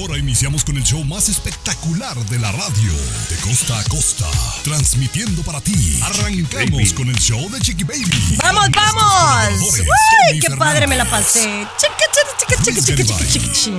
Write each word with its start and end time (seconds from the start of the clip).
Ahora 0.00 0.16
iniciamos 0.16 0.64
con 0.64 0.78
el 0.78 0.82
show 0.82 1.04
más 1.04 1.28
espectacular 1.28 2.16
de 2.30 2.38
la 2.38 2.50
radio, 2.52 2.92
de 3.28 3.36
costa 3.42 3.78
a 3.78 3.84
costa, 3.84 4.26
transmitiendo 4.64 5.42
para 5.42 5.60
ti. 5.60 6.00
Arrancamos 6.02 6.94
con 6.94 7.10
el 7.10 7.18
show 7.18 7.50
de 7.50 7.60
Chiqui 7.60 7.84
Baby. 7.84 8.36
¡Vamos, 8.38 8.68
vamos! 8.70 9.60
¡Uy, 10.32 10.40
qué 10.40 10.56
padre 10.56 10.86
me 10.86 10.96
la 10.96 11.04
pasé! 11.04 11.66
Chica, 11.76 11.92
chica, 11.98 12.62
chica, 12.62 12.62
chica, 12.64 12.80
chica, 12.80 13.04
chica, 13.04 13.26
chica, 13.30 13.52
chica. 13.52 13.76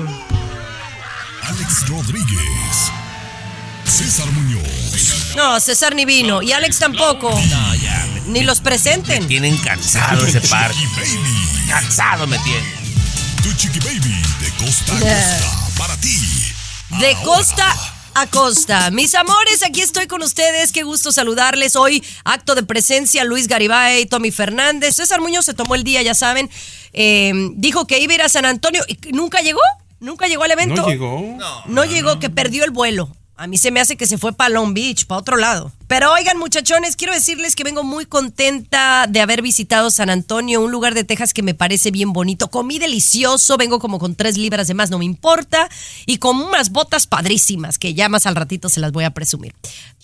Alex 1.42 1.88
Rodríguez, 1.88 2.92
César 3.88 4.28
Muñoz, 4.32 5.34
No, 5.36 5.60
César 5.60 5.96
ni 5.96 6.06
vino. 6.06 6.44
Y 6.44 6.52
Alex 6.52 6.78
tampoco. 6.78 7.32
No, 7.32 7.76
ya. 7.76 8.08
Me, 8.14 8.22
Ni 8.34 8.44
los 8.44 8.60
presenten. 8.62 9.28
tienen 9.28 9.58
cansado 9.58 10.24
ese 10.28 10.40
par. 10.42 10.72
Chiqui 10.72 10.86
Baby, 10.98 11.68
Cansado 11.68 12.28
me 12.28 12.38
tienen. 12.40 12.64
tu 13.42 13.52
Chiqui 13.54 13.80
Baby, 13.80 14.22
de 14.40 14.52
costa 14.64 14.94
a 14.96 15.00
costa, 15.00 15.71
para 15.82 15.98
ti. 15.98 16.16
De 17.00 17.08
Ahora. 17.08 17.22
costa 17.24 17.76
a 18.14 18.28
costa. 18.28 18.92
Mis 18.92 19.16
amores, 19.16 19.64
aquí 19.64 19.82
estoy 19.82 20.06
con 20.06 20.22
ustedes. 20.22 20.72
Qué 20.72 20.84
gusto 20.84 21.12
saludarles. 21.12 21.76
Hoy, 21.76 22.04
acto 22.24 22.54
de 22.54 22.62
presencia, 22.62 23.24
Luis 23.24 23.48
Garibay, 23.48 24.06
Tommy 24.06 24.30
Fernández. 24.30 24.98
César 24.98 25.22
Muñoz 25.22 25.46
se 25.46 25.56
tomó 25.56 25.74
el 25.74 25.84
día, 25.84 26.04
ya 26.04 26.14
saben. 26.14 26.52
Eh, 26.94 27.34
dijo 27.56 27.88
que 27.88 28.00
iba 28.00 28.12
a 28.12 28.16
ir 28.16 28.22
a 28.22 28.30
San 28.30 28.46
Antonio. 28.46 28.84
¿Y 28.88 29.12
¿Nunca 29.12 29.40
llegó? 29.42 29.62
¿Nunca 30.00 30.28
llegó 30.28 30.44
al 30.44 30.52
evento? 30.52 30.84
No 30.84 30.88
llegó. 30.88 31.38
No 31.66 31.86
llegó, 31.86 32.20
que 32.20 32.30
perdió 32.30 32.64
el 32.64 32.70
vuelo. 32.70 33.10
A 33.36 33.48
mí 33.48 33.58
se 33.58 33.72
me 33.72 33.80
hace 33.80 33.98
que 33.98 34.06
se 34.06 34.20
fue 34.20 34.34
para 34.34 34.50
Long 34.52 34.76
Beach, 34.76 35.08
para 35.08 35.18
otro 35.20 35.36
lado. 35.36 35.72
Pero 35.92 36.14
oigan, 36.14 36.38
muchachones, 36.38 36.96
quiero 36.96 37.14
decirles 37.14 37.54
que 37.54 37.66
vengo 37.66 37.84
muy 37.84 38.06
contenta 38.06 39.08
de 39.10 39.20
haber 39.20 39.42
visitado 39.42 39.92
San 39.92 40.10
Antonio, 40.10 40.62
un 40.62 40.72
lugar 40.72 40.94
de 40.94 41.04
Texas 41.04 41.34
que 41.34 41.44
me 41.44 41.54
parece 41.54 41.92
bien 41.92 42.14
bonito. 42.14 42.48
Comí 42.48 42.80
delicioso, 42.80 43.58
vengo 43.58 43.78
como 43.80 44.00
con 44.00 44.16
tres 44.16 44.38
libras 44.38 44.70
de 44.70 44.74
más, 44.74 44.90
no 44.90 45.00
me 45.00 45.04
importa. 45.04 45.68
Y 46.06 46.20
con 46.20 46.38
unas 46.38 46.70
botas 46.70 47.08
padrísimas, 47.08 47.78
que 47.78 47.94
ya 47.94 48.08
más 48.08 48.26
al 48.26 48.38
ratito 48.38 48.70
se 48.70 48.80
las 48.80 48.94
voy 48.94 49.04
a 49.04 49.10
presumir. 49.10 49.54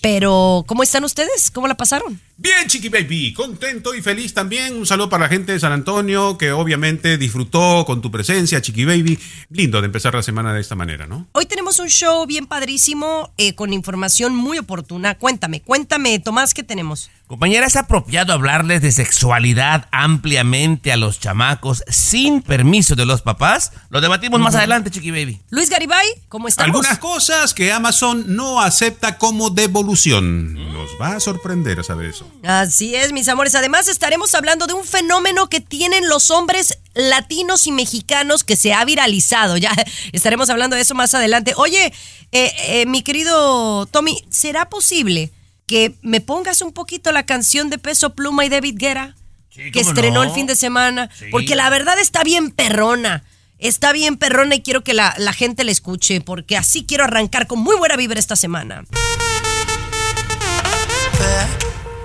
Pero, 0.02 0.66
¿cómo 0.67 0.83
están 0.83 1.05
ustedes? 1.05 1.49
¿Cómo 1.52 1.69
la 1.69 1.77
pasaron? 1.77 2.19
Bien, 2.35 2.67
Chiqui 2.67 2.89
Baby, 2.89 3.33
contento 3.33 3.95
y 3.95 4.01
feliz 4.01 4.33
también. 4.33 4.75
Un 4.75 4.85
saludo 4.85 5.09
para 5.09 5.23
la 5.23 5.29
gente 5.29 5.53
de 5.53 5.59
San 5.59 5.72
Antonio 5.72 6.38
que 6.38 6.51
obviamente 6.51 7.17
disfrutó 7.17 7.83
con 7.85 8.01
tu 8.01 8.11
presencia, 8.11 8.61
Chiqui 8.61 8.85
Baby. 8.85 9.17
Lindo 9.49 9.81
de 9.81 9.85
empezar 9.88 10.13
la 10.13 10.22
semana 10.22 10.53
de 10.53 10.61
esta 10.61 10.75
manera, 10.75 11.07
¿no? 11.07 11.27
Hoy 11.31 11.45
tenemos 11.45 11.79
un 11.79 11.88
show 11.88 12.27
bien 12.27 12.45
padrísimo, 12.45 13.31
eh, 13.38 13.55
con 13.55 13.73
información 13.73 14.35
muy 14.35 14.59
oportuna. 14.59 15.17
Cuéntame, 15.17 15.61
cuéntame, 15.61 15.77
Tomás, 15.86 16.53
¿qué 16.53 16.64
tenemos? 16.64 17.09
Compañera, 17.28 17.67
¿es 17.67 17.75
apropiado 17.75 18.31
hablarles 18.31 18.81
de 18.81 18.92
sexualidad 18.92 19.88
ampliamente 19.92 20.94
a 20.94 20.97
los 20.97 21.19
chamacos 21.19 21.84
sin 21.89 22.42
permiso 22.42 22.95
de 22.95 23.06
los 23.06 23.22
papás? 23.22 23.73
Lo 23.89 24.00
debatimos 24.00 24.39
más 24.39 24.56
adelante, 24.56 24.89
Chiqui 24.89 25.11
Baby. 25.11 25.42
Luis 25.50 25.69
Garibay, 25.69 26.08
¿cómo 26.30 26.47
estamos? 26.47 26.67
Algunas 26.67 26.97
cosas 27.00 27.53
que 27.53 27.72
Amazon 27.72 28.23
no 28.36 28.61
acepta 28.61 29.17
como 29.17 29.50
devolución. 29.50 30.53
Nos 30.72 30.89
va 31.02 31.17
a 31.17 31.19
sorprender 31.19 31.81
a 31.81 31.84
saber 31.84 32.08
eso. 32.08 32.31
Así 32.44 32.96
es, 32.96 33.12
mis 33.12 33.28
amores. 33.28 33.56
Además, 33.56 33.90
estaremos 33.90 34.34
hablando 34.34 34.66
de 34.66 34.74
un 34.74 34.85
fenómeno 34.85 35.50
que 35.50 35.59
tienen 35.59 36.07
los 36.07 36.31
hombres 36.31 36.80
latinos 36.94 37.68
y 37.68 37.72
mexicanos 37.72 38.44
que 38.46 38.56
se 38.56 38.74
ha 38.74 38.85
viralizado. 38.85 39.57
Ya 39.57 39.74
estaremos 40.13 40.50
hablando 40.50 40.75
de 40.78 40.81
eso 40.81 40.96
más 40.96 41.13
adelante. 41.13 41.53
Oye, 41.57 41.94
eh, 42.31 42.51
eh, 42.63 42.85
mi 42.85 43.03
querido 43.03 43.85
Tommy, 43.88 44.24
¿será 44.30 44.69
posible 44.69 45.31
que 45.67 45.95
me 46.01 46.22
pongas 46.22 46.61
un 46.61 46.72
poquito 46.72 47.11
la 47.11 47.25
canción 47.25 47.69
de 47.69 47.78
Peso 47.78 48.16
Pluma 48.16 48.45
y 48.45 48.50
David 48.50 48.75
Guerra? 48.78 49.16
Sí, 49.50 49.72
que 49.72 49.81
estrenó 49.81 50.23
no. 50.23 50.23
el 50.23 50.31
fin 50.31 50.47
de 50.47 50.55
semana. 50.55 51.09
Sí. 51.13 51.25
Porque 51.29 51.55
la 51.55 51.69
verdad 51.69 52.00
está 52.00 52.23
bien 52.23 52.51
perrona. 52.51 53.23
Está 53.59 53.91
bien 53.91 54.17
perrona 54.17 54.56
y 54.56 54.61
quiero 54.61 54.83
que 54.83 54.94
la, 54.94 55.13
la 55.17 55.33
gente 55.33 55.63
la 55.63 55.72
escuche. 55.72 56.22
Porque 56.22 56.57
así 56.57 56.85
quiero 56.85 57.03
arrancar 57.03 57.47
con 57.47 57.59
muy 57.59 57.75
buena 57.75 57.97
vibra 57.97 58.19
esta 58.19 58.35
semana. 58.35 58.85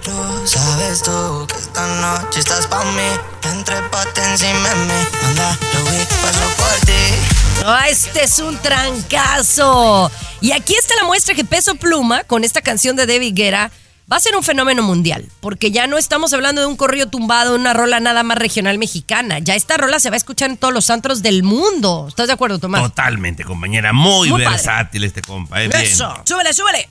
Pero 0.04 0.46
sabes 0.46 1.02
tú 1.02 1.46
que 1.46 1.56
esta 1.56 1.86
noche 2.00 2.40
estás 2.40 2.66
pa' 2.66 2.84
mí 2.84 3.02
Entre 3.44 3.76
encima 3.76 4.68
de 4.70 4.74
mí 4.74 5.06
Anda, 5.24 5.58
lo 5.74 5.90
vi, 5.90 6.04
paso 6.20 6.56
por 6.56 6.86
ti 6.86 7.41
Ah, 7.64 7.88
este 7.88 8.24
es 8.24 8.38
un 8.38 8.56
trancazo. 8.58 10.10
Y 10.40 10.52
aquí 10.52 10.74
está 10.74 10.94
la 10.96 11.04
muestra 11.04 11.34
que 11.34 11.44
Peso 11.44 11.74
Pluma, 11.76 12.24
con 12.24 12.44
esta 12.44 12.60
canción 12.60 12.96
de 12.96 13.06
David 13.06 13.32
Guerra, 13.34 13.70
va 14.12 14.16
a 14.16 14.20
ser 14.20 14.34
un 14.36 14.42
fenómeno 14.42 14.82
mundial. 14.82 15.28
Porque 15.40 15.70
ya 15.70 15.86
no 15.86 15.96
estamos 15.96 16.32
hablando 16.32 16.60
de 16.60 16.66
un 16.66 16.76
corrido 16.76 17.06
tumbado, 17.06 17.54
una 17.54 17.72
rola 17.72 18.00
nada 18.00 18.22
más 18.24 18.38
regional 18.38 18.78
mexicana. 18.78 19.38
Ya 19.38 19.54
esta 19.54 19.76
rola 19.76 20.00
se 20.00 20.10
va 20.10 20.14
a 20.14 20.18
escuchar 20.18 20.50
en 20.50 20.56
todos 20.56 20.74
los 20.74 20.90
antros 20.90 21.22
del 21.22 21.42
mundo. 21.44 22.06
¿Estás 22.08 22.26
de 22.26 22.32
acuerdo, 22.32 22.58
Tomás? 22.58 22.82
Totalmente, 22.82 23.44
compañera. 23.44 23.92
Muy, 23.92 24.28
Muy 24.30 24.42
padre. 24.42 24.56
versátil 24.56 25.04
este 25.04 25.22
compa. 25.22 25.62
eh, 25.62 25.68
bien. 25.68 25.82
Eso. 25.82 26.12
Súbele, 26.24 26.52
súbele. 26.52 26.88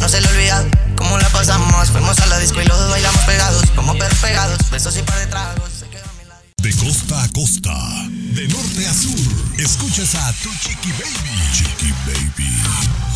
No 0.00 0.08
se 0.08 0.20
le 0.20 0.28
olvida 0.28 0.64
cómo 0.96 1.18
la 1.18 1.28
pasamos 1.30 1.90
Fuimos 1.90 2.16
a 2.20 2.26
la 2.26 2.38
disco 2.38 2.62
y 2.62 2.64
los 2.66 2.78
dos 2.78 2.88
bailamos 2.88 3.20
pegados 3.22 3.64
Como 3.74 3.98
perros 3.98 4.16
pegados, 4.20 4.70
besos 4.70 4.96
y 4.96 5.02
par 5.02 5.18
de 5.18 5.26
tragos 5.26 5.77
De 6.60 6.72
costa 6.74 7.22
a 7.22 7.28
costa, 7.28 7.72
de 8.10 8.48
norte 8.48 8.84
a 8.84 8.92
sur, 8.92 9.60
escuchas 9.60 10.16
a 10.16 10.32
tu 10.42 10.50
Chiqui 10.60 10.90
Baby. 10.90 11.52
Chiqui 11.52 11.92
Baby. 12.04 13.07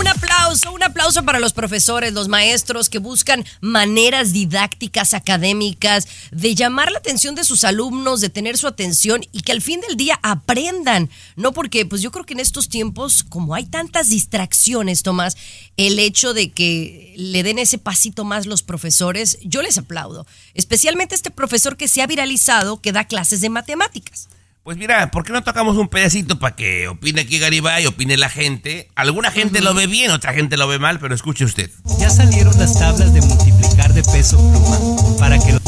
Un 0.00 0.08
aplauso, 0.08 0.72
un 0.72 0.82
aplauso 0.82 1.22
para 1.26 1.38
los 1.40 1.52
profesores, 1.52 2.14
los 2.14 2.26
maestros 2.26 2.88
que 2.88 2.98
buscan 2.98 3.44
maneras 3.60 4.32
didácticas, 4.32 5.12
académicas, 5.12 6.08
de 6.30 6.54
llamar 6.54 6.90
la 6.90 7.00
atención 7.00 7.34
de 7.34 7.44
sus 7.44 7.64
alumnos, 7.64 8.22
de 8.22 8.30
tener 8.30 8.56
su 8.56 8.66
atención 8.66 9.20
y 9.30 9.42
que 9.42 9.52
al 9.52 9.60
fin 9.60 9.82
del 9.86 9.98
día 9.98 10.18
aprendan. 10.22 11.10
No 11.36 11.52
porque, 11.52 11.84
pues 11.84 12.00
yo 12.00 12.10
creo 12.12 12.24
que 12.24 12.32
en 12.32 12.40
estos 12.40 12.70
tiempos, 12.70 13.22
como 13.22 13.54
hay 13.54 13.66
tantas 13.66 14.08
distracciones, 14.08 15.02
Tomás, 15.02 15.36
el 15.76 15.98
hecho 15.98 16.32
de 16.32 16.50
que 16.50 17.12
le 17.18 17.42
den 17.42 17.58
ese 17.58 17.76
pasito 17.76 18.24
más 18.24 18.46
los 18.46 18.62
profesores, 18.62 19.36
yo 19.42 19.60
les 19.60 19.76
aplaudo. 19.76 20.26
Especialmente 20.54 21.14
este 21.14 21.30
profesor 21.30 21.76
que 21.76 21.88
se 21.88 22.00
ha 22.00 22.06
viralizado, 22.06 22.80
que 22.80 22.92
da 22.92 23.04
clases 23.04 23.42
de 23.42 23.50
matemáticas. 23.50 24.29
Pues 24.62 24.76
mira, 24.76 25.10
¿por 25.10 25.24
qué 25.24 25.32
no 25.32 25.42
tocamos 25.42 25.76
un 25.78 25.88
pedacito 25.88 26.38
para 26.38 26.54
que 26.54 26.86
opine 26.88 27.22
aquí 27.22 27.38
Garibay, 27.38 27.86
opine 27.86 28.16
la 28.18 28.28
gente? 28.28 28.88
Alguna 28.94 29.30
gente 29.30 29.60
lo 29.62 29.72
ve 29.74 29.86
bien, 29.86 30.10
otra 30.10 30.34
gente 30.34 30.56
lo 30.58 30.68
ve 30.68 30.78
mal, 30.78 30.98
pero 31.00 31.14
escuche 31.14 31.44
usted. 31.44 31.70
Ya 31.98 32.10
salieron 32.10 32.56
las 32.58 32.78
tablas 32.78 33.12
de 33.14 33.22
multiplicar 33.22 33.94
de 33.94 34.02
peso 34.02 34.36
pluma 34.36 35.16
para 35.18 35.38
que 35.38 35.52
lo- 35.54 35.60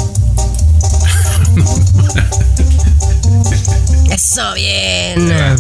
Eso 4.13 4.53
bien. 4.55 5.57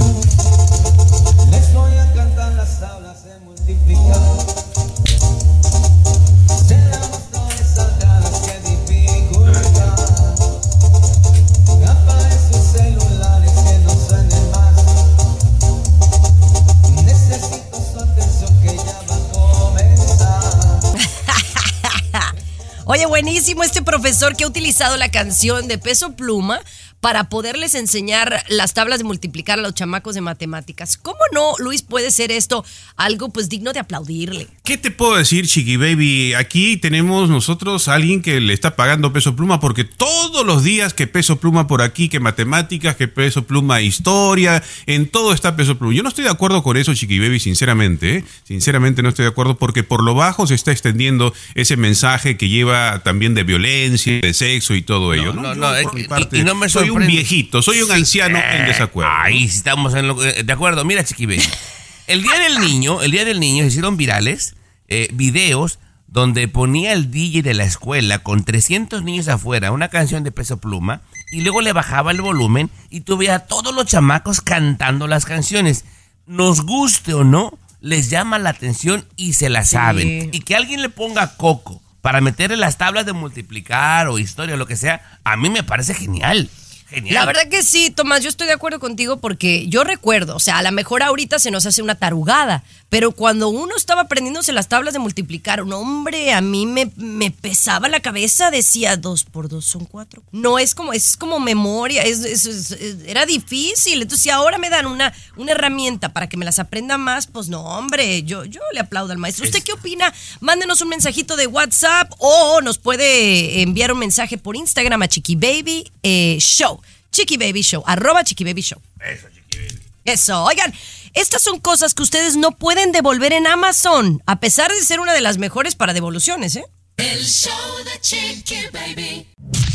Oye, 23.03 23.09
buenísimo 23.09 23.65
este 23.65 23.83
profesor 23.83 24.37
que 24.37 24.45
ha 24.45 24.47
utilizado 24.47 24.97
la 24.97 25.10
canción 25.10 25.66
de 25.66 25.77
Peso 25.77 26.13
Pluma 26.13 26.60
para 27.03 27.25
poderles 27.28 27.75
enseñar 27.75 28.45
las 28.49 28.75
tablas 28.75 28.99
de 29.01 29.04
multiplicar 29.04 29.59
a 29.59 29.63
los 29.63 29.75
chamacos 29.75 30.15
de 30.15 30.21
matemáticas. 30.21 30.97
¿Cómo 30.97 31.19
no, 31.34 31.54
Luis, 31.59 31.83
puede 31.83 32.13
ser 32.13 32.31
esto 32.31 32.65
algo 32.97 33.28
pues 33.31 33.49
digno 33.49 33.72
de 33.72 33.81
aplaudirle? 33.81 34.47
¿Qué 34.63 34.78
te 34.78 34.93
puedo 34.93 35.16
decir, 35.16 35.49
Chiqui 35.49 35.77
Baby? 35.77 36.34
Aquí 36.34 36.77
tenemos 36.77 37.28
nosotros 37.28 37.89
a 37.89 37.95
alguien 37.95 38.22
que 38.22 38.41
le 38.41 38.53
está 38.53 38.77
pagando 38.77 39.13
peso 39.13 39.34
pluma 39.34 39.59
porque 39.59 39.83
todos 39.83 40.47
los 40.47 40.63
días 40.63 40.95
que 40.95 41.09
peso 41.09 41.41
pluma 41.41 41.66
por 41.66 41.83
aquí, 41.83 42.09
que 42.09 42.21
matemáticas, 42.21 42.95
que 42.95 43.09
peso 43.09 43.43
pluma 43.49 43.81
historia, 43.83 44.63
en 44.87 45.09
todo 45.09 45.33
está 45.33 45.57
peso 45.57 45.77
pluma. 45.77 45.95
Yo 45.95 46.04
no 46.04 46.09
estoy 46.09 46.22
de 46.22 46.31
acuerdo 46.31 46.63
con 46.63 46.77
eso, 46.77 46.95
Chiqui 46.95 47.19
Baby, 47.19 47.41
sinceramente. 47.41 48.19
¿eh? 48.19 48.25
Sinceramente 48.45 49.03
no 49.03 49.09
estoy 49.09 49.25
de 49.25 49.31
acuerdo 49.31 49.57
porque 49.59 49.83
por 49.83 50.04
lo 50.04 50.15
bajo 50.15 50.47
se 50.47 50.54
está 50.54 50.71
extendiendo 50.71 51.34
ese 51.57 51.77
mensaje 51.77 52.37
que 52.37 52.49
lleva 52.49 53.01
también 53.03 53.34
de 53.34 53.43
violencia, 53.43 54.21
de 54.21 54.33
sexo 54.34 54.77
y 54.77 54.83
todo 54.83 55.15
ello. 55.15 55.33
No, 55.33 55.43
no, 55.43 55.54
no, 55.57 55.83
por 55.83 55.95
mi 55.95 56.04
parte, 56.04 56.37
y- 56.37 56.41
y 56.43 56.45
no 56.45 56.54
me 56.54 56.69
soy 56.69 56.91
un 56.92 57.06
viejito, 57.06 57.62
soy 57.62 57.83
un 57.83 57.91
anciano 57.92 58.39
en 58.39 58.66
desacuerdo. 58.66 59.10
¿no? 59.12 59.18
Ahí 59.22 59.44
estamos 59.44 59.94
en 59.94 60.09
lo- 60.09 60.22
eh, 60.24 60.42
de 60.44 60.53
acuerdo. 60.53 60.84
Mira, 60.84 61.03
Chiqui 61.04 61.27
Baby. 61.27 61.42
El 62.06 62.22
día 62.22 62.39
del 62.41 62.59
niño, 62.60 63.00
el 63.00 63.12
día 63.12 63.24
del 63.24 63.39
niño 63.41 63.62
se 63.62 63.68
hicieron 63.68 63.97
virales 63.97 64.56
eh, 64.89 65.09
videos 65.12 65.78
donde 66.09 66.47
ponía 66.48 66.92
el 66.92 67.10
DJ 67.10 67.42
de 67.42 67.54
la 67.54 67.65
escuela 67.65 68.18
con 68.18 68.44
300 68.44 69.03
niños 69.04 69.28
afuera 69.28 69.71
una 69.72 69.89
canción 69.89 70.24
de 70.24 70.33
peso 70.33 70.59
pluma 70.59 71.00
y 71.30 71.41
luego 71.42 71.62
le 71.62 71.72
bajaba 71.72 72.10
el 72.10 72.21
volumen 72.21 72.71
y 72.91 73.00
tú 73.03 73.16
veías 73.16 73.36
a 73.42 73.47
todos 73.47 73.72
los 73.74 73.86
chamacos 73.86 74.41
cantando 74.42 75.06
las 75.06 75.24
canciones. 75.24 75.84
Nos 76.27 76.62
guste 76.62 77.15
o 77.15 77.24
no, 77.24 77.56
les 77.80 78.10
llama 78.10 78.39
la 78.39 78.50
atención 78.50 79.06
y 79.16 79.33
se 79.34 79.48
la 79.48 79.65
saben. 79.65 80.28
Y 80.33 80.41
que 80.41 80.56
alguien 80.56 80.83
le 80.83 80.89
ponga 80.91 81.36
coco 81.36 81.80
para 82.03 82.21
meterle 82.21 82.56
las 82.56 82.77
tablas 82.78 83.06
de 83.06 83.12
multiplicar 83.12 84.09
o 84.09 84.18
historia 84.18 84.56
o 84.56 84.59
lo 84.59 84.66
que 84.66 84.77
sea, 84.77 85.18
a 85.24 85.36
mí 85.36 85.48
me 85.50 85.62
parece 85.62 85.94
genial. 85.94 86.50
Genial. 86.92 87.15
La 87.15 87.24
verdad 87.27 87.48
que 87.48 87.62
sí, 87.62 87.91
Tomás, 87.91 88.22
yo 88.22 88.28
estoy 88.28 88.47
de 88.47 88.53
acuerdo 88.53 88.78
contigo 88.80 89.16
porque 89.18 89.66
yo 89.68 89.84
recuerdo, 89.84 90.36
o 90.36 90.41
sea, 90.41 90.59
a 90.59 90.62
lo 90.62 90.72
mejor 90.72 91.03
ahorita 91.03 91.39
se 91.39 91.50
nos 91.50 91.65
hace 91.66 91.80
una 91.83 91.94
tarugada, 91.94 92.62
pero 92.91 93.12
cuando 93.12 93.48
uno 93.48 93.74
estaba 93.77 94.03
aprendiéndose 94.03 94.53
las 94.53 94.68
tablas 94.68 94.92
de 94.92 94.98
multiplicar, 94.98 95.62
un 95.62 95.72
hombre, 95.72 96.33
a 96.34 96.42
mí 96.42 96.66
me, 96.66 96.91
me 96.97 97.30
pesaba 97.30 97.89
la 97.89 98.00
cabeza, 98.00 98.50
decía 98.50 98.98
dos 98.98 99.24
por 99.24 99.48
dos 99.48 99.65
son 99.65 99.86
cuatro. 99.86 100.22
No 100.33 100.59
es 100.59 100.74
como, 100.74 100.92
es 100.92 101.16
como 101.16 101.41
memoria, 101.41 102.03
es, 102.03 102.21
es- 102.24 102.44
es- 102.44 102.71
es- 102.72 102.97
era 103.06 103.24
difícil. 103.24 104.03
Entonces, 104.03 104.22
si 104.24 104.28
ahora 104.30 104.59
me 104.59 104.68
dan 104.68 104.84
una, 104.86 105.15
una 105.39 105.53
herramienta 105.53 106.12
para 106.12 106.28
que 106.28 106.36
me 106.36 106.44
las 106.44 106.59
aprenda 106.59 106.98
más, 106.98 107.27
pues 107.27 107.48
no, 107.48 107.62
hombre, 107.62 108.22
yo, 108.24 108.44
yo 108.44 108.60
le 108.74 108.80
aplaudo 108.80 109.12
al 109.12 109.18
maestro. 109.18 109.47
¿Usted 109.47 109.62
qué 109.62 109.72
opina? 109.72 110.12
Mándenos 110.41 110.83
un 110.83 110.91
mensajito 110.91 111.36
de 111.36 111.47
WhatsApp 111.47 112.12
o 112.18 112.60
nos 112.60 112.77
puede 112.77 113.62
enviar 113.62 113.91
un 113.92 113.98
mensaje 114.00 114.36
por 114.36 114.54
Instagram 114.56 115.00
a 115.00 115.09
Chiqui 115.09 115.36
Baby 115.36 115.91
eh, 116.03 116.36
Show. 116.41 116.81
Chiqui 117.12 117.36
Baby 117.36 117.62
Show, 117.62 117.84
arroba 117.86 118.24
Chiqui 118.24 118.42
Baby 118.44 118.62
Show. 118.62 118.80
Eso, 119.00 119.28
Chiqui 119.28 119.59
Baby. 119.59 119.80
Eso, 120.04 120.42
oigan, 120.44 120.72
estas 121.14 121.42
son 121.42 121.60
cosas 121.60 121.94
que 121.94 122.03
ustedes 122.03 122.36
no 122.36 122.53
pueden 122.53 122.91
devolver 122.91 123.32
en 123.32 123.47
Amazon, 123.47 124.22
a 124.26 124.41
pesar 124.41 124.72
de 124.72 124.80
ser 124.82 124.98
una 124.98 125.12
de 125.12 125.20
las 125.20 125.38
mejores 125.38 125.74
para 125.74 125.92
devoluciones, 125.92 126.56
¿eh? 126.56 126.64
El 126.97 127.24
show 127.24 127.53
de 127.84 128.00
Chiqui 128.00 128.66
Baby. 128.72 129.26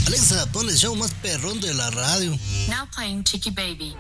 Alexa, 0.08 0.46
pon 0.52 0.68
el 0.70 0.76
show 0.78 0.96
más 0.96 1.14
perrón 1.22 1.60
de 1.62 1.74
la 1.74 1.90
radio. 1.92 2.32
Now 2.70 2.88
playing 2.96 3.24
Chicky 3.24 3.52
Baby. 3.52 3.96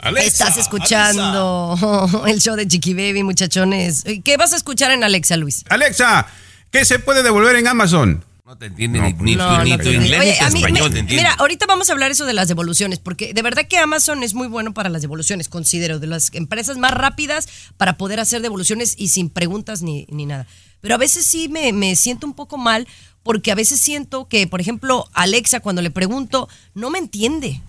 Alexa, 0.00 0.26
Estás 0.48 0.58
escuchando 0.58 1.78
el 2.26 2.40
show 2.40 2.56
de 2.56 2.68
Chiqui 2.68 2.92
Baby, 2.94 3.22
muchachones. 3.22 4.04
¿Qué 4.24 4.36
vas 4.36 4.52
a 4.52 4.56
escuchar 4.56 4.90
en 4.90 5.02
Alexa, 5.04 5.36
Luis? 5.36 5.64
Alexa, 5.70 6.26
¿qué 6.70 6.84
se 6.84 6.98
puede 6.98 7.22
devolver 7.22 7.56
en 7.56 7.68
Amazon? 7.68 8.24
No 8.44 8.58
te 8.58 8.66
entiende 8.66 9.00
ni, 9.00 9.12
ni 9.14 9.36
No, 9.36 9.56
tu, 9.56 9.64
ni 9.64 9.70
no 9.70 9.78
tu 9.78 9.88
inglés 9.88 10.20
Oye, 10.20 10.32
ni 10.32 10.38
tu 10.50 10.56
español, 10.56 10.88
me- 10.90 10.94
te 10.94 10.98
entiende. 10.98 11.22
Mira, 11.22 11.32
ahorita 11.38 11.64
vamos 11.64 11.88
a 11.88 11.92
hablar 11.94 12.10
eso 12.10 12.26
de 12.26 12.34
las 12.34 12.46
devoluciones, 12.46 12.98
porque 12.98 13.32
de 13.32 13.40
verdad 13.40 13.66
que 13.66 13.78
Amazon 13.78 14.22
es 14.22 14.34
muy 14.34 14.48
bueno 14.48 14.74
para 14.74 14.90
las 14.90 15.00
devoluciones, 15.00 15.48
considero, 15.48 15.98
de 15.98 16.06
las 16.08 16.28
empresas 16.34 16.76
más 16.76 16.90
rápidas 16.92 17.48
para 17.78 17.96
poder 17.96 18.20
hacer 18.20 18.42
devoluciones 18.42 18.96
y 18.98 19.08
sin 19.08 19.30
preguntas 19.30 19.80
ni, 19.80 20.04
ni 20.10 20.26
nada. 20.26 20.46
Pero 20.82 20.94
a 20.94 20.98
veces 20.98 21.24
sí 21.26 21.48
me, 21.48 21.72
me 21.72 21.96
siento 21.96 22.26
un 22.26 22.34
poco 22.34 22.58
mal, 22.58 22.86
porque 23.22 23.50
a 23.50 23.54
veces 23.54 23.80
siento 23.80 24.28
que, 24.28 24.46
por 24.46 24.60
ejemplo, 24.60 25.08
Alexa, 25.14 25.60
cuando 25.60 25.80
le 25.80 25.90
pregunto, 25.90 26.46
no 26.74 26.90
me 26.90 26.98
entiende. 26.98 27.62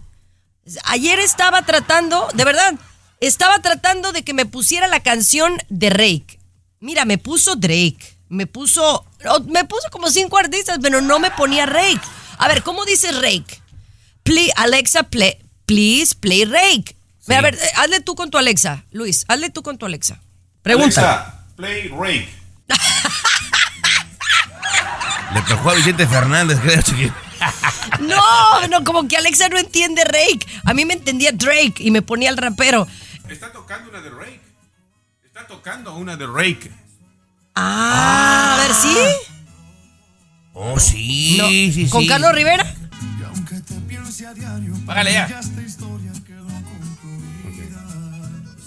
Ayer 0.83 1.19
estaba 1.19 1.61
tratando, 1.61 2.27
de 2.33 2.43
verdad, 2.43 2.75
estaba 3.21 3.59
tratando 3.59 4.11
de 4.11 4.23
que 4.23 4.33
me 4.33 4.45
pusiera 4.45 4.89
la 4.89 4.99
canción 4.99 5.53
de 5.69 5.89
Drake. 5.89 6.39
Mira, 6.81 7.05
me 7.05 7.17
puso 7.17 7.55
Drake. 7.55 8.14
Me 8.29 8.47
puso. 8.47 9.05
Me 9.47 9.65
puso 9.65 9.89
como 9.91 10.09
cinco 10.09 10.37
artistas, 10.37 10.79
pero 10.81 11.01
no 11.01 11.19
me 11.19 11.31
ponía 11.31 11.65
Drake. 11.65 12.01
A 12.37 12.47
ver, 12.47 12.63
¿cómo 12.63 12.85
dice 12.85 13.11
Drake? 13.11 13.61
Play, 14.23 14.49
Alexa, 14.55 15.03
play, 15.03 15.37
please 15.65 16.15
play 16.15 16.45
Drake. 16.45 16.95
A 17.27 17.41
ver, 17.41 17.55
eh, 17.55 17.71
hazle 17.75 18.01
tú 18.01 18.15
con 18.15 18.29
tu 18.29 18.37
Alexa, 18.37 18.85
Luis. 18.91 19.25
Hazle 19.27 19.49
tú 19.49 19.63
con 19.63 19.77
tu 19.77 19.85
Alexa. 19.85 20.21
Pregunta. 20.61 21.01
Alexa, 21.01 21.45
play 21.55 21.87
Rake. 21.89 22.29
Le 25.33 25.41
tocó 25.41 25.71
a 25.71 25.73
Vicente 25.75 26.07
Fernández, 26.07 26.59
creo, 26.61 26.81
chiqui. 26.81 27.11
No, 27.99 28.67
no, 28.67 28.83
como 28.83 29.07
que 29.07 29.15
Alexa 29.15 29.47
no 29.49 29.57
entiende 29.57 30.03
Drake. 30.03 30.45
A 30.65 30.73
mí 30.73 30.85
me 30.85 30.93
entendía 30.95 31.31
Drake 31.31 31.75
y 31.77 31.91
me 31.91 32.01
ponía 32.01 32.29
el 32.29 32.37
rapero. 32.37 32.87
Está 33.29 33.51
tocando 33.51 33.89
una 33.89 34.01
de 34.01 34.09
Rake. 34.09 34.41
Está 35.23 35.47
tocando 35.47 35.95
una 35.95 36.17
de 36.17 36.25
Rake. 36.27 36.71
Ah, 37.55 38.57
a 38.57 38.67
ver, 38.67 38.75
¿sí? 38.75 38.97
Oh, 40.53 40.79
sí, 40.79 41.37
No, 41.37 41.47
sí, 41.47 41.71
sí. 41.71 41.89
¿Con 41.89 42.05
Carlos 42.05 42.33
Rivera? 42.33 42.65
Págale 44.85 45.11
ya. 45.13 45.41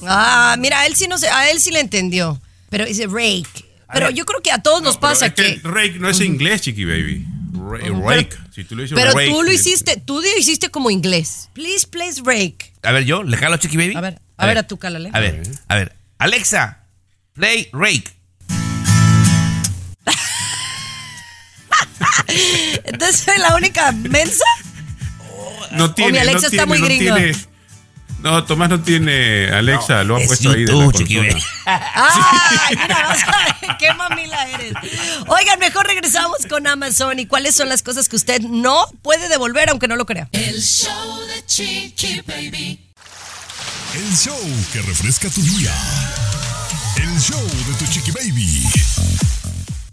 Ah, 0.07 0.57
mira, 0.59 0.81
a 0.81 0.87
él 0.87 0.95
sí 0.95 1.07
no 1.09 1.19
sé, 1.19 1.29
a 1.29 1.51
él 1.51 1.61
sí 1.61 1.71
le 1.71 1.81
entendió. 1.81 2.41
Pero 2.71 2.85
dice 2.85 3.07
Rake. 3.07 3.65
Pero 3.93 4.07
ver. 4.07 4.15
yo 4.15 4.25
creo 4.27 4.43
que 4.43 4.53
a 4.53 4.59
todos 4.63 4.83
nos 4.83 4.97
pasa 4.99 5.27
es 5.27 5.35
que, 5.35 5.61
que. 5.61 5.69
Rake 5.69 5.99
no 5.99 6.09
es 6.09 6.21
inglés, 6.21 6.61
chiqui 6.63 6.85
baby. 6.85 7.27
Rake. 7.55 8.29
pero- 8.31 8.45
si 8.53 8.65
tú 8.65 8.77
le 8.77 8.83
dices 8.83 8.97
Pero 8.97 9.13
Rake, 9.13 9.31
tú 9.31 9.43
lo 9.43 9.53
hiciste, 9.53 9.97
tú 10.05 10.21
lo 10.21 10.39
hiciste 10.39 10.71
como 10.71 10.91
inglés. 10.91 11.49
Please, 11.53 11.87
please, 11.87 12.23
Rake. 12.25 12.73
A 12.83 12.93
ver, 12.93 13.05
yo, 13.05 13.23
¿le 13.23 13.37
jalo 13.37 13.57
Chiqui 13.57 13.77
Baby? 13.77 13.95
A 13.97 14.01
ver, 14.01 14.21
a 14.37 14.47
ver, 14.47 14.59
a 14.59 14.67
tú, 14.67 14.79
cálale. 14.79 15.11
A 15.13 15.21
ver, 15.21 15.43
a 15.69 15.75
ver. 15.75 15.97
Alexa, 16.19 16.85
play 17.35 17.69
Rake. 17.73 18.18
Entonces 22.85 23.21
soy 23.25 23.39
la 23.39 23.55
única 23.57 23.93
mensa. 23.93 24.45
No 25.73 25.93
tiene, 25.95 26.13
mi 26.13 26.19
Alexa 26.19 26.41
no 26.41 26.47
está 26.47 26.49
tiene, 26.51 26.67
muy 26.67 26.79
no 26.79 26.85
gringa. 26.87 27.15
tiene. 27.17 27.37
No, 28.21 28.43
Tomás 28.45 28.69
no 28.69 28.81
tiene 28.83 29.49
Alexa, 29.51 30.03
lo 30.03 30.17
ha 30.17 30.21
es 30.21 30.27
puesto 30.27 30.51
ahí 30.51 30.65
de 30.65 30.73
la 30.73 30.85
consola. 30.87 31.37
Ay, 31.67 32.77
mira, 32.77 33.07
vas 33.07 33.23
a 33.23 33.59
ver 33.61 33.77
qué 33.79 33.95
mamila 33.95 34.49
eres. 34.49 34.73
Oigan, 35.29 35.61
mejor 35.61 35.87
regresamos 35.87 36.39
con 36.49 36.67
Amazon 36.67 37.21
y 37.21 37.27
cuáles 37.27 37.55
son 37.55 37.69
las 37.69 37.83
cosas 37.85 38.09
que 38.09 38.17
usted 38.17 38.41
no 38.41 38.87
puede 39.03 39.29
devolver 39.29 39.71
aunque 39.71 39.87
no 39.87 39.95
lo 39.95 40.05
crea. 40.05 40.29
El 40.33 40.61
show 40.61 41.21
de 41.29 41.47
Chiqui 41.47 42.23
Baby. 42.27 42.81
El 43.95 44.17
show 44.17 44.39
que 44.73 44.83
refresca 44.83 45.29
tu 45.31 45.41
día. 45.43 45.73
El 46.97 47.21
show 47.21 47.41
de 47.41 47.75
tu. 47.79 47.88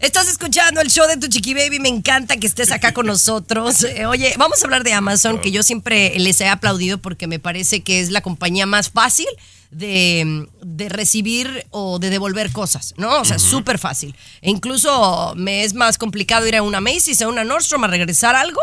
Estás 0.06 0.28
escuchando 0.28 0.80
el 0.80 0.88
show 0.88 1.04
de 1.08 1.16
tu 1.16 1.26
chiqui 1.26 1.52
baby. 1.52 1.80
Me 1.80 1.88
encanta 1.88 2.36
que 2.36 2.46
estés 2.46 2.70
acá 2.70 2.94
con 2.94 3.06
nosotros. 3.12 3.82
Eh, 3.82 4.06
Oye, 4.06 4.34
vamos 4.38 4.62
a 4.62 4.64
hablar 4.64 4.84
de 4.84 4.92
Amazon, 4.92 5.40
que 5.40 5.50
yo 5.50 5.64
siempre 5.64 6.16
les 6.20 6.40
he 6.40 6.46
aplaudido 6.46 6.98
porque 6.98 7.26
me 7.26 7.40
parece 7.40 7.82
que 7.82 7.98
es 7.98 8.10
la 8.10 8.20
compañía 8.20 8.66
más 8.66 8.88
fácil 8.88 9.26
de, 9.72 10.46
de 10.62 10.88
recibir 10.88 11.66
o 11.70 11.98
de 11.98 12.10
devolver 12.10 12.52
cosas, 12.52 12.94
¿no? 12.96 13.20
O 13.20 13.24
sea, 13.24 13.40
súper 13.40 13.80
fácil. 13.80 14.14
E 14.42 14.50
incluso 14.50 15.34
me 15.36 15.64
es 15.64 15.74
más 15.74 15.98
complicado 15.98 16.46
ir 16.46 16.54
a 16.54 16.62
una 16.62 16.80
Macy's, 16.80 17.20
a 17.22 17.26
una 17.26 17.42
Nordstrom 17.42 17.82
a 17.82 17.88
regresar 17.88 18.36
algo 18.36 18.60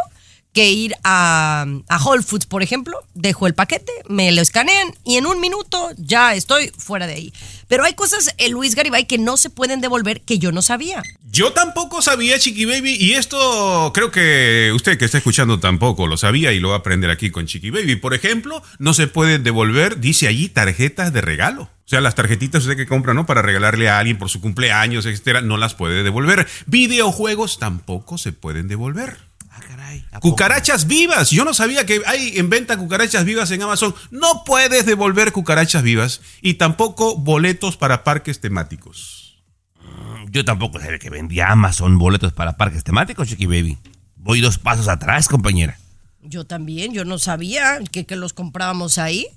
que 0.53 0.71
ir 0.71 0.95
a, 1.03 1.65
a 1.89 1.97
Whole 2.03 2.23
Foods, 2.23 2.45
por 2.45 2.63
ejemplo. 2.63 2.97
Dejo 3.13 3.47
el 3.47 3.55
paquete, 3.55 3.91
me 4.07 4.31
lo 4.31 4.41
escanean 4.41 4.93
y 5.03 5.17
en 5.17 5.25
un 5.25 5.39
minuto 5.41 5.89
ya 5.97 6.35
estoy 6.35 6.71
fuera 6.77 7.07
de 7.07 7.13
ahí. 7.13 7.33
Pero 7.67 7.83
hay 7.83 7.93
cosas, 7.93 8.33
eh, 8.37 8.49
Luis 8.49 8.75
Garibay, 8.75 9.05
que 9.05 9.17
no 9.17 9.35
se 9.35 9.49
pueden 9.49 9.81
devolver 9.81 10.21
que 10.21 10.37
yo 10.37 10.51
no 10.51 10.61
sabía. 10.61 11.01
Yo 11.31 11.51
tampoco 11.53 12.03
sabía, 12.03 12.37
Chiqui 12.37 12.65
Baby, 12.65 12.95
y 12.99 13.13
esto 13.13 13.91
creo 13.93 14.11
que 14.11 14.71
usted 14.75 14.99
que 14.99 15.05
está 15.05 15.17
escuchando 15.17 15.59
tampoco 15.59 16.05
lo 16.05 16.15
sabía 16.15 16.51
y 16.51 16.59
lo 16.59 16.69
va 16.69 16.75
a 16.75 16.79
aprender 16.79 17.09
aquí 17.09 17.31
con 17.31 17.47
Chiqui 17.47 17.71
Baby. 17.71 17.95
Por 17.95 18.13
ejemplo, 18.13 18.61
no 18.77 18.93
se 18.93 19.07
pueden 19.07 19.43
devolver, 19.43 19.99
dice 19.99 20.27
allí, 20.27 20.49
tarjetas 20.49 21.11
de 21.11 21.21
regalo. 21.21 21.63
O 21.63 21.89
sea, 21.89 22.01
las 22.01 22.15
tarjetitas 22.15 22.63
usted 22.63 22.77
que 22.77 22.85
compra, 22.85 23.15
¿no? 23.15 23.25
Para 23.25 23.41
regalarle 23.41 23.89
a 23.89 23.97
alguien 23.97 24.19
por 24.19 24.29
su 24.29 24.39
cumpleaños, 24.39 25.07
etcétera, 25.07 25.41
no 25.41 25.57
las 25.57 25.73
puede 25.73 26.03
devolver. 26.03 26.47
Videojuegos 26.67 27.57
tampoco 27.57 28.17
se 28.19 28.31
pueden 28.31 28.67
devolver. 28.67 29.17
Cucarachas 30.19 30.87
vivas. 30.87 31.31
Yo 31.31 31.45
no 31.45 31.53
sabía 31.53 31.85
que 31.85 32.01
hay 32.05 32.37
en 32.37 32.49
venta 32.49 32.77
cucarachas 32.77 33.25
vivas 33.25 33.51
en 33.51 33.61
Amazon. 33.61 33.93
No 34.11 34.43
puedes 34.45 34.85
devolver 34.85 35.31
cucarachas 35.31 35.83
vivas 35.83 36.21
y 36.41 36.55
tampoco 36.55 37.17
boletos 37.17 37.77
para 37.77 38.03
parques 38.03 38.39
temáticos. 38.39 39.43
Yo 40.29 40.45
tampoco 40.45 40.79
sabía 40.79 40.99
que 40.99 41.09
vendía 41.09 41.51
Amazon 41.51 41.97
boletos 41.97 42.33
para 42.33 42.57
parques 42.57 42.83
temáticos, 42.83 43.27
Chiqui 43.27 43.45
Baby. 43.45 43.77
Voy 44.15 44.41
dos 44.41 44.57
pasos 44.57 44.87
atrás, 44.87 45.27
compañera. 45.27 45.77
Yo 46.21 46.45
también, 46.45 46.93
yo 46.93 47.05
no 47.05 47.19
sabía 47.19 47.79
que, 47.91 48.05
que 48.05 48.15
los 48.15 48.33
comprábamos 48.33 48.97
ahí. 48.97 49.27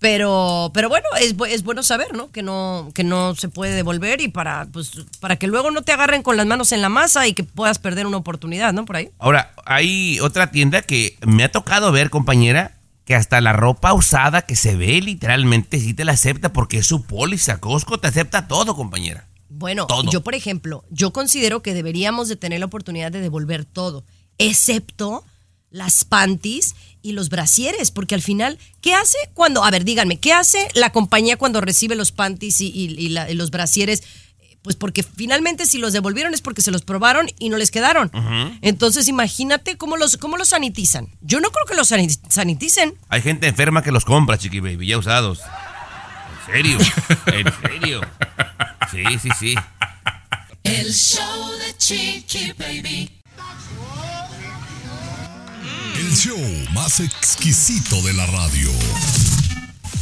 Pero, 0.00 0.70
pero 0.72 0.88
bueno, 0.88 1.06
es, 1.20 1.34
es 1.48 1.62
bueno 1.62 1.82
saber, 1.82 2.14
¿no? 2.14 2.30
Que 2.32 2.42
no, 2.42 2.90
que 2.94 3.04
no 3.04 3.34
se 3.34 3.50
puede 3.50 3.74
devolver 3.74 4.22
y 4.22 4.28
para, 4.28 4.66
pues, 4.72 4.92
para 5.20 5.36
que 5.36 5.46
luego 5.46 5.70
no 5.70 5.82
te 5.82 5.92
agarren 5.92 6.22
con 6.22 6.38
las 6.38 6.46
manos 6.46 6.72
en 6.72 6.80
la 6.80 6.88
masa 6.88 7.28
y 7.28 7.34
que 7.34 7.44
puedas 7.44 7.78
perder 7.78 8.06
una 8.06 8.16
oportunidad, 8.16 8.72
¿no? 8.72 8.86
Por 8.86 8.96
ahí. 8.96 9.10
Ahora, 9.18 9.52
hay 9.66 10.18
otra 10.20 10.50
tienda 10.50 10.80
que 10.80 11.18
me 11.26 11.44
ha 11.44 11.52
tocado 11.52 11.92
ver, 11.92 12.08
compañera, 12.08 12.78
que 13.04 13.14
hasta 13.14 13.42
la 13.42 13.52
ropa 13.52 13.92
usada 13.92 14.42
que 14.42 14.56
se 14.56 14.74
ve 14.74 15.02
literalmente 15.02 15.78
sí 15.78 15.92
te 15.92 16.04
la 16.04 16.12
acepta 16.12 16.52
porque 16.52 16.78
es 16.78 16.86
su 16.86 17.02
póliza. 17.02 17.58
Costco 17.58 17.98
te 17.98 18.08
acepta 18.08 18.48
todo, 18.48 18.74
compañera. 18.74 19.26
Bueno, 19.50 19.86
Todo. 19.86 20.10
yo 20.10 20.22
por 20.22 20.34
ejemplo, 20.34 20.84
yo 20.90 21.12
considero 21.12 21.60
que 21.60 21.74
deberíamos 21.74 22.28
de 22.28 22.36
tener 22.36 22.60
la 22.60 22.66
oportunidad 22.66 23.12
de 23.12 23.20
devolver 23.20 23.66
todo, 23.66 24.04
excepto 24.38 25.24
las 25.70 26.04
panties 26.04 26.74
y 27.02 27.12
los 27.12 27.28
brasieres, 27.28 27.90
porque 27.90 28.14
al 28.14 28.22
final, 28.22 28.58
¿qué 28.80 28.94
hace 28.94 29.16
cuando, 29.34 29.64
a 29.64 29.70
ver, 29.70 29.84
díganme, 29.84 30.18
¿qué 30.18 30.32
hace 30.32 30.68
la 30.74 30.90
compañía 30.90 31.36
cuando 31.36 31.60
recibe 31.60 31.94
los 31.94 32.12
panties 32.12 32.60
y, 32.60 32.66
y- 32.68 32.94
y 32.98 33.08
la- 33.10 33.30
y 33.30 33.34
los 33.34 33.50
brasieres? 33.50 34.02
Pues 34.62 34.76
porque 34.76 35.02
finalmente 35.02 35.64
si 35.64 35.78
los 35.78 35.94
devolvieron 35.94 36.34
es 36.34 36.42
porque 36.42 36.60
se 36.60 36.70
los 36.70 36.82
probaron 36.82 37.28
y 37.38 37.48
no 37.48 37.56
les 37.56 37.70
quedaron. 37.70 38.10
Entonces 38.60 39.08
imagínate 39.08 39.78
cómo 39.78 39.96
los, 39.96 40.18
cómo 40.18 40.36
los 40.36 40.48
sanitizan. 40.48 41.08
Yo 41.22 41.40
no 41.40 41.50
creo 41.50 41.64
que 41.66 41.74
los 41.74 41.88
sani- 41.90 42.18
saniticen. 42.28 42.92
Hay 43.08 43.22
gente 43.22 43.46
enferma 43.48 43.82
que 43.82 43.90
los 43.90 44.04
compra, 44.04 44.36
Chiqui 44.36 44.60
Baby, 44.60 44.88
ya 44.88 44.98
usados. 44.98 45.40
¿En 46.48 46.52
serio? 46.52 46.78
¿En 47.26 47.46
serio? 47.62 48.00
Sí, 48.90 49.02
sí, 49.22 49.28
sí. 49.38 49.54
El 50.64 50.92
show 50.92 51.52
de 51.52 51.76
Chiqui 51.78 52.52
Baby. 52.58 53.10
El 56.10 56.16
show 56.16 56.38
más 56.72 56.98
exquisito 56.98 58.02
de 58.02 58.12
la 58.14 58.26
radio. 58.26 58.68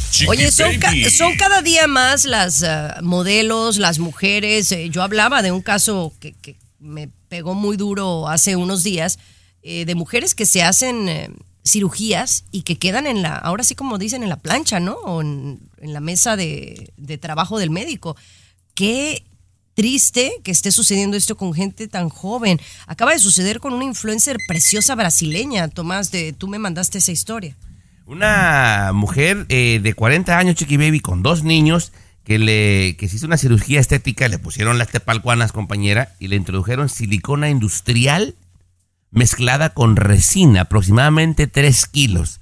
Chiqui 0.09 0.27
Oye, 0.27 0.51
son, 0.51 0.79
ca- 0.79 0.87
Baby. 0.87 1.09
son 1.11 1.35
cada 1.37 1.61
día 1.61 1.85
más 1.87 2.25
las 2.25 2.63
ah, 2.63 2.97
modelos, 3.03 3.77
las 3.77 3.99
mujeres. 3.99 4.71
eh, 4.71 4.89
yo 4.89 5.03
hablaba 5.03 5.43
de 5.43 5.51
un 5.51 5.61
caso 5.61 6.11
que, 6.19 6.33
que 6.33 6.55
me 6.79 7.09
pegó 7.27 7.53
muy 7.53 7.77
duro 7.77 8.27
hace 8.27 8.55
unos 8.55 8.83
días, 8.83 9.19
eh, 9.61 9.85
de 9.85 9.93
mujeres 9.93 10.33
que 10.33 10.47
se 10.47 10.63
hacen 10.63 11.07
eh, 11.07 11.29
cirugías 11.63 12.43
y 12.51 12.63
que 12.63 12.79
quedan 12.79 13.05
en 13.05 13.21
la, 13.21 13.35
ahora 13.35 13.63
sí 13.63 13.75
como 13.75 13.99
dicen, 13.99 14.23
en 14.23 14.29
la 14.29 14.37
plancha, 14.39 14.79
¿no? 14.79 14.93
O 14.93 15.21
en, 15.21 15.59
en 15.77 15.93
la 15.93 15.99
mesa 15.99 16.35
de, 16.35 16.91
de 16.97 17.17
trabajo 17.19 17.59
del 17.59 17.69
médico. 17.69 18.15
Qué 18.73 19.23
triste 19.79 20.33
que 20.43 20.51
esté 20.51 20.73
sucediendo 20.73 21.15
esto 21.15 21.37
con 21.37 21.53
gente 21.53 21.87
tan 21.87 22.09
joven. 22.09 22.59
Acaba 22.85 23.13
de 23.13 23.19
suceder 23.19 23.61
con 23.61 23.71
una 23.73 23.85
influencer 23.85 24.35
preciosa 24.45 24.93
brasileña, 24.93 25.69
Tomás, 25.69 26.11
de, 26.11 26.33
tú 26.33 26.49
me 26.49 26.59
mandaste 26.59 26.97
esa 26.97 27.13
historia. 27.13 27.55
Una 28.05 28.91
mujer 28.93 29.45
eh, 29.47 29.79
de 29.81 29.93
40 29.93 30.37
años, 30.37 30.55
Chiqui 30.55 30.75
Baby, 30.75 30.99
con 30.99 31.23
dos 31.23 31.45
niños, 31.45 31.93
que, 32.25 32.39
le, 32.39 32.97
que 32.97 33.07
se 33.07 33.15
hizo 33.15 33.25
una 33.25 33.37
cirugía 33.37 33.79
estética, 33.79 34.27
le 34.27 34.37
pusieron 34.37 34.77
las 34.77 34.89
tepalcuanas, 34.89 35.53
compañera, 35.53 36.13
y 36.19 36.27
le 36.27 36.35
introdujeron 36.35 36.89
silicona 36.89 37.49
industrial 37.49 38.35
mezclada 39.11 39.73
con 39.73 39.95
resina, 39.95 40.63
aproximadamente 40.63 41.47
3 41.47 41.85
kilos. 41.85 42.41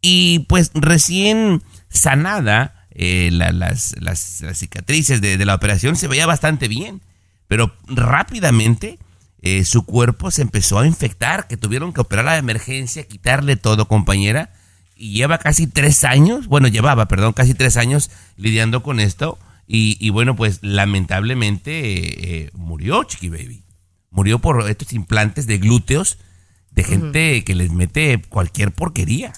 Y 0.00 0.46
pues 0.48 0.70
recién 0.72 1.62
sanada, 1.90 2.77
eh, 2.98 3.30
la- 3.32 3.52
las, 3.52 3.94
las- 4.00 4.40
las 4.42 4.58
cicatrices 4.58 5.20
de, 5.22 5.38
de 5.38 5.46
la 5.46 5.54
operación 5.54 5.96
se 5.96 6.08
veía 6.08 6.26
bastante 6.26 6.68
bien, 6.68 7.00
pero 7.46 7.72
rápidamente 7.86 8.98
eh, 9.40 9.64
su 9.64 9.84
cuerpo 9.86 10.30
se 10.32 10.42
empezó 10.42 10.78
a 10.80 10.86
infectar, 10.86 11.46
que 11.46 11.56
tuvieron 11.56 11.92
que 11.92 12.00
operar 12.00 12.28
a 12.28 12.36
emergencia, 12.38 13.06
quitarle 13.06 13.56
todo, 13.56 13.86
compañera, 13.88 14.52
y 14.96 15.12
lleva 15.12 15.38
casi 15.38 15.68
tres 15.68 16.02
años, 16.02 16.48
bueno, 16.48 16.66
llevaba, 16.66 17.06
perdón, 17.06 17.32
casi 17.32 17.54
tres 17.54 17.76
años 17.76 18.10
lidiando 18.36 18.82
con 18.82 18.98
esto, 18.98 19.38
y, 19.68 19.96
y 20.00 20.10
bueno, 20.10 20.34
pues 20.34 20.58
lamentablemente 20.62 21.70
eh, 21.70 22.14
eh, 22.18 22.50
murió 22.54 23.04
Chiqui 23.04 23.28
Baby. 23.28 23.62
Murió 24.10 24.38
por 24.40 24.68
estos 24.68 24.92
implantes 24.92 25.46
de 25.46 25.58
glúteos 25.58 26.18
de 26.70 26.82
gente 26.84 27.44
que 27.44 27.54
les 27.54 27.70
mete 27.70 28.20
cualquier 28.28 28.72
porquería. 28.72 29.32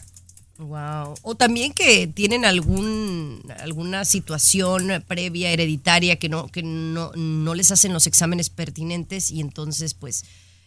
Wow. 0.61 1.15
O 1.23 1.35
también 1.37 1.73
que 1.73 2.07
tienen 2.07 2.45
algún 2.45 3.43
alguna 3.61 4.05
situación 4.05 5.03
previa 5.09 5.51
hereditaria 5.51 6.17
que 6.17 6.29
no 6.29 6.49
que 6.49 6.63
no, 6.63 7.13
no 7.15 7.55
les 7.55 7.71
hacen 7.71 7.95
los 7.95 8.07
exámenes 8.07 8.51
pertinentes 8.51 9.31
y 9.31 9.41
entonces 9.41 9.95
pues 9.95 10.25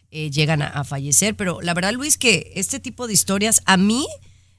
eh, 0.10 0.32
llegan 0.32 0.64
a, 0.64 0.68
a 0.68 0.84
fallecer. 0.84 1.36
Pero 1.36 1.62
la 1.62 1.76
verdad 1.76 1.94
Luis 1.94 2.18
que 2.18 2.52
este 2.56 2.80
tipo 2.80 3.06
de 3.06 3.14
historias 3.14 3.62
a 3.66 3.78
mí 3.78 4.08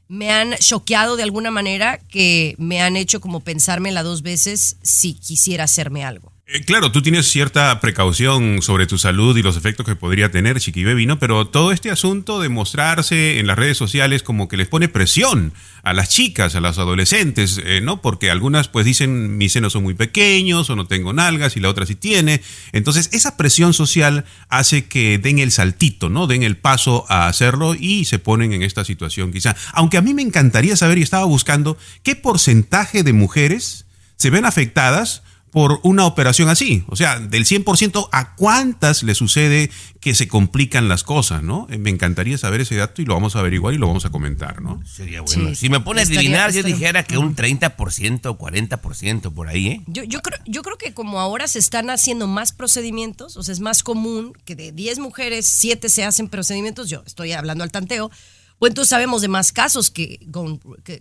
me 0.07 0.31
han 0.31 0.55
choqueado 0.59 1.17
de 1.17 1.25
alguna 1.25 1.51
manera 1.51 1.99
que 1.99 2.55
me 2.59 2.81
han 2.81 2.97
hecho 2.97 3.21
como 3.21 3.41
pensármela 3.41 4.05
dos 4.05 4.23
veces 4.23 4.77
si 4.83 5.15
quisiera 5.15 5.65
hacerme 5.65 6.05
algo. 6.05 6.34
Eh, 6.47 6.63
Claro, 6.65 6.93
tú 6.93 7.01
tienes 7.01 7.27
cierta 7.27 7.81
precaución 7.81 8.61
sobre 8.61 8.87
tu 8.87 8.99
salud 8.99 9.35
y 9.37 9.43
los 9.43 9.57
efectos 9.57 9.87
que 9.87 9.97
podría 9.97 10.31
tener 10.31 10.61
Chiqui 10.61 10.85
Baby, 10.85 11.07
¿no? 11.07 11.19
Pero 11.19 11.47
todo 11.47 11.73
este 11.73 11.91
asunto 11.91 12.39
de 12.39 12.51
mostrarse 12.51 13.39
en 13.39 13.47
las 13.47 13.57
redes 13.57 13.79
sociales 13.79 14.23
como 14.23 14.47
que 14.47 14.59
les 14.59 14.69
pone 14.69 14.89
presión 14.91 15.55
a 15.83 15.95
las 15.95 16.11
chicas, 16.11 16.55
a 16.55 16.61
las 16.61 16.77
adolescentes, 16.77 17.59
eh, 17.65 17.81
¿no? 17.81 18.03
Porque 18.03 18.31
algunas 18.31 18.69
pues 18.69 18.85
dicen 18.85 19.39
mis 19.39 19.53
senos 19.53 19.73
son 19.73 19.85
muy 19.85 19.95
pequeños 19.95 20.69
o 20.69 20.77
no 20.77 20.87
tengo 20.87 21.15
nalgas 21.15 21.57
y 21.57 21.61
la 21.61 21.71
otra 21.71 21.87
sí 21.87 21.95
tiene. 21.95 22.43
Entonces 22.73 23.09
esa 23.13 23.39
presión 23.39 23.73
social 23.73 24.27
hace 24.51 24.85
que 24.85 25.17
den 25.17 25.39
el 25.39 25.51
saltito, 25.51 26.11
¿no? 26.11 26.27
Den 26.27 26.43
el 26.43 26.59
paso 26.59 27.07
a 27.09 27.27
hacerlo 27.27 27.75
y 27.75 28.05
se 28.05 28.19
ponen 28.19 28.53
en 28.53 28.63
esta 28.63 28.85
situación 28.85 29.33
quizá. 29.33 29.57
Aunque 29.73 29.97
a 29.97 30.03
mí 30.03 30.13
me 30.13 30.23
encantaría 30.23 30.77
saber 30.77 30.99
y 30.99 31.03
estaba 31.03 31.25
buscando 31.25 31.79
qué 32.03 32.17
porcentaje 32.17 33.03
de 33.03 33.15
mujeres 33.15 33.87
se 34.17 34.29
ven 34.29 34.45
afectadas 34.45 35.23
por 35.55 35.79
una 35.85 36.05
operación 36.05 36.49
así. 36.49 36.85
O 36.89 36.97
sea, 36.97 37.21
del 37.21 37.45
100%, 37.47 38.09
¿a 38.11 38.35
cuántas 38.35 39.05
le 39.05 39.15
sucede 39.15 39.71
que 40.01 40.13
se 40.15 40.27
complican 40.27 40.89
las 40.89 41.05
cosas, 41.05 41.43
no? 41.45 41.69
Eh, 41.71 41.79
Me 41.79 41.91
encantaría 41.91 42.37
saber 42.37 42.61
ese 42.61 42.75
dato 42.75 43.01
y 43.01 43.05
lo 43.07 43.15
vamos 43.15 43.37
a 43.37 43.39
averiguar 43.39 43.73
y 43.73 43.79
lo 43.79 43.87
vamos 43.87 44.05
a 44.05 44.11
comentar, 44.11 44.61
¿no? 44.61 44.83
Sería 44.85 45.21
bueno. 45.23 45.51
Sí. 45.51 45.55
si 45.55 45.69
me 45.69 45.79
pone 45.81 46.01
a 46.01 46.03
Estaría- 46.03 46.19
adivinar, 46.21 46.53
yo 46.53 46.63
dijera 46.65 47.05
que 47.05 47.17
un 47.19 47.37
30% 47.37 48.27
o 48.31 48.37
40% 48.37 49.33
por 49.33 49.47
ahí, 49.49 49.69
¿eh? 49.69 49.83
Yo, 49.87 50.03
yo, 50.03 50.21
creo, 50.21 50.39
yo 50.45 50.63
creo 50.63 50.77
que 50.77 50.93
como 50.93 51.21
ahora 51.21 51.47
se 51.47 51.61
están 51.61 51.89
haciendo 51.89 52.27
más 52.27 52.53
procedimientos, 52.53 53.37
o 53.37 53.43
sea, 53.45 53.53
es 53.53 53.61
más 53.61 53.85
común 53.85 54.33
que 54.45 54.57
de 54.57 54.73
10 54.73 54.99
mujeres, 54.99 55.47
7 55.47 55.89
se 55.89 56.05
hacen 56.05 56.29
procedimientos, 56.29 56.91
yo 56.91 57.05
estoy 57.07 57.31
hablando 57.31 57.63
al 57.63 57.71
tanteo, 57.71 58.11
pues 58.59 58.71
entonces 58.73 58.91
sabemos 58.91 59.23
de 59.23 59.29
más 59.29 59.53
casos 59.53 59.91
que, 59.93 60.19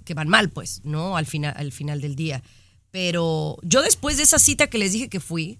que 0.05 0.13
van 0.13 0.27
mal, 0.29 0.50
pues, 0.51 0.81
¿no? 0.83 1.17
Al 1.17 1.25
final, 1.25 1.55
al 1.57 1.72
final 1.72 2.01
del 2.01 2.15
día. 2.15 2.43
Pero 2.93 3.57
yo 3.63 3.81
después 3.81 4.17
de 4.17 4.23
esa 4.23 4.38
cita 4.38 4.67
que 4.67 4.77
les 4.77 4.91
dije 4.91 5.09
que 5.09 5.19
fui, 5.19 5.57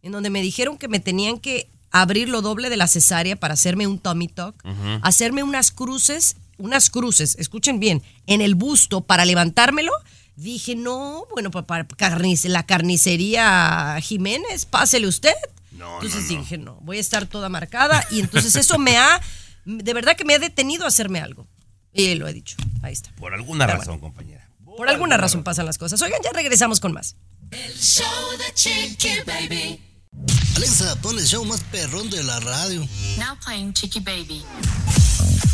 en 0.00 0.12
donde 0.12 0.30
me 0.30 0.40
dijeron 0.40 0.78
que 0.78 0.88
me 0.88 0.98
tenían 0.98 1.38
que 1.38 1.68
abrir 1.90 2.30
lo 2.30 2.40
doble 2.40 2.70
de 2.70 2.78
la 2.78 2.88
cesárea 2.88 3.36
para 3.36 3.52
hacerme 3.52 3.86
un 3.86 3.98
tummy 3.98 4.28
tuck, 4.28 4.54
hacerme 5.02 5.42
unas 5.42 5.72
cruces, 5.72 6.36
unas 6.56 6.88
cruces, 6.88 7.36
escuchen 7.38 7.80
bien, 7.80 8.02
en 8.26 8.40
el 8.40 8.54
busto 8.54 9.02
para 9.02 9.26
levantármelo. 9.26 9.92
Dije, 10.36 10.74
no, 10.74 11.26
bueno, 11.32 11.50
para, 11.50 11.86
la 12.44 12.62
carnicería 12.62 13.98
Jiménez, 14.00 14.64
pásele 14.64 15.06
usted. 15.06 15.34
entonces 15.70 16.30
dije, 16.30 16.56
no, 16.56 16.78
voy 16.80 16.96
a 16.96 17.00
estar 17.00 17.26
toda 17.26 17.50
marcada. 17.50 18.06
Y 18.10 18.20
entonces 18.20 18.56
eso 18.56 18.78
me 18.78 18.96
ha, 18.96 19.20
de 19.66 19.92
verdad 19.92 20.16
que 20.16 20.24
me 20.24 20.32
ha 20.32 20.38
detenido 20.38 20.86
a 20.86 20.88
hacerme 20.88 21.20
algo. 21.20 21.46
Y 21.92 22.14
lo 22.14 22.26
he 22.26 22.32
dicho, 22.32 22.56
ahí 22.80 22.94
está. 22.94 23.12
Por 23.16 23.34
alguna 23.34 23.66
Pero 23.66 23.80
razón, 23.80 23.98
compañera. 23.98 24.39
Por 24.80 24.88
alguna 24.88 25.18
razón 25.18 25.44
pasan 25.44 25.66
las 25.66 25.76
cosas. 25.76 26.00
Oigan, 26.00 26.22
ya 26.24 26.30
regresamos 26.32 26.80
con 26.80 26.92
más. 26.94 27.14
El 27.50 27.74
show 27.74 28.06
de 28.38 28.54
Chiqui 28.54 29.10
Baby. 29.26 29.78
Alexa, 30.56 30.96
pon 31.02 31.18
el 31.18 31.26
show 31.26 31.44
más 31.44 31.60
perrón 31.64 32.08
de 32.08 32.24
la 32.24 32.40
radio. 32.40 32.80
Now 33.18 33.36
playing 33.44 33.74
Chiqui 33.74 34.00
Baby. 34.00 34.42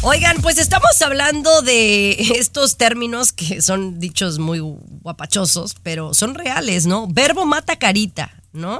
Oigan, 0.02 0.40
pues 0.42 0.58
estamos 0.58 1.02
hablando 1.02 1.62
de 1.62 2.12
estos 2.38 2.76
términos 2.76 3.32
que 3.32 3.62
son 3.62 3.98
dichos 3.98 4.38
muy 4.38 4.60
guapachosos, 4.60 5.74
pero 5.82 6.14
son 6.14 6.36
reales, 6.36 6.86
¿no? 6.86 7.08
Verbo 7.08 7.44
mata 7.44 7.74
carita, 7.74 8.32
¿no? 8.52 8.78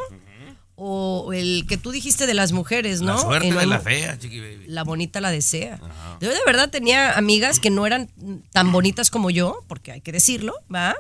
O 0.78 1.32
el 1.32 1.64
que 1.66 1.78
tú 1.78 1.90
dijiste 1.90 2.26
de 2.26 2.34
las 2.34 2.52
mujeres, 2.52 3.00
¿no? 3.00 3.14
La 3.14 3.18
suerte 3.20 3.46
de 3.52 3.66
la 3.66 3.80
fea, 3.80 4.18
chiqui 4.18 4.40
baby. 4.40 4.64
la 4.68 4.84
bonita 4.84 5.20
la 5.22 5.30
desea. 5.30 5.80
Yo 6.20 6.28
de 6.28 6.38
verdad 6.44 6.68
tenía 6.70 7.16
amigas 7.16 7.58
que 7.60 7.70
no 7.70 7.86
eran 7.86 8.10
tan 8.52 8.72
bonitas 8.72 9.10
como 9.10 9.30
yo, 9.30 9.64
porque 9.68 9.92
hay 9.92 10.00
que 10.02 10.12
decirlo, 10.12 10.54
¿va? 10.72 10.94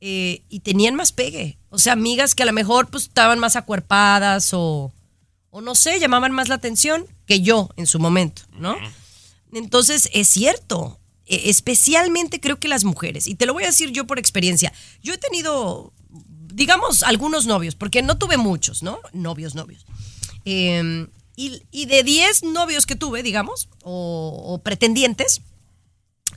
Eh, 0.00 0.42
y 0.48 0.60
tenían 0.60 0.94
más 0.94 1.12
pegue. 1.12 1.58
O 1.68 1.78
sea, 1.78 1.92
amigas 1.92 2.34
que 2.34 2.42
a 2.42 2.46
lo 2.46 2.52
mejor 2.52 2.88
pues 2.88 3.04
estaban 3.04 3.38
más 3.38 3.54
acuerpadas 3.54 4.50
o, 4.54 4.92
o 5.50 5.60
no 5.60 5.74
sé, 5.74 6.00
llamaban 6.00 6.32
más 6.32 6.48
la 6.48 6.54
atención 6.54 7.06
que 7.26 7.42
yo 7.42 7.68
en 7.76 7.86
su 7.86 7.98
momento, 8.00 8.42
¿no? 8.58 8.76
Entonces, 9.52 10.08
es 10.14 10.28
cierto. 10.28 10.98
E- 11.26 11.50
Especialmente 11.50 12.40
creo 12.40 12.58
que 12.58 12.68
las 12.68 12.84
mujeres. 12.84 13.26
Y 13.26 13.34
te 13.34 13.46
lo 13.46 13.52
voy 13.52 13.64
a 13.64 13.66
decir 13.66 13.90
yo 13.90 14.06
por 14.06 14.18
experiencia. 14.18 14.72
Yo 15.02 15.12
he 15.14 15.18
tenido, 15.18 15.92
digamos, 16.52 17.02
algunos 17.02 17.46
novios, 17.46 17.74
porque 17.74 18.02
no 18.02 18.18
tuve 18.18 18.36
muchos, 18.36 18.82
¿no? 18.82 18.98
Novios, 19.12 19.54
novios. 19.54 19.86
Eh, 20.44 21.06
y, 21.36 21.62
y 21.70 21.86
de 21.86 22.02
10 22.02 22.44
novios 22.44 22.86
que 22.86 22.96
tuve, 22.96 23.22
digamos, 23.22 23.68
o, 23.82 24.42
o 24.46 24.62
pretendientes, 24.62 25.42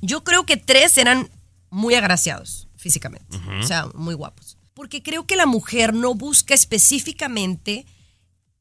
yo 0.01 0.23
creo 0.23 0.45
que 0.45 0.57
tres 0.57 0.97
eran 0.97 1.29
muy 1.69 1.95
agraciados 1.95 2.67
físicamente, 2.77 3.37
o 3.61 3.65
sea, 3.65 3.87
muy 3.95 4.13
guapos. 4.13 4.57
Porque 4.73 5.01
creo 5.01 5.25
que 5.25 5.35
la 5.35 5.45
mujer 5.45 5.93
no 5.93 6.13
busca 6.13 6.53
específicamente 6.53 7.85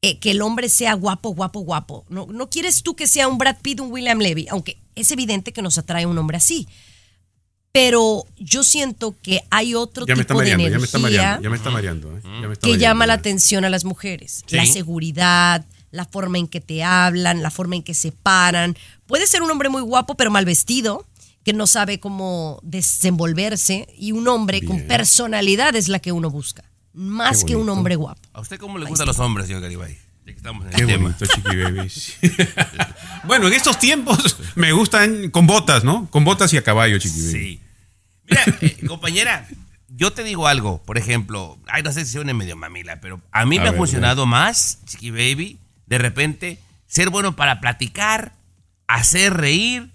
eh, 0.01 0.19
que 0.19 0.31
el 0.31 0.41
hombre 0.41 0.69
sea 0.69 0.93
guapo, 0.93 1.29
guapo, 1.29 1.59
guapo. 1.61 2.05
No, 2.09 2.25
no 2.27 2.49
quieres 2.49 2.83
tú 2.83 2.95
que 2.95 3.07
sea 3.07 3.27
un 3.27 3.37
Brad 3.37 3.57
Pitt, 3.61 3.79
un 3.81 3.91
William 3.91 4.19
Levy, 4.19 4.47
aunque 4.49 4.77
es 4.95 5.11
evidente 5.11 5.53
que 5.53 5.61
nos 5.61 5.77
atrae 5.77 6.05
un 6.05 6.17
hombre 6.17 6.37
así. 6.37 6.67
Pero 7.75 8.25
yo 8.37 8.63
siento 8.63 9.15
que 9.21 9.41
hay 9.49 9.75
otro 9.75 10.05
Ya 10.05 10.15
me 10.15 10.21
está 10.21 10.33
tipo 10.33 10.43
de 10.43 10.51
energía 10.51 10.69
ya 10.69 10.79
me 10.79 10.85
está 10.85 10.97
mareando, 10.97 11.43
ya 11.43 11.49
me 11.49 11.55
está 11.57 11.69
mareando. 11.69 12.17
¿eh? 12.17 12.21
Ya 12.23 12.29
me 12.47 12.53
está 12.53 12.61
que 12.61 12.71
mareando. 12.71 12.77
llama 12.77 13.05
la 13.05 13.13
atención 13.15 13.65
a 13.65 13.69
las 13.69 13.83
mujeres. 13.83 14.43
Sí. 14.47 14.55
La 14.55 14.65
seguridad, 14.65 15.65
la 15.91 16.05
forma 16.05 16.37
en 16.37 16.47
que 16.47 16.61
te 16.61 16.85
hablan, 16.85 17.43
la 17.43 17.51
forma 17.51 17.75
en 17.75 17.83
que 17.83 17.93
se 17.93 18.13
paran. 18.13 18.77
Puede 19.07 19.27
ser 19.27 19.41
un 19.41 19.51
hombre 19.51 19.67
muy 19.67 19.81
guapo 19.81 20.15
pero 20.15 20.31
mal 20.31 20.45
vestido, 20.45 21.05
que 21.43 21.51
no 21.51 21.67
sabe 21.67 21.99
cómo 21.99 22.61
desenvolverse 22.63 23.89
y 23.97 24.13
un 24.13 24.29
hombre 24.29 24.61
con 24.65 24.79
personalidad 24.87 25.75
es 25.75 25.89
la 25.89 25.99
que 25.99 26.13
uno 26.13 26.29
busca, 26.29 26.63
más 26.93 27.43
que 27.43 27.57
un 27.57 27.67
hombre 27.67 27.97
guapo. 27.97 28.21
¿A 28.31 28.39
usted 28.39 28.57
cómo 28.57 28.77
le 28.77 28.85
gustan 28.85 29.07
los 29.07 29.19
hombres, 29.19 29.47
señor 29.47 29.61
Garibay? 29.61 29.97
Ya 30.25 30.31
que 30.31 30.37
estamos 30.37 30.65
en 30.65 30.71
el 30.71 30.77
Qué 30.77 30.85
tema. 30.85 31.03
bonito, 31.03 31.25
Chiqui 31.25 31.55
Baby. 31.57 31.89
Sí. 31.89 32.13
bueno, 33.25 33.47
en 33.47 33.53
estos 33.53 33.77
tiempos 33.77 34.37
me 34.55 34.71
gustan 34.71 35.29
con 35.29 35.45
botas, 35.45 35.83
¿no? 35.83 36.09
Con 36.09 36.23
botas 36.23 36.53
y 36.53 36.57
a 36.57 36.63
caballo, 36.63 36.97
Chiqui. 36.97 37.19
Sí. 37.19 37.61
Mira, 38.27 38.43
eh, 38.61 38.77
compañera, 38.87 39.47
yo 39.89 40.11
te 40.11 40.23
digo 40.23 40.47
algo, 40.47 40.81
por 40.83 40.97
ejemplo, 40.97 41.57
ay, 41.67 41.83
no 41.83 41.91
sé 41.91 42.05
si 42.05 42.17
medio 42.17 42.55
mamila, 42.55 42.99
pero 42.99 43.21
a 43.31 43.45
mí 43.45 43.57
A 43.57 43.63
me 43.63 43.69
ha 43.69 43.73
funcionado 43.73 44.25
más, 44.25 44.79
Chiqui 44.85 45.11
Baby, 45.11 45.59
de 45.85 45.97
repente, 45.97 46.59
ser 46.87 47.09
bueno 47.09 47.35
para 47.35 47.61
platicar, 47.61 48.33
hacer 48.87 49.33
reír 49.33 49.89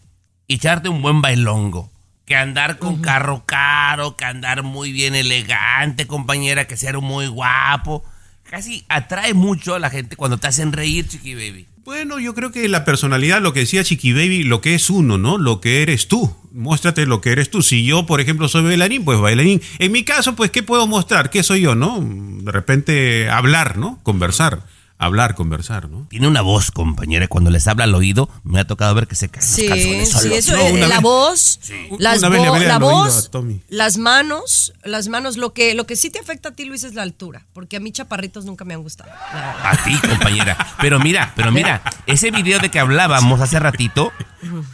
y 0.47 0.55
echarte 0.55 0.89
un 0.89 1.03
buen 1.03 1.21
bailongo. 1.23 1.91
Que 2.25 2.37
andar 2.37 2.79
con 2.79 3.03
carro 3.03 3.45
caro, 3.45 4.17
que 4.17 4.25
andar 4.25 4.63
muy 4.63 4.93
bien 4.93 5.17
elegante, 5.17 6.07
compañera, 6.07 6.67
que 6.67 6.77
ser 6.77 6.99
muy 6.99 7.27
guapo. 7.27 8.05
Casi 8.45 8.85
atrae 8.89 9.35
mucho 9.35 9.75
a 9.75 9.81
la 9.81 9.91
gente 9.91 10.15
cuando 10.15 10.39
te 10.39 10.47
hacen 10.47 10.73
reír, 10.73 11.09
Chiqui 11.09 11.35
Baby. 11.35 11.67
Bueno, 11.83 12.19
yo 12.19 12.35
creo 12.35 12.53
que 12.53 12.69
la 12.69 12.85
personalidad, 12.85 13.41
lo 13.41 13.55
que 13.55 13.61
decía 13.61 13.83
Chiqui 13.83 14.13
Baby, 14.13 14.43
lo 14.43 14.61
que 14.61 14.75
es 14.75 14.91
uno, 14.91 15.17
¿no? 15.17 15.39
Lo 15.39 15.63
que 15.63 15.81
eres 15.81 16.09
tú. 16.09 16.37
Muéstrate 16.53 17.07
lo 17.07 17.23
que 17.23 17.33
eres 17.33 17.49
tú. 17.49 17.63
Si 17.63 17.87
yo, 17.87 18.05
por 18.05 18.21
ejemplo, 18.21 18.49
soy 18.49 18.63
bailarín, 18.63 19.03
pues 19.03 19.19
bailarín. 19.19 19.63
En 19.79 19.91
mi 19.91 20.05
caso, 20.05 20.37
pues, 20.37 20.51
¿qué 20.51 20.63
puedo 20.63 20.87
mostrar? 20.87 21.31
¿Qué 21.31 21.43
soy 21.43 21.63
yo, 21.63 21.75
no? 21.75 21.99
De 22.03 22.53
repente, 22.53 23.31
hablar, 23.31 23.79
¿no? 23.79 23.99
Conversar. 24.03 24.63
Hablar, 25.03 25.35
conversar, 25.35 25.89
¿no? 25.89 26.07
Tiene 26.11 26.29
una 26.29 26.43
voz, 26.43 26.71
compañera, 26.71 27.27
cuando 27.27 27.49
les 27.51 27.67
habla 27.67 27.85
al 27.85 27.95
oído, 27.95 28.29
me 28.45 28.61
ha 28.61 28.67
tocado 28.67 28.95
ver 28.95 29.07
que 29.07 29.15
se 29.15 29.31
caen 29.31 29.47
Sí, 29.47 29.63
los 29.63 29.71
calzones 29.71 30.09
sí, 30.11 30.35
eso 30.35 30.53
No, 30.57 30.63
es, 30.63 30.73
una 30.73 30.87
la 30.89 30.95
vez- 30.97 31.03
voz, 31.03 31.61
las 31.99 32.21
vo- 32.23 32.59
la 32.61 32.79
voz, 32.79 33.31
las 33.71 33.97
manos, 33.97 34.75
las 34.85 35.09
manos, 35.09 35.39
lo 35.39 35.55
que, 35.55 35.75
lo 35.75 35.87
que 35.87 35.97
sí 35.97 36.11
te 36.11 36.19
afecta 36.19 36.51
a 36.51 36.53
ti, 36.53 36.67
Luis, 36.67 36.85
es 36.85 36.95
la 36.95 37.01
altura, 37.03 37.47
porque 37.55 37.79
a 37.79 37.81
mí 37.81 37.93
chaparritos 37.93 38.45
nunca 38.45 38.67
me 38.67 38.75
han 38.75 38.83
gustado. 38.83 39.11
A 39.33 39.75
ti, 39.85 39.97
compañera. 40.07 40.57
Pero 40.83 40.99
mira, 41.01 41.33
pero 41.35 41.51
mira, 41.51 41.83
ese 42.07 42.31
video 42.31 42.59
de 42.59 42.71
que 42.71 42.79
hablábamos 42.79 43.41
hace 43.41 43.59
ratito 43.59 44.13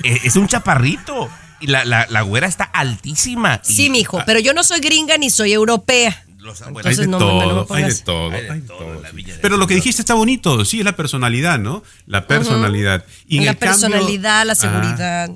eh, 0.02 0.18
es 0.24 0.34
un 0.34 0.48
chaparrito. 0.48 1.28
Y 1.58 1.68
la, 1.68 1.86
la, 1.86 2.06
la 2.10 2.20
güera 2.20 2.46
está 2.48 2.64
altísima. 2.64 3.62
Y- 3.66 3.72
Sí, 3.72 3.90
mijo, 3.90 4.20
pero 4.26 4.40
yo 4.40 4.52
no 4.52 4.62
soy 4.62 4.80
gringa 4.80 5.16
ni 5.16 5.30
soy 5.30 5.52
europea. 5.54 6.25
Los- 6.46 6.62
Hay 6.62 6.68
Entonces 6.68 6.98
de 6.98 7.06
no, 7.08 7.18
no 7.18 7.64
todo, 7.66 7.74
hay 7.74 7.82
de 7.84 7.94
todo, 7.96 8.30
hay 8.30 8.60
de 8.60 8.60
todo. 8.62 9.02
Pero 9.42 9.56
lo 9.56 9.66
que 9.66 9.74
dijiste 9.74 10.00
está 10.02 10.14
bonito, 10.14 10.64
sí, 10.64 10.78
es 10.78 10.84
la 10.84 10.94
personalidad, 10.96 11.58
¿no? 11.58 11.82
La 12.06 12.26
personalidad. 12.26 13.04
Y 13.26 13.38
en 13.38 13.44
la 13.46 13.50
el 13.52 13.58
cambio- 13.58 13.72
personalidad, 13.88 14.46
la 14.46 14.52
Ajá. 14.52 14.60
seguridad. 14.62 15.30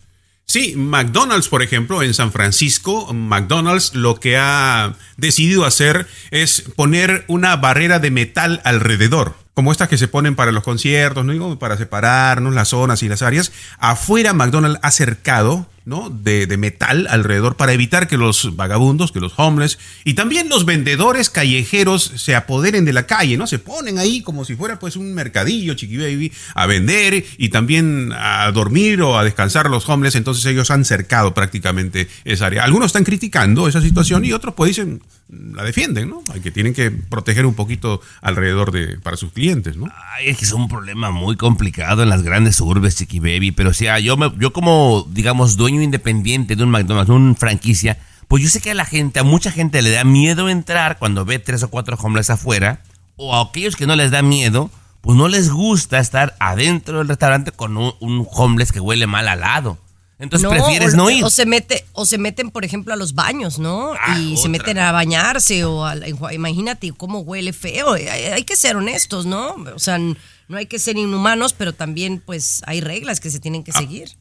Sí, 0.49 0.75
McDonald's, 0.77 1.49
por 1.49 1.63
ejemplo, 1.63 2.03
en 2.03 2.15
San 2.15 2.31
Francisco, 2.31 3.13
McDonald's 3.13 3.97
lo 3.97 4.21
que 4.21 4.37
ha 4.37 4.95
decidido 5.17 5.65
hacer 5.65 6.07
es 6.31 6.63
poner 6.77 7.25
una 7.27 7.57
barrera 7.57 7.99
de 7.99 8.13
metal 8.13 8.61
alrededor, 8.63 9.35
como 9.57 9.73
estas 9.73 9.89
que 9.89 9.97
se 9.97 10.07
ponen 10.07 10.35
para 10.37 10.53
los 10.53 10.63
conciertos, 10.63 11.25
¿no? 11.25 11.33
Digo, 11.33 11.59
para 11.59 11.79
separarnos 11.79 12.55
las 12.55 12.69
zonas 12.69 13.03
y 13.03 13.09
las 13.09 13.23
áreas. 13.23 13.53
Afuera 13.79 14.35
McDonald's 14.35 14.79
ha 14.83 14.91
cercado, 14.91 15.67
¿no? 15.87 16.11
De, 16.11 16.47
de 16.47 16.59
metal 16.59 17.07
alrededor 17.09 17.57
para 17.57 17.73
evitar 17.73 18.07
que 18.07 18.19
los 18.19 18.55
vagabundos, 18.55 19.13
que 19.13 19.21
los 19.21 19.33
homeless 19.39 19.79
y 20.05 20.13
también 20.13 20.51
los 20.51 20.67
vendedores 20.67 21.31
callejeros 21.31 22.13
se 22.17 22.35
apoderen 22.35 22.85
de 22.85 22.93
la 22.93 23.07
calle, 23.07 23.39
¿no? 23.39 23.47
Se 23.47 23.59
ponen 23.59 23.99
ahí 23.99 24.21
como 24.21 24.45
si 24.45 24.57
fuera 24.57 24.79
pues 24.79 24.95
un 24.95 25.15
mercadillo, 25.15 25.73
chiqui 25.73 25.97
baby, 25.97 26.31
a 26.55 26.67
vender 26.67 27.25
y 27.39 27.49
también 27.49 28.13
a 28.15 28.53
dormir 28.53 29.01
o 29.01 29.19
a 29.19 29.25
descansar 29.25 29.71
los 29.71 29.89
homeless. 29.89 30.17
Entonces 30.17 30.45
ellos 30.45 30.71
han 30.71 30.85
cercado 30.85 31.33
prácticamente 31.33 32.09
esa 32.27 32.45
área. 32.45 32.63
Algunos 32.63 32.89
están 32.89 33.05
criticando 33.05 33.69
esa 33.69 33.81
situación 33.81 34.23
y 34.27 34.35
otros 34.35 34.53
pues 34.55 34.77
dicen, 34.77 35.01
la 35.29 35.65
defienden, 35.65 36.11
¿no? 36.11 36.23
Hay 36.33 36.41
que 36.41 36.51
tienen 36.53 36.73
que 36.73 36.91
proteger 36.91 37.47
un 37.47 37.55
poquito 37.55 38.01
alrededor 38.23 38.71
de 38.71 38.99
para 39.01 39.17
sus 39.17 39.33
clientes, 39.33 39.77
¿no? 39.77 39.87
Ay, 40.15 40.29
es 40.29 40.39
que 40.39 40.45
es 40.45 40.53
un 40.53 40.69
problema 40.69 41.11
muy 41.11 41.37
complicado 41.37 42.03
en 42.05 42.09
las 42.09 42.23
grandes 42.23 42.61
urbes, 42.61 42.97
Chiqui 42.97 43.19
Baby. 43.19 43.51
Pero 43.51 43.71
o 43.71 43.75
sea, 43.75 43.99
yo, 43.99 44.17
me- 44.17 44.33
yo 44.39 44.53
como, 44.53 45.07
digamos, 45.11 45.57
dueño 45.57 45.83
independiente 45.83 46.55
de 46.55 46.63
un 46.63 46.71
McDonald's, 46.71 47.11
una 47.11 47.35
franquicia, 47.35 47.99
pues 48.29 48.43
yo 48.43 48.49
sé 48.49 48.61
que 48.61 48.71
a 48.71 48.75
la 48.75 48.85
gente, 48.85 49.19
a 49.19 49.25
mucha 49.25 49.51
gente 49.51 49.83
le 49.83 49.91
da 49.91 50.05
miedo 50.05 50.49
entrar 50.49 50.99
cuando 50.99 51.25
ve 51.25 51.39
tres 51.39 51.63
o 51.65 51.71
cuatro 51.71 51.97
homeless 52.01 52.31
afuera, 52.31 52.83
o 53.17 53.35
a 53.35 53.43
aquellos 53.43 53.75
que 53.77 53.87
no 53.87 53.97
les 53.97 54.11
da 54.13 54.23
miedo, 54.23 54.71
pues 55.01 55.17
no 55.17 55.27
les 55.29 55.51
gusta 55.51 55.99
estar 55.99 56.37
adentro 56.41 56.99
del 56.99 57.09
restaurante 57.09 57.51
con 57.53 57.77
un, 57.77 57.93
un 58.01 58.27
homeless 58.31 58.73
que 58.73 58.81
huele 58.81 59.07
mal 59.07 59.27
al 59.29 59.41
lado. 59.41 59.79
Entonces 60.19 60.49
prefieres 60.49 60.95
o, 60.95 60.97
no 60.97 61.11
ir. 61.11 61.25
O 61.25 61.31
se 61.31 61.45
mete, 61.45 61.85
o 61.93 62.07
se 62.07 62.17
meten, 62.17 62.51
por 62.51 62.65
ejemplo, 62.65 62.95
a 62.95 62.97
los 62.97 63.15
baños, 63.15 63.59
¿no? 63.59 63.93
Ah, 64.01 64.19
y 64.19 64.37
se 64.37 64.49
meten 64.49 64.79
a 64.79 64.91
bañarse 64.91 65.65
o 65.65 65.85
a, 65.85 65.95
imagínate 66.33 66.93
cómo 66.93 67.21
huele 67.21 67.53
feo. 67.53 67.93
Hay, 67.93 68.07
hay 68.07 68.45
que 68.45 68.57
ser 68.57 68.77
honestos, 68.77 69.27
¿no? 69.27 69.55
O 69.75 69.79
sea, 69.79 69.99
no 69.99 70.57
hay 70.57 70.67
que 70.67 70.79
ser 70.79 70.97
inhumanos, 70.97 71.53
pero 71.53 71.75
también, 71.75 72.23
pues, 72.25 72.63
hay 72.67 72.81
reglas 72.81 73.21
que 73.21 73.31
se 73.31 73.41
tienen 73.41 73.63
que 73.63 73.73
seguir. 73.73 74.17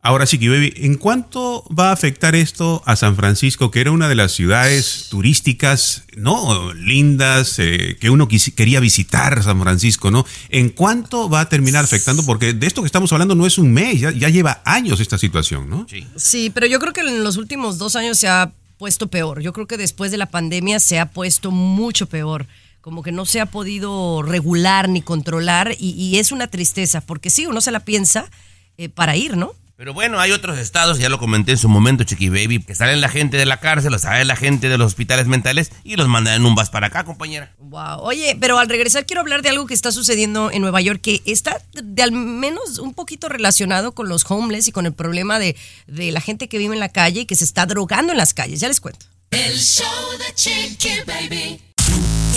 Ahora 0.00 0.26
sí, 0.26 0.38
Baby, 0.38 0.72
¿en 0.76 0.94
cuánto 0.94 1.64
va 1.76 1.90
a 1.90 1.92
afectar 1.92 2.36
esto 2.36 2.82
a 2.86 2.94
San 2.94 3.16
Francisco, 3.16 3.72
que 3.72 3.80
era 3.80 3.90
una 3.90 4.08
de 4.08 4.14
las 4.14 4.30
ciudades 4.30 5.08
turísticas, 5.10 6.04
¿no? 6.16 6.72
Lindas, 6.72 7.58
eh, 7.58 7.96
que 8.00 8.08
uno 8.08 8.28
quería 8.28 8.78
visitar 8.78 9.42
San 9.42 9.60
Francisco, 9.60 10.12
¿no? 10.12 10.24
¿En 10.50 10.68
cuánto 10.68 11.28
va 11.28 11.40
a 11.40 11.48
terminar 11.48 11.84
afectando? 11.84 12.24
Porque 12.24 12.52
de 12.52 12.66
esto 12.68 12.82
que 12.82 12.86
estamos 12.86 13.12
hablando 13.12 13.34
no 13.34 13.44
es 13.44 13.58
un 13.58 13.72
mes, 13.72 14.00
ya, 14.00 14.12
ya 14.12 14.28
lleva 14.28 14.62
años 14.64 15.00
esta 15.00 15.18
situación, 15.18 15.68
¿no? 15.68 15.86
Sí, 16.14 16.50
pero 16.50 16.66
yo 16.68 16.78
creo 16.78 16.92
que 16.92 17.00
en 17.00 17.24
los 17.24 17.36
últimos 17.36 17.76
dos 17.78 17.96
años 17.96 18.18
se 18.18 18.28
ha 18.28 18.52
puesto 18.78 19.08
peor. 19.08 19.40
Yo 19.40 19.52
creo 19.52 19.66
que 19.66 19.76
después 19.76 20.12
de 20.12 20.16
la 20.16 20.26
pandemia 20.26 20.78
se 20.78 21.00
ha 21.00 21.10
puesto 21.10 21.50
mucho 21.50 22.06
peor. 22.06 22.46
Como 22.80 23.02
que 23.02 23.10
no 23.10 23.26
se 23.26 23.40
ha 23.40 23.46
podido 23.46 24.22
regular 24.22 24.88
ni 24.88 25.02
controlar 25.02 25.74
y, 25.76 25.90
y 25.90 26.18
es 26.18 26.30
una 26.30 26.46
tristeza, 26.46 27.00
porque 27.00 27.30
sí, 27.30 27.46
uno 27.46 27.60
se 27.60 27.72
la 27.72 27.80
piensa 27.80 28.30
eh, 28.78 28.88
para 28.88 29.16
ir, 29.16 29.36
¿no? 29.36 29.54
Pero 29.78 29.94
bueno, 29.94 30.18
hay 30.18 30.32
otros 30.32 30.58
estados, 30.58 30.98
ya 30.98 31.08
lo 31.08 31.20
comenté 31.20 31.52
en 31.52 31.56
su 31.56 31.68
momento, 31.68 32.02
Chiqui 32.02 32.30
Baby, 32.30 32.60
que 32.60 32.74
salen 32.74 33.00
la 33.00 33.08
gente 33.08 33.36
de 33.36 33.46
la 33.46 33.60
cárcel, 33.60 33.94
o 33.94 33.98
sale 34.00 34.24
la 34.24 34.34
gente 34.34 34.68
de 34.68 34.76
los 34.76 34.88
hospitales 34.88 35.28
mentales 35.28 35.70
y 35.84 35.94
los 35.94 36.08
mandan 36.08 36.34
en 36.34 36.44
un 36.44 36.56
bus 36.56 36.68
para 36.68 36.88
acá, 36.88 37.04
compañera. 37.04 37.54
Wow. 37.58 38.00
Oye, 38.00 38.36
pero 38.40 38.58
al 38.58 38.68
regresar 38.68 39.06
quiero 39.06 39.20
hablar 39.20 39.40
de 39.42 39.50
algo 39.50 39.66
que 39.66 39.74
está 39.74 39.92
sucediendo 39.92 40.50
en 40.50 40.62
Nueva 40.62 40.80
York, 40.80 41.00
que 41.00 41.22
está 41.26 41.62
de 41.80 42.02
al 42.02 42.10
menos 42.10 42.80
un 42.80 42.92
poquito 42.92 43.28
relacionado 43.28 43.92
con 43.92 44.08
los 44.08 44.28
homeless 44.28 44.66
y 44.66 44.72
con 44.72 44.84
el 44.84 44.94
problema 44.94 45.38
de, 45.38 45.54
de 45.86 46.10
la 46.10 46.20
gente 46.20 46.48
que 46.48 46.58
vive 46.58 46.74
en 46.74 46.80
la 46.80 46.88
calle 46.88 47.20
y 47.20 47.26
que 47.26 47.36
se 47.36 47.44
está 47.44 47.64
drogando 47.64 48.10
en 48.10 48.18
las 48.18 48.34
calles. 48.34 48.58
Ya 48.58 48.66
les 48.66 48.80
cuento. 48.80 49.06
El 49.30 49.56
show 49.60 49.86
de 50.18 50.34
Chiqui 50.34 51.02
Baby. 51.06 51.60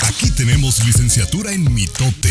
Aquí 0.03 0.29
tenemos 0.29 0.85
licenciatura 0.85 1.51
en 1.51 1.73
mitote. 1.73 2.29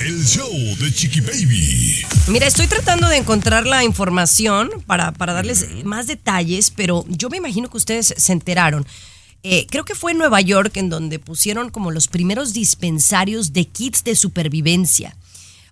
El 0.00 0.26
show 0.26 0.50
de 0.78 0.90
Chiqui 0.90 1.20
Baby. 1.20 2.02
Mira, 2.28 2.46
estoy 2.46 2.66
tratando 2.66 3.06
de 3.08 3.18
encontrar 3.18 3.66
la 3.66 3.84
información 3.84 4.70
para, 4.86 5.12
para 5.12 5.34
darles 5.34 5.84
más 5.84 6.06
detalles, 6.06 6.70
pero 6.70 7.04
yo 7.06 7.28
me 7.28 7.36
imagino 7.36 7.68
que 7.68 7.76
ustedes 7.76 8.14
se 8.16 8.32
enteraron. 8.32 8.86
Eh, 9.42 9.66
creo 9.68 9.84
que 9.84 9.94
fue 9.94 10.12
en 10.12 10.18
Nueva 10.18 10.40
York 10.40 10.74
en 10.78 10.88
donde 10.88 11.18
pusieron 11.18 11.70
como 11.70 11.90
los 11.90 12.08
primeros 12.08 12.52
dispensarios 12.54 13.52
de 13.52 13.66
kits 13.66 14.02
de 14.04 14.16
supervivencia. 14.16 15.16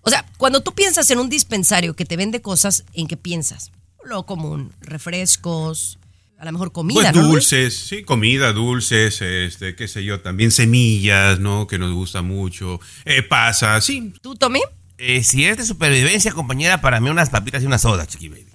O 0.03 0.09
sea, 0.09 0.25
cuando 0.37 0.61
tú 0.61 0.73
piensas 0.73 1.09
en 1.09 1.19
un 1.19 1.29
dispensario 1.29 1.95
que 1.95 2.05
te 2.05 2.15
vende 2.15 2.41
cosas, 2.41 2.83
¿en 2.93 3.07
qué 3.07 3.17
piensas? 3.17 3.71
Lo 4.03 4.25
común, 4.25 4.73
refrescos, 4.81 5.98
a 6.39 6.45
lo 6.45 6.53
mejor 6.53 6.71
comida, 6.71 7.11
Pues 7.11 7.15
¿no? 7.15 7.27
dulces, 7.27 7.75
sí, 7.77 8.03
comida, 8.03 8.53
dulces, 8.53 9.21
este, 9.21 9.75
qué 9.75 9.87
sé 9.89 10.05
yo, 10.05 10.21
también 10.21 10.51
semillas, 10.51 11.39
¿no? 11.39 11.67
Que 11.67 11.77
nos 11.77 11.93
gusta 11.93 12.21
mucho, 12.21 12.79
eh, 13.03 13.21
pasas, 13.23 13.83
sí. 13.83 14.13
¿Tú, 14.21 14.35
Tommy? 14.35 14.61
Eh, 15.01 15.23
si 15.23 15.45
es 15.45 15.55
de 15.55 15.65
supervivencia, 15.65 16.33
compañera, 16.33 16.81
para 16.81 16.99
mí 16.99 17.09
unas 17.09 17.29
papitas 17.29 17.63
y 17.63 17.65
una 17.65 17.77
soda, 17.77 18.05
chiqui 18.05 18.27
baby. 18.27 18.45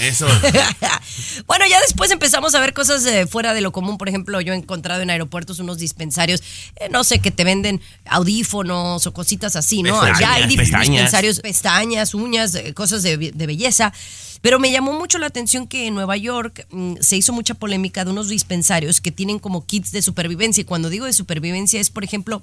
Eso. 0.00 0.26
bueno, 1.46 1.64
ya 1.70 1.80
después 1.80 2.10
empezamos 2.10 2.56
a 2.56 2.60
ver 2.60 2.72
cosas 2.74 3.04
de 3.04 3.28
fuera 3.28 3.54
de 3.54 3.60
lo 3.60 3.70
común. 3.70 3.98
Por 3.98 4.08
ejemplo, 4.08 4.40
yo 4.40 4.52
he 4.52 4.56
encontrado 4.56 5.02
en 5.02 5.10
aeropuertos 5.10 5.60
unos 5.60 5.78
dispensarios, 5.78 6.42
eh, 6.74 6.88
no 6.90 7.04
sé, 7.04 7.20
que 7.20 7.30
te 7.30 7.44
venden 7.44 7.80
audífonos 8.06 9.06
o 9.06 9.12
cositas 9.12 9.54
así, 9.54 9.84
¿no? 9.84 9.92
Pestañas, 10.00 10.18
ya 10.18 10.34
hay 10.34 10.56
pestañas. 10.56 10.88
dispensarios, 10.88 11.40
pestañas, 11.40 12.14
uñas, 12.14 12.54
eh, 12.56 12.74
cosas 12.74 13.04
de, 13.04 13.16
de 13.16 13.46
belleza. 13.46 13.92
Pero 14.40 14.58
me 14.58 14.72
llamó 14.72 14.94
mucho 14.94 15.18
la 15.18 15.26
atención 15.28 15.68
que 15.68 15.86
en 15.86 15.94
Nueva 15.94 16.16
York 16.16 16.66
mm, 16.70 16.94
se 17.00 17.16
hizo 17.16 17.32
mucha 17.32 17.54
polémica 17.54 18.04
de 18.04 18.10
unos 18.10 18.28
dispensarios 18.28 19.00
que 19.00 19.12
tienen 19.12 19.38
como 19.38 19.64
kits 19.66 19.92
de 19.92 20.02
supervivencia. 20.02 20.62
Y 20.62 20.64
cuando 20.64 20.90
digo 20.90 21.06
de 21.06 21.12
supervivencia 21.12 21.80
es, 21.80 21.90
por 21.90 22.02
ejemplo, 22.02 22.42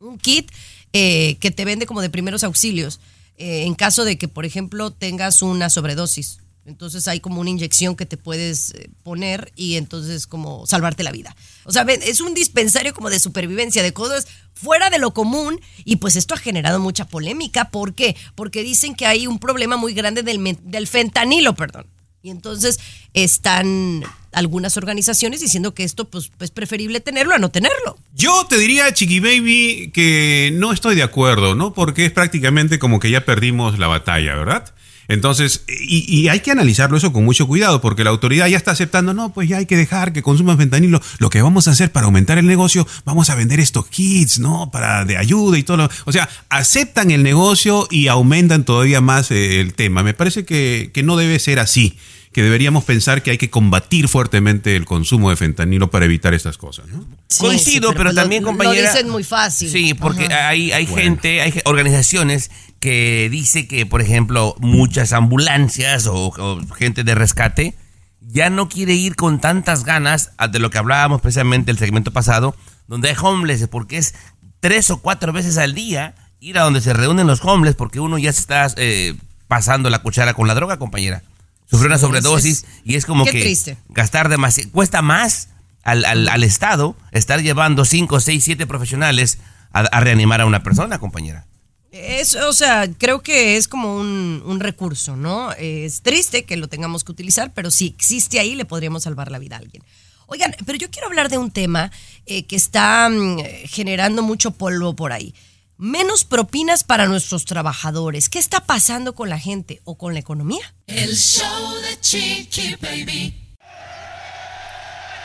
un 0.00 0.18
kit 0.18 0.50
eh, 0.96 1.38
que 1.40 1.50
te 1.50 1.64
vende 1.64 1.86
como 1.86 2.00
de 2.02 2.08
primeros 2.08 2.44
auxilios 2.44 3.00
eh, 3.36 3.64
en 3.64 3.74
caso 3.74 4.04
de 4.04 4.16
que, 4.16 4.28
por 4.28 4.44
ejemplo, 4.44 4.92
tengas 4.92 5.42
una 5.42 5.68
sobredosis. 5.68 6.38
Entonces 6.66 7.08
hay 7.08 7.18
como 7.18 7.40
una 7.40 7.50
inyección 7.50 7.96
que 7.96 8.06
te 8.06 8.16
puedes 8.16 8.70
eh, 8.74 8.88
poner 9.02 9.52
y 9.56 9.74
entonces 9.74 10.28
como 10.28 10.68
salvarte 10.68 11.02
la 11.02 11.10
vida. 11.10 11.34
O 11.64 11.72
sea, 11.72 11.82
es 11.82 12.20
un 12.20 12.32
dispensario 12.32 12.94
como 12.94 13.10
de 13.10 13.18
supervivencia, 13.18 13.82
de 13.82 13.92
cosas 13.92 14.28
fuera 14.54 14.88
de 14.88 14.98
lo 14.98 15.12
común 15.12 15.60
y 15.84 15.96
pues 15.96 16.14
esto 16.14 16.32
ha 16.32 16.38
generado 16.38 16.78
mucha 16.78 17.06
polémica. 17.06 17.70
¿Por 17.70 17.94
qué? 17.94 18.14
Porque 18.36 18.62
dicen 18.62 18.94
que 18.94 19.06
hay 19.06 19.26
un 19.26 19.40
problema 19.40 19.76
muy 19.76 19.94
grande 19.94 20.22
del, 20.22 20.58
del 20.62 20.86
fentanilo, 20.86 21.56
perdón. 21.56 21.86
Y 22.24 22.30
entonces 22.30 22.80
están 23.12 24.02
algunas 24.32 24.78
organizaciones 24.78 25.42
diciendo 25.42 25.74
que 25.74 25.84
esto 25.84 26.08
pues, 26.08 26.32
es 26.40 26.50
preferible 26.50 27.00
tenerlo 27.00 27.34
a 27.34 27.38
no 27.38 27.50
tenerlo. 27.50 27.98
Yo 28.16 28.46
te 28.48 28.56
diría, 28.56 28.94
Chiqui 28.94 29.20
Baby, 29.20 29.90
que 29.92 30.50
no 30.54 30.72
estoy 30.72 30.94
de 30.96 31.02
acuerdo, 31.02 31.54
¿no? 31.54 31.74
Porque 31.74 32.06
es 32.06 32.12
prácticamente 32.12 32.78
como 32.78 32.98
que 32.98 33.10
ya 33.10 33.26
perdimos 33.26 33.78
la 33.78 33.88
batalla, 33.88 34.36
¿verdad? 34.36 34.72
Entonces, 35.06 35.64
y, 35.68 36.06
y 36.08 36.28
hay 36.28 36.40
que 36.40 36.50
analizarlo 36.50 36.96
eso 36.96 37.12
con 37.12 37.26
mucho 37.26 37.46
cuidado, 37.46 37.82
porque 37.82 38.04
la 38.04 38.10
autoridad 38.10 38.46
ya 38.46 38.56
está 38.56 38.70
aceptando, 38.70 39.12
no, 39.12 39.34
pues 39.34 39.46
ya 39.46 39.58
hay 39.58 39.66
que 39.66 39.76
dejar 39.76 40.14
que 40.14 40.22
consuman 40.22 40.56
fentanilo. 40.56 41.02
Lo 41.18 41.28
que 41.28 41.42
vamos 41.42 41.68
a 41.68 41.72
hacer 41.72 41.92
para 41.92 42.06
aumentar 42.06 42.38
el 42.38 42.46
negocio, 42.46 42.86
vamos 43.04 43.28
a 43.28 43.34
vender 43.34 43.60
estos 43.60 43.86
kits, 43.88 44.38
¿no? 44.38 44.70
Para 44.70 45.04
de 45.04 45.18
ayuda 45.18 45.58
y 45.58 45.62
todo. 45.62 45.76
Lo, 45.76 45.90
o 46.06 46.12
sea, 46.12 46.30
aceptan 46.48 47.10
el 47.10 47.22
negocio 47.22 47.86
y 47.90 48.08
aumentan 48.08 48.64
todavía 48.64 49.02
más 49.02 49.30
eh, 49.30 49.60
el 49.60 49.74
tema. 49.74 50.02
Me 50.02 50.14
parece 50.14 50.46
que, 50.46 50.90
que 50.94 51.02
no 51.02 51.18
debe 51.18 51.38
ser 51.38 51.58
así, 51.58 51.98
que 52.34 52.42
deberíamos 52.42 52.84
pensar 52.84 53.22
que 53.22 53.30
hay 53.30 53.38
que 53.38 53.48
combatir 53.48 54.08
fuertemente 54.08 54.76
el 54.76 54.84
consumo 54.84 55.30
de 55.30 55.36
fentanilo 55.36 55.90
para 55.90 56.04
evitar 56.04 56.34
estas 56.34 56.58
cosas, 56.58 56.86
¿no? 56.88 57.06
Coincido, 57.38 57.92
pero 57.94 58.10
lo- 58.10 58.14
también, 58.14 58.42
Lo 58.42 58.48
compañera- 58.48 58.92
dicen 58.92 59.08
muy 59.08 59.24
fácil. 59.24 59.70
Sí, 59.70 59.94
porque 59.94 60.26
Ajá. 60.26 60.48
hay, 60.48 60.72
hay 60.72 60.84
Bueno. 60.84 61.02
gente, 61.02 61.40
hay 61.40 61.54
organizaciones 61.64 62.50
que 62.80 63.28
dice 63.30 63.66
que, 63.66 63.86
por 63.86 64.02
ejemplo, 64.02 64.56
muchas 64.58 65.12
ambulancias 65.14 66.06
o, 66.06 66.26
o 66.36 66.60
gente 66.74 67.04
de 67.04 67.14
rescate 67.14 67.74
ya 68.20 68.50
no 68.50 68.68
quiere 68.68 68.94
ir 68.94 69.16
con 69.16 69.40
tantas 69.40 69.84
ganas 69.84 70.32
a 70.36 70.48
de 70.48 70.58
lo 70.58 70.70
que 70.70 70.78
hablábamos 70.78 71.20
precisamente 71.20 71.70
el 71.70 71.78
segmento 71.78 72.10
pasado, 72.12 72.56
donde 72.88 73.10
hay 73.10 73.16
homeless, 73.22 73.68
porque 73.68 73.96
es 73.98 74.14
tres 74.60 74.90
o 74.90 74.98
cuatro 74.98 75.32
veces 75.32 75.56
al 75.56 75.74
día 75.74 76.14
ir 76.40 76.58
a 76.58 76.62
donde 76.62 76.80
se 76.80 76.92
reúnen 76.94 77.26
los 77.26 77.44
homeless, 77.44 77.76
porque 77.76 78.00
uno 78.00 78.18
ya 78.18 78.32
se 78.32 78.40
está 78.40 78.66
eh, 78.76 79.14
pasando 79.46 79.88
la 79.88 80.00
cuchara 80.00 80.34
con 80.34 80.48
la 80.48 80.54
droga, 80.54 80.78
compañera. 80.78 81.22
Sufrió 81.70 81.86
una 81.88 81.98
sobredosis 81.98 82.64
y 82.84 82.94
es 82.96 83.06
como 83.06 83.24
que 83.24 83.30
triste. 83.40 83.76
gastar 83.88 84.28
demasiado. 84.28 84.70
Cuesta 84.70 85.02
más 85.02 85.48
al, 85.82 86.04
al- 86.04 86.28
al 86.28 86.44
Estado 86.44 86.96
estar 87.12 87.40
llevando 87.42 87.84
5, 87.84 88.20
6, 88.20 88.44
7 88.44 88.66
profesionales 88.66 89.38
a, 89.72 89.80
a 89.80 90.00
reanimar 90.00 90.40
a 90.40 90.46
una 90.46 90.62
persona, 90.62 90.98
compañera. 90.98 91.46
Es, 91.90 92.34
o 92.34 92.52
sea, 92.52 92.88
creo 92.98 93.22
que 93.22 93.56
es 93.56 93.68
como 93.68 93.96
un, 93.96 94.42
un 94.44 94.60
recurso, 94.60 95.16
¿no? 95.16 95.52
Es 95.52 96.02
triste 96.02 96.44
que 96.44 96.56
lo 96.56 96.68
tengamos 96.68 97.04
que 97.04 97.12
utilizar, 97.12 97.52
pero 97.54 97.70
si 97.70 97.86
existe 97.86 98.40
ahí, 98.40 98.56
le 98.56 98.64
podríamos 98.64 99.04
salvar 99.04 99.30
la 99.30 99.38
vida 99.38 99.56
a 99.56 99.60
alguien. 99.60 99.82
Oigan, 100.26 100.56
pero 100.66 100.76
yo 100.78 100.90
quiero 100.90 101.06
hablar 101.06 101.28
de 101.28 101.38
un 101.38 101.50
tema 101.50 101.92
eh, 102.26 102.46
que 102.46 102.56
está 102.56 103.08
mm, 103.08 103.38
generando 103.66 104.22
mucho 104.22 104.50
polvo 104.52 104.96
por 104.96 105.12
ahí. 105.12 105.34
Menos 105.76 106.22
propinas 106.22 106.84
para 106.84 107.06
nuestros 107.06 107.46
trabajadores. 107.46 108.28
¿Qué 108.28 108.38
está 108.38 108.60
pasando 108.60 109.12
con 109.16 109.28
la 109.28 109.40
gente 109.40 109.80
o 109.82 109.98
con 109.98 110.14
la 110.14 110.20
economía? 110.20 110.72
El 110.86 111.16
show 111.16 111.74
de 111.82 112.00
Chiqui 112.00 112.76
Baby. 112.80 113.34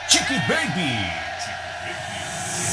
Chiqui 0.08 0.34
Baby. 0.48 1.06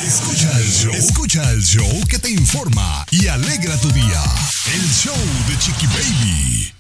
Escucha 0.04 0.52
el 0.58 0.72
show. 0.72 0.92
Escucha 0.92 1.52
el 1.52 1.64
show 1.64 2.08
que 2.10 2.18
te 2.18 2.32
informa 2.32 3.06
y 3.12 3.28
alegra 3.28 3.80
tu 3.80 3.92
día. 3.92 4.24
El 4.74 4.82
show 4.92 5.16
de 5.48 5.60
Chiqui 5.60 5.86
Baby. 5.86 6.74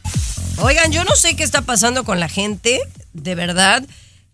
Oigan, 0.57 0.91
yo 0.91 1.03
no 1.03 1.15
sé 1.15 1.35
qué 1.35 1.43
está 1.43 1.61
pasando 1.61 2.05
con 2.05 2.19
la 2.19 2.27
gente, 2.27 2.79
de 3.13 3.35
verdad, 3.35 3.85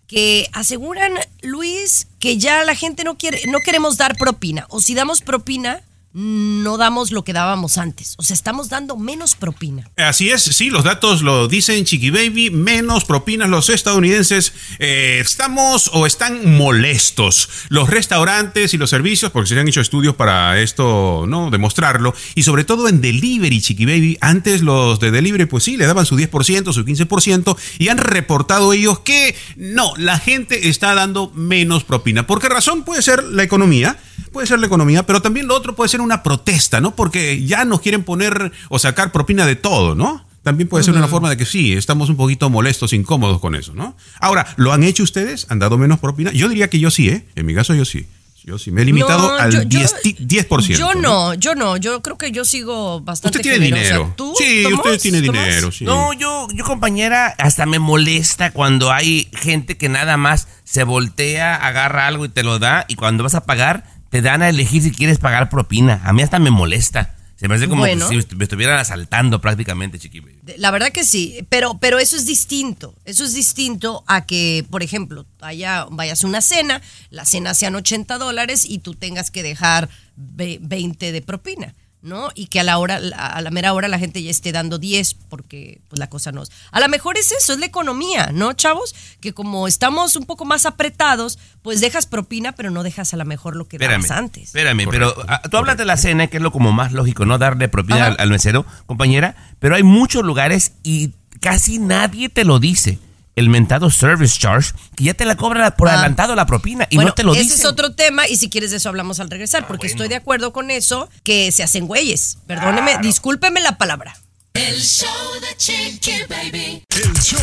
que 0.07 0.47
aseguran, 0.53 1.11
Luis, 1.41 2.07
que 2.19 2.37
ya 2.37 2.63
la 2.63 2.75
gente 2.75 3.03
no 3.03 3.17
quiere, 3.17 3.41
no 3.47 3.59
queremos 3.59 3.97
dar 3.97 4.15
propina. 4.15 4.65
O 4.69 4.79
si 4.79 4.95
damos 4.95 5.19
propina, 5.19 5.81
no 6.13 6.77
damos 6.77 7.11
lo 7.11 7.23
que 7.23 7.33
dábamos 7.33 7.77
antes. 7.77 8.13
O 8.17 8.23
sea, 8.23 8.33
estamos 8.33 8.69
dando 8.69 8.95
menos 8.97 9.35
propina. 9.35 9.89
Así 9.97 10.29
es, 10.29 10.43
sí, 10.43 10.69
los 10.69 10.83
datos 10.83 11.21
lo 11.21 11.47
dicen 11.47 11.85
Chiqui 11.85 12.11
Baby, 12.11 12.51
menos 12.51 13.05
propinas 13.05 13.49
los 13.49 13.69
estadounidenses 13.69 14.53
eh, 14.79 15.19
estamos 15.21 15.89
o 15.93 16.05
están 16.05 16.55
molestos. 16.55 17.49
Los 17.69 17.89
restaurantes 17.89 18.73
y 18.73 18.77
los 18.77 18.89
servicios, 18.89 19.31
porque 19.31 19.49
se 19.49 19.59
han 19.59 19.67
hecho 19.67 19.81
estudios 19.81 20.15
para 20.15 20.59
esto, 20.61 21.25
¿no? 21.27 21.49
Demostrarlo. 21.49 22.13
Y 22.35 22.43
sobre 22.43 22.63
todo 22.63 22.87
en 22.87 23.01
delivery, 23.01 23.61
Chiqui 23.61 23.85
Baby. 23.85 24.17
Antes 24.21 24.61
los 24.61 24.99
de 24.99 25.11
delivery, 25.11 25.45
pues 25.45 25.63
sí, 25.63 25.77
le 25.77 25.87
daban 25.87 26.05
su 26.05 26.17
10%, 26.17 26.73
su 26.73 26.85
15%, 26.85 27.57
y 27.79 27.89
han 27.89 27.97
reportado 27.97 28.73
ellos 28.73 28.99
que 28.99 29.35
no, 29.55 29.93
la 29.97 30.19
gente 30.19 30.69
está 30.69 30.93
dando 30.93 31.31
menos 31.31 31.83
propina. 31.83 32.27
¿Por 32.27 32.39
qué 32.39 32.49
razón? 32.49 32.83
Puede 32.83 33.01
ser 33.01 33.23
la 33.23 33.43
economía, 33.43 33.97
puede 34.31 34.47
ser 34.47 34.59
la 34.59 34.67
economía, 34.67 35.05
pero 35.05 35.21
también 35.21 35.47
lo 35.47 35.55
otro 35.55 35.75
puede 35.75 35.89
ser 35.89 36.01
una 36.01 36.23
protesta, 36.23 36.81
¿no? 36.81 36.95
Porque 36.95 37.43
ya 37.45 37.65
nos 37.65 37.81
quieren 37.81 38.03
poner 38.03 38.51
o 38.69 38.79
sacar 38.79 39.11
propina 39.11 39.45
de 39.45 39.55
todo, 39.55 39.95
¿no? 39.95 40.25
También 40.43 40.67
puede 40.67 40.83
ser 40.83 40.93
una 40.95 41.07
forma 41.07 41.29
de 41.29 41.37
que 41.37 41.45
sí, 41.45 41.71
estamos 41.73 42.09
un 42.09 42.17
poquito 42.17 42.49
molestos, 42.49 42.91
incómodos 42.91 43.39
con 43.39 43.55
eso, 43.55 43.73
¿no? 43.73 43.95
Ahora, 44.19 44.45
¿lo 44.57 44.73
han 44.73 44.83
hecho 44.83 45.03
ustedes? 45.03 45.45
¿Han 45.49 45.59
dado 45.59 45.77
menos 45.77 45.99
propina? 45.99 46.31
Yo 46.33 46.49
diría 46.49 46.69
que 46.69 46.79
yo 46.79 46.91
sí, 46.91 47.07
¿eh? 47.07 47.25
En 47.35 47.45
mi 47.45 47.53
caso 47.55 47.73
yo 47.73 47.85
sí. 47.85 48.05
Yo 48.45 48.57
sí, 48.57 48.71
me 48.71 48.81
he 48.81 48.85
limitado 48.85 49.29
No, 49.31 49.35
al 49.37 49.53
yo- 49.53 49.61
yo- 49.61 49.79
10, 49.79 50.01
ti- 50.01 50.17
10%. 50.19 50.77
Yo 50.77 50.95
no, 50.95 51.33
yo 51.33 51.55
no. 51.55 51.77
Yo 51.77 52.01
creo 52.01 52.17
que 52.17 52.33
yo 52.33 52.43
sigo 52.43 52.99
bastante 52.99 53.37
Usted 53.37 53.51
tiene 53.51 53.67
generosa. 53.67 53.93
dinero. 53.93 54.13
¿Tú, 54.17 54.33
sí, 54.37 54.63
Tomás? 54.63 54.79
usted 54.85 54.99
tiene 55.01 55.21
Tomás? 55.21 55.45
dinero, 55.45 55.71
sí. 55.71 55.85
No, 55.85 56.11
yo, 56.11 56.49
yo, 56.53 56.65
compañera, 56.65 57.27
hasta 57.37 57.65
me 57.65 57.79
molesta 57.79 58.51
cuando 58.51 58.91
hay 58.91 59.29
gente 59.31 59.77
que 59.77 59.87
nada 59.87 60.17
más 60.17 60.49
se 60.65 60.83
voltea, 60.83 61.55
agarra 61.55 62.05
algo 62.05 62.25
y 62.25 62.29
te 62.29 62.43
lo 62.43 62.59
da, 62.59 62.83
y 62.89 62.95
cuando 62.95 63.23
vas 63.23 63.35
a 63.35 63.45
pagar, 63.45 63.85
te 64.13 64.21
dan 64.21 64.43
a 64.43 64.49
elegir 64.49 64.83
si 64.83 64.91
quieres 64.91 65.17
pagar 65.17 65.49
propina. 65.49 65.99
A 66.05 66.13
mí 66.13 66.21
hasta 66.21 66.37
me 66.37 66.51
molesta. 66.51 67.15
Se 67.35 67.47
me 67.47 67.55
hace 67.55 67.67
como 67.67 67.81
Bueno. 67.81 68.07
que 68.07 68.21
si 68.21 68.35
me 68.35 68.43
estuvieran 68.43 68.77
asaltando 68.77 69.41
prácticamente, 69.41 69.97
chiqui. 69.97 70.19
baby. 70.19 70.37
La 70.57 70.69
verdad 70.69 70.91
que 70.91 71.03
sí, 71.03 71.39
pero, 71.49 71.79
pero 71.79 71.97
eso 71.97 72.15
es 72.15 72.27
distinto. 72.27 72.93
Eso 73.05 73.23
es 73.25 73.33
distinto 73.33 74.03
a 74.05 74.27
que, 74.27 74.67
por 74.69 74.83
ejemplo, 74.83 75.25
haya, 75.41 75.87
vayas 75.89 76.23
a 76.23 76.27
una 76.27 76.41
cena, 76.41 76.79
la 77.09 77.25
cena 77.25 77.55
sean 77.55 77.73
80 77.73 78.19
dólares 78.19 78.65
y 78.69 78.77
tú 78.77 78.93
tengas 78.93 79.31
que 79.31 79.41
dejar 79.41 79.89
ve- 80.15 80.59
20 80.61 81.11
de 81.11 81.21
propina, 81.23 81.73
¿no? 82.03 82.29
Y 82.35 82.47
que 82.47 82.59
a 82.59 82.63
la 82.63 82.77
hora, 82.77 82.99
a 83.17 83.41
la 83.41 83.49
mera 83.49 83.73
hora 83.73 83.87
la 83.87 83.97
gente 83.97 84.21
ya 84.21 84.29
esté 84.29 84.51
dando 84.51 84.77
10 84.77 85.15
porque 85.29 85.79
pues 85.87 85.99
la 85.99 86.09
cosa 86.09 86.31
no 86.31 86.43
es. 86.43 86.51
A 86.71 86.79
lo 86.81 86.89
mejor 86.89 87.17
es 87.17 87.31
eso, 87.31 87.53
es 87.53 87.59
la 87.59 87.65
economía, 87.65 88.29
¿no, 88.33 88.53
chavos? 88.53 88.93
Que 89.21 89.33
como 89.33 89.67
estamos 89.67 90.15
un 90.15 90.25
poco 90.25 90.43
más 90.45 90.65
apretados, 90.65 91.39
pues 91.61 91.79
dejas 91.81 92.05
propina, 92.05 92.51
pero 92.51 92.69
no 92.69 92.83
dejas 92.83 93.13
a 93.13 93.17
lo 93.17 93.25
mejor 93.25 93.55
lo 93.55 93.67
que 93.67 93.77
dabas 93.77 94.11
antes. 94.11 94.43
espérame, 94.43 94.85
pero 94.91 95.15
ah, 95.27 95.41
tú 95.49 95.57
hablas 95.57 95.77
de 95.77 95.85
la 95.85 95.97
cena, 95.97 96.27
que 96.27 96.37
es 96.37 96.43
lo 96.43 96.51
como 96.51 96.73
más 96.73 96.91
lógico, 96.91 97.25
no 97.25 97.37
darle 97.37 97.69
propina 97.69 98.07
al 98.07 98.29
mesero, 98.29 98.65
compañera, 98.85 99.35
pero 99.59 99.75
hay 99.75 99.83
muchos 99.83 100.23
lugares 100.23 100.73
y 100.83 101.13
casi 101.39 101.79
nadie 101.79 102.27
te 102.29 102.43
lo 102.43 102.59
dice. 102.59 102.99
El 103.35 103.49
mentado 103.49 103.89
service 103.89 104.37
charge, 104.39 104.73
que 104.95 105.05
ya 105.05 105.13
te 105.13 105.25
la 105.25 105.35
cobra 105.35 105.75
por 105.75 105.89
Ah. 105.89 105.93
adelantado 105.93 106.35
la 106.35 106.45
propina 106.45 106.87
y 106.89 106.95
bueno, 106.97 107.09
no 107.09 107.15
te 107.15 107.23
lo 107.23 107.33
ese 107.33 107.43
dicen. 107.43 107.59
es 107.59 107.65
otro 107.65 107.93
tema 107.93 108.27
y 108.27 108.35
si 108.35 108.49
quieres 108.49 108.71
de 108.71 108.77
eso 108.77 108.89
hablamos 108.89 109.19
al 109.19 109.29
regresar, 109.29 109.65
porque 109.67 109.87
estoy 109.87 110.07
de 110.07 110.15
acuerdo 110.15 110.53
con 110.53 110.69
eso, 110.71 111.09
que 111.23 111.51
se 111.51 111.63
hacen 111.63 111.87
güeyes. 111.87 112.37
Perdóneme, 112.47 112.97
discúlpeme 113.01 113.59
la 113.61 113.77
palabra. 113.77 114.15
El 114.55 114.79
show 114.79 115.09
de 115.41 115.57
Chiqui 115.57 116.25
Baby. 116.29 116.83
El 116.89 117.13
show 117.19 117.39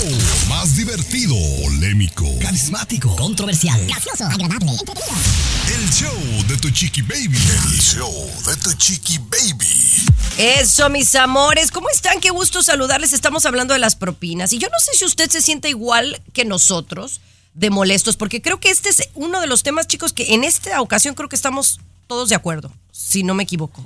más 0.49 0.77
divertido, 0.77 1.35
polémico, 1.65 2.25
Carismático, 2.41 3.17
controversial, 3.17 3.85
gracioso, 3.89 4.25
agradable, 4.27 4.71
el 4.71 5.91
show 5.91 6.47
de 6.47 6.57
tu 6.59 6.71
chiqui 6.71 7.03
baby. 7.03 7.37
El 7.37 7.81
show 7.81 8.13
de 8.47 8.57
tu 8.59 8.73
chiqui 8.75 9.19
baby. 9.19 10.07
Eso, 10.39 10.89
mis 10.89 11.13
amores, 11.17 11.73
¿cómo 11.73 11.89
están? 11.91 12.21
Qué 12.21 12.31
gusto 12.31 12.63
saludarles. 12.63 13.13
Estamos 13.13 13.45
hablando 13.45 13.75
de 13.75 13.81
las 13.81 13.97
propinas. 13.97 14.53
Y 14.53 14.59
yo 14.59 14.69
no 14.69 14.79
sé 14.79 14.97
si 14.97 15.05
usted 15.05 15.29
se 15.31 15.41
siente 15.41 15.69
igual 15.69 16.23
que 16.33 16.45
nosotros 16.45 17.21
de 17.55 17.71
molestos, 17.71 18.17
porque 18.17 18.41
creo 18.41 18.61
que 18.61 18.71
este 18.71 18.89
es 18.89 19.09
uno 19.15 19.41
de 19.41 19.49
los 19.49 19.65
temas, 19.65 19.89
chicos, 19.89 20.13
que 20.13 20.33
en 20.35 20.45
esta 20.45 20.81
ocasión 20.81 21.17
creo 21.17 21.29
que 21.29 21.35
estamos 21.35 21.81
todos 22.07 22.29
de 22.29 22.37
acuerdo, 22.37 22.73
si 22.93 23.25
no 23.25 23.35
me 23.35 23.43
equivoco. 23.43 23.85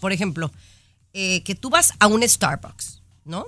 Por 0.00 0.12
ejemplo, 0.14 0.50
eh, 1.18 1.42
que 1.44 1.54
tú 1.54 1.70
vas 1.70 1.94
a 1.98 2.08
un 2.08 2.22
Starbucks, 2.22 3.00
¿no? 3.24 3.46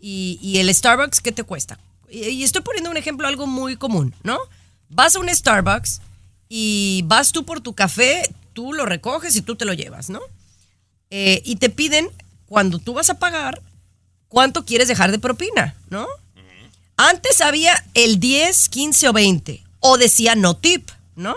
Y, 0.00 0.38
y 0.40 0.58
el 0.58 0.72
Starbucks, 0.72 1.20
¿qué 1.20 1.32
te 1.32 1.42
cuesta? 1.42 1.80
Y, 2.08 2.28
y 2.28 2.44
estoy 2.44 2.62
poniendo 2.62 2.90
un 2.92 2.96
ejemplo, 2.96 3.26
algo 3.26 3.48
muy 3.48 3.74
común, 3.74 4.14
¿no? 4.22 4.38
Vas 4.88 5.16
a 5.16 5.18
un 5.18 5.28
Starbucks 5.28 6.00
y 6.48 7.02
vas 7.06 7.32
tú 7.32 7.44
por 7.44 7.60
tu 7.60 7.74
café, 7.74 8.22
tú 8.52 8.72
lo 8.72 8.86
recoges 8.86 9.34
y 9.34 9.42
tú 9.42 9.56
te 9.56 9.64
lo 9.64 9.72
llevas, 9.72 10.10
¿no? 10.10 10.20
Eh, 11.10 11.42
y 11.44 11.56
te 11.56 11.70
piden, 11.70 12.08
cuando 12.46 12.78
tú 12.78 12.94
vas 12.94 13.10
a 13.10 13.18
pagar, 13.18 13.60
cuánto 14.28 14.64
quieres 14.64 14.86
dejar 14.86 15.10
de 15.10 15.18
propina, 15.18 15.74
¿no? 15.90 16.06
Antes 16.96 17.40
había 17.40 17.84
el 17.94 18.20
10, 18.20 18.68
15 18.68 19.08
o 19.08 19.12
20. 19.12 19.60
O 19.80 19.98
decía 19.98 20.36
no 20.36 20.56
tip, 20.56 20.88
¿no? 21.16 21.34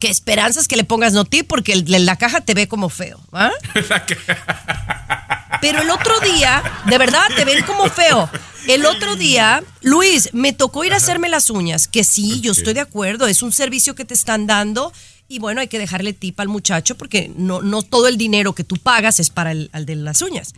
Que 0.00 0.08
esperanzas 0.10 0.66
que 0.66 0.76
le 0.76 0.82
pongas 0.84 1.12
no 1.12 1.24
tip 1.24 1.46
porque 1.46 1.72
el, 1.74 1.84
la 2.06 2.16
caja 2.16 2.40
te 2.40 2.54
ve 2.54 2.66
como 2.66 2.88
feo, 2.88 3.20
¿ah? 3.32 3.52
Pero 5.60 5.82
el 5.82 5.90
otro 5.90 6.18
día, 6.20 6.62
de 6.88 6.96
verdad, 6.98 7.22
te 7.36 7.44
ven 7.44 7.62
como 7.66 7.86
feo. 7.90 8.28
El 8.66 8.86
otro 8.86 9.16
día, 9.16 9.62
Luis, 9.82 10.30
me 10.32 10.52
tocó 10.52 10.84
ir 10.84 10.94
a 10.94 10.96
hacerme 10.96 11.28
las 11.28 11.50
uñas, 11.50 11.86
que 11.86 12.02
sí, 12.04 12.40
yo 12.40 12.52
estoy 12.52 12.72
de 12.74 12.80
acuerdo, 12.80 13.26
es 13.26 13.42
un 13.42 13.52
servicio 13.52 13.94
que 13.94 14.04
te 14.06 14.14
están 14.14 14.46
dando 14.46 14.92
y 15.28 15.38
bueno, 15.38 15.60
hay 15.60 15.68
que 15.68 15.78
dejarle 15.78 16.12
tip 16.14 16.40
al 16.40 16.48
muchacho 16.48 16.96
porque 16.96 17.30
no, 17.36 17.60
no 17.62 17.82
todo 17.82 18.08
el 18.08 18.16
dinero 18.16 18.54
que 18.54 18.64
tú 18.64 18.76
pagas 18.76 19.20
es 19.20 19.28
para 19.30 19.52
el 19.52 19.68
al 19.72 19.84
de 19.86 19.96
las 19.96 20.22
uñas. 20.22 20.54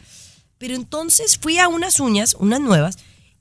Pero 0.58 0.74
entonces 0.76 1.36
fui 1.36 1.58
a 1.58 1.66
unas 1.68 1.98
uñas, 1.98 2.36
unas 2.38 2.60
nuevas, 2.60 2.96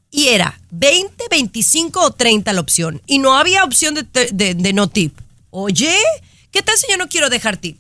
y 0.10 0.30
era 0.30 0.60
20, 0.72 1.26
25 1.30 2.02
o 2.02 2.12
30 2.12 2.52
la 2.54 2.62
opción. 2.62 3.02
Y 3.06 3.20
no 3.20 3.38
había 3.38 3.64
opción 3.64 3.94
de, 3.94 4.04
de- 4.32 4.56
de 4.56 4.74
no 4.74 4.88
tip. 4.90 5.16
Oye, 5.52 5.94
¿qué 6.52 6.62
tal 6.62 6.76
si 6.78 6.88
yo 6.90 6.98
no 6.98 7.08
quiero 7.08 7.30
dejar 7.30 7.58
tip? 7.58 7.78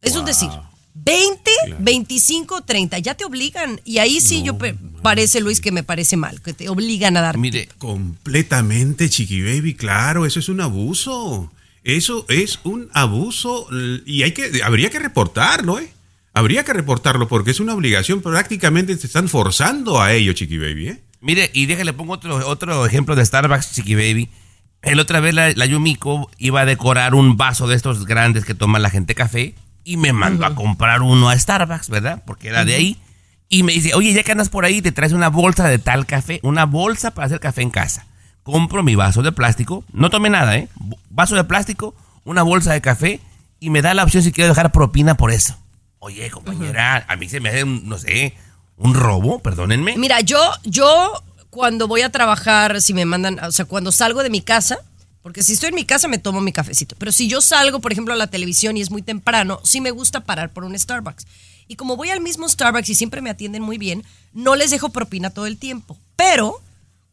Es 0.00 0.16
un 0.16 0.24
decir. 0.24 0.48
20, 0.94 1.50
25 1.78 2.54
o 2.56 2.62
30. 2.62 2.98
Ya 2.98 3.14
te 3.14 3.24
obligan. 3.24 3.80
Y 3.84 3.98
ahí 3.98 4.20
sí 4.20 4.42
yo 4.42 4.58
pe- 4.58 4.74
parece, 5.02 5.40
Luis, 5.40 5.60
que 5.60 5.70
me 5.72 5.82
parece 5.82 6.16
mal, 6.16 6.40
que 6.42 6.52
te 6.52 6.68
obligan 6.68 7.16
a 7.16 7.20
dar. 7.20 7.38
Mire, 7.38 7.68
Completamente, 7.78 9.08
Chiqui 9.08 9.42
Baby, 9.42 9.74
claro, 9.74 10.26
eso 10.26 10.40
es 10.40 10.48
un 10.48 10.60
abuso. 10.60 11.50
Eso 11.84 12.26
es 12.28 12.58
un 12.64 12.90
abuso 12.92 13.66
y 14.04 14.22
hay 14.22 14.32
que 14.32 14.62
habría 14.62 14.90
que 14.90 14.98
reportarlo, 14.98 15.78
¿eh? 15.78 15.90
Habría 16.34 16.62
que 16.64 16.72
reportarlo 16.74 17.26
porque 17.26 17.50
es 17.52 17.58
una 17.60 17.74
obligación, 17.74 18.20
prácticamente 18.20 18.94
te 18.96 19.06
están 19.06 19.28
forzando 19.28 20.00
a 20.00 20.12
ello, 20.12 20.32
Chiqui 20.34 20.58
Baby, 20.58 20.88
¿eh? 20.88 21.00
Mire, 21.22 21.50
y 21.54 21.66
déjale 21.66 21.92
pongo 21.94 22.12
otro, 22.14 22.46
otro 22.46 22.84
ejemplo 22.84 23.16
de 23.16 23.24
Starbucks, 23.24 23.72
Chiqui 23.74 23.94
Baby. 23.94 24.28
El 24.82 24.98
otra 25.00 25.20
vez 25.20 25.34
la, 25.34 25.50
la 25.52 25.66
Yumiko 25.66 26.30
iba 26.38 26.62
a 26.62 26.64
decorar 26.64 27.14
un 27.14 27.36
vaso 27.36 27.66
de 27.66 27.76
estos 27.76 28.06
grandes 28.06 28.44
que 28.44 28.54
toma 28.54 28.78
la 28.78 28.90
gente 28.90 29.14
café 29.14 29.54
y 29.84 29.96
me 29.96 30.12
mandó 30.12 30.46
a 30.46 30.54
comprar 30.54 31.02
uno 31.02 31.28
a 31.28 31.38
Starbucks, 31.38 31.88
¿verdad? 31.90 32.22
Porque 32.26 32.48
era 32.48 32.64
de 32.64 32.74
ahí. 32.74 32.98
Y 33.48 33.62
me 33.62 33.72
dice, 33.72 33.94
oye, 33.94 34.12
ya 34.12 34.22
que 34.22 34.32
andas 34.32 34.48
por 34.48 34.64
ahí, 34.64 34.80
te 34.80 34.92
traes 34.92 35.12
una 35.12 35.28
bolsa 35.28 35.68
de 35.68 35.78
tal 35.78 36.06
café, 36.06 36.40
una 36.42 36.66
bolsa 36.66 37.12
para 37.12 37.26
hacer 37.26 37.40
café 37.40 37.62
en 37.62 37.70
casa. 37.70 38.06
Compro 38.42 38.82
mi 38.82 38.94
vaso 38.94 39.22
de 39.22 39.32
plástico, 39.32 39.84
no 39.92 40.08
tomé 40.08 40.30
nada, 40.30 40.56
¿eh? 40.56 40.68
Vaso 41.10 41.34
de 41.34 41.44
plástico, 41.44 41.94
una 42.24 42.42
bolsa 42.42 42.72
de 42.72 42.80
café 42.80 43.20
y 43.58 43.70
me 43.70 43.82
da 43.82 43.92
la 43.92 44.04
opción 44.04 44.22
si 44.22 44.32
quiero 44.32 44.48
dejar 44.48 44.72
propina 44.72 45.16
por 45.16 45.30
eso. 45.30 45.58
Oye, 45.98 46.30
compañera, 46.30 47.04
a 47.08 47.16
mí 47.16 47.28
se 47.28 47.40
me 47.40 47.50
hace, 47.50 47.64
un, 47.64 47.88
no 47.88 47.98
sé, 47.98 48.34
un 48.76 48.94
robo, 48.94 49.40
perdónenme. 49.40 49.96
Mira, 49.98 50.20
yo, 50.20 50.38
yo 50.64 51.12
cuando 51.50 51.88
voy 51.88 52.02
a 52.02 52.10
trabajar, 52.10 52.80
si 52.80 52.94
me 52.94 53.04
mandan, 53.04 53.38
o 53.40 53.52
sea, 53.52 53.64
cuando 53.64 53.92
salgo 53.92 54.22
de 54.22 54.30
mi 54.30 54.40
casa, 54.40 54.78
porque 55.22 55.42
si 55.42 55.52
estoy 55.52 55.68
en 55.70 55.74
mi 55.74 55.84
casa 55.84 56.08
me 56.08 56.18
tomo 56.18 56.40
mi 56.40 56.52
cafecito, 56.52 56.96
pero 56.98 57.12
si 57.12 57.28
yo 57.28 57.40
salgo, 57.40 57.80
por 57.80 57.92
ejemplo, 57.92 58.14
a 58.14 58.16
la 58.16 58.28
televisión 58.28 58.76
y 58.76 58.80
es 58.80 58.90
muy 58.90 59.02
temprano, 59.02 59.60
sí 59.64 59.80
me 59.80 59.90
gusta 59.90 60.20
parar 60.20 60.52
por 60.52 60.64
un 60.64 60.78
Starbucks. 60.78 61.26
Y 61.68 61.76
como 61.76 61.96
voy 61.96 62.10
al 62.10 62.20
mismo 62.20 62.48
Starbucks 62.48 62.88
y 62.88 62.94
siempre 62.94 63.20
me 63.20 63.30
atienden 63.30 63.62
muy 63.62 63.78
bien, 63.78 64.02
no 64.32 64.56
les 64.56 64.70
dejo 64.70 64.88
propina 64.88 65.30
todo 65.30 65.46
el 65.46 65.56
tiempo. 65.56 65.96
Pero 66.16 66.60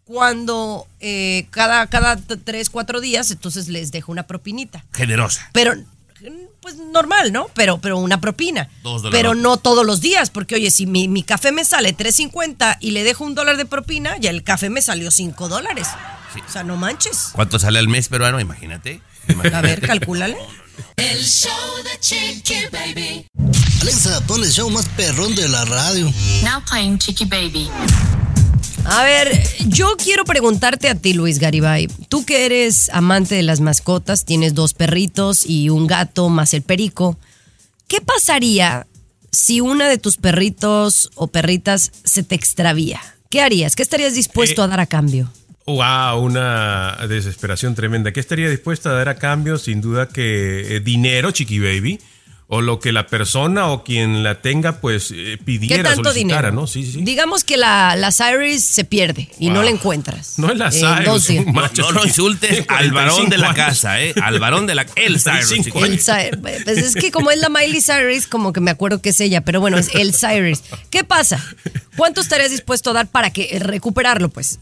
cuando 0.04 0.88
eh, 1.00 1.48
cada, 1.52 1.86
cada 1.88 2.16
tres, 2.16 2.70
cuatro 2.70 3.02
días, 3.02 3.30
entonces 3.30 3.68
les 3.68 3.92
dejo 3.92 4.12
una 4.12 4.24
propinita. 4.24 4.86
Generosa. 4.94 5.50
Pero, 5.54 5.76
pues 6.62 6.76
normal, 6.76 7.32
¿no? 7.32 7.48
Pero, 7.54 7.80
pero 7.80 7.98
una 7.98 8.20
propina. 8.22 8.70
Dos 8.84 9.02
dólares. 9.02 9.20
Pero 9.20 9.36
no 9.36 9.58
todos 9.58 9.86
los 9.86 10.02
días, 10.02 10.30
porque 10.30 10.56
oye, 10.56 10.72
si 10.72 10.86
mi, 10.86 11.08
mi 11.08 11.24
café 11.24 11.52
me 11.52 11.66
sale 11.66 11.96
3.50 11.96 12.78
y 12.80 12.92
le 12.92 13.04
dejo 13.04 13.24
un 13.24 13.36
dólar 13.36 13.58
de 13.58 13.66
propina, 13.66 14.18
ya 14.18 14.30
el 14.30 14.44
café 14.44 14.70
me 14.70 14.82
salió 14.82 15.12
5 15.12 15.48
dólares. 15.50 15.88
O 16.48 16.52
sea, 16.52 16.64
no 16.64 16.78
manches. 16.78 17.30
¿Cuánto 17.34 17.58
sale 17.60 17.80
al 17.80 17.88
mes 17.88 18.10
peruano? 18.10 18.40
Imagínate. 18.40 19.02
A 19.54 19.62
ver, 19.62 19.82
calcúlale. 19.82 20.38
El 20.96 21.24
show 21.24 21.52
de 21.84 22.00
Chiqui 22.00 22.68
Baby. 22.72 23.26
Alexa, 23.82 24.22
pon 24.28 24.44
el 24.44 24.52
show 24.52 24.70
más 24.70 24.88
perrón 24.90 25.34
de 25.36 25.48
la 25.50 25.66
radio. 25.66 26.12
Now 26.44 26.62
playing 26.70 27.00
Chiqui 27.00 27.26
Baby. 27.26 27.70
A 28.90 29.04
ver, 29.04 29.30
yo 29.68 29.98
quiero 30.02 30.24
preguntarte 30.24 30.88
a 30.88 30.96
ti, 30.96 31.14
Luis 31.14 31.40
Garibay. 31.40 31.88
Tú 32.08 32.26
que 32.26 32.46
eres 32.46 32.90
amante 32.94 33.36
de 33.36 33.44
las 33.44 33.60
mascotas, 33.60 34.24
tienes 34.24 34.54
dos 34.54 34.74
perritos 34.74 35.46
y 35.46 35.70
un 35.70 35.88
gato 35.88 36.30
más 36.30 36.54
el 36.54 36.62
perico. 36.62 37.18
¿Qué 37.90 38.00
pasaría 38.00 38.88
si 39.30 39.60
una 39.60 39.90
de 39.90 39.98
tus 39.98 40.16
perritos 40.16 41.10
o 41.16 41.28
perritas 41.28 41.92
se 42.06 42.24
te 42.24 42.36
extravía? 42.36 43.02
¿Qué 43.30 43.42
harías? 43.42 43.76
¿Qué 43.76 43.84
estarías 43.84 44.16
dispuesto 44.16 44.62
Eh, 44.62 44.66
a 44.66 44.68
dar 44.70 44.80
a 44.80 44.86
cambio? 44.86 45.30
Wow, 45.66 46.22
una 46.22 46.98
desesperación 47.10 47.76
tremenda. 47.76 48.14
¿Qué 48.14 48.22
estaría 48.22 48.50
dispuesta 48.50 48.90
a 48.92 48.94
dar 48.94 49.10
a 49.10 49.16
cambio? 49.16 49.58
Sin 49.58 49.82
duda 49.82 50.08
que 50.08 50.78
eh, 50.78 50.80
dinero, 50.80 51.32
Chiqui 51.32 51.60
Baby, 51.60 52.00
o 52.50 52.62
lo 52.62 52.80
que 52.80 52.94
la 52.94 53.08
persona 53.08 53.68
o 53.68 53.84
quien 53.84 54.24
la 54.24 54.42
tenga, 54.42 54.80
pues 54.80 55.12
eh, 55.12 55.36
¿Qué 55.38 55.38
pidiera, 55.38 55.84
tanto 55.84 56.10
solicitara, 56.12 56.48
dinero? 56.50 56.62
¿no? 56.62 56.66
Sí, 56.68 56.86
sí, 56.86 56.94
sí. 56.94 57.02
Digamos 57.02 57.44
que 57.44 57.58
la, 57.58 57.96
la 57.98 58.12
Cyrus 58.14 58.64
se 58.64 58.86
pierde 58.86 59.30
y 59.38 59.50
no 59.50 59.64
la 59.64 59.70
encuentras. 59.70 60.40
No 60.40 60.50
es 60.50 60.58
la 60.58 60.72
Cyrus, 60.72 61.30
No, 61.46 61.52
macho 61.52 61.82
no 61.82 61.92
lo 61.92 62.06
insultes 62.06 62.64
al 62.70 62.92
varón 62.94 63.28
de 63.30 63.38
la 63.38 63.48
45 63.54 63.56
casa, 63.56 64.02
¿eh? 64.02 64.14
Al 64.22 64.40
varón 64.40 64.66
de 64.66 64.76
la... 64.76 64.86
El 64.96 65.20
Cyrus. 65.20 65.68
45 65.72 65.86
El 65.86 66.00
Cy- 66.00 66.42
pues 66.64 66.78
es 66.78 66.96
que 66.96 67.12
como 67.12 67.32
es 67.32 67.38
la 67.40 67.50
Miley 67.50 67.82
Cyrus, 67.82 68.28
como 68.28 68.54
que 68.54 68.62
me 68.62 68.72
acuerdo 68.72 69.02
que 69.02 69.10
es 69.10 69.20
ella, 69.20 69.42
pero 69.42 69.60
bueno, 69.60 69.78
es 69.78 69.90
el 69.94 70.14
Cyrus. 70.14 70.62
¿Qué 70.90 71.04
pasa? 71.04 71.44
¿Cuánto 71.98 72.22
estarías 72.22 72.52
dispuesto 72.52 72.92
a 72.92 72.94
dar 72.94 73.08
para 73.08 73.32
que 73.32 73.50
eh, 73.52 73.60
recuperarlo, 73.60 74.30
pues? 74.30 74.60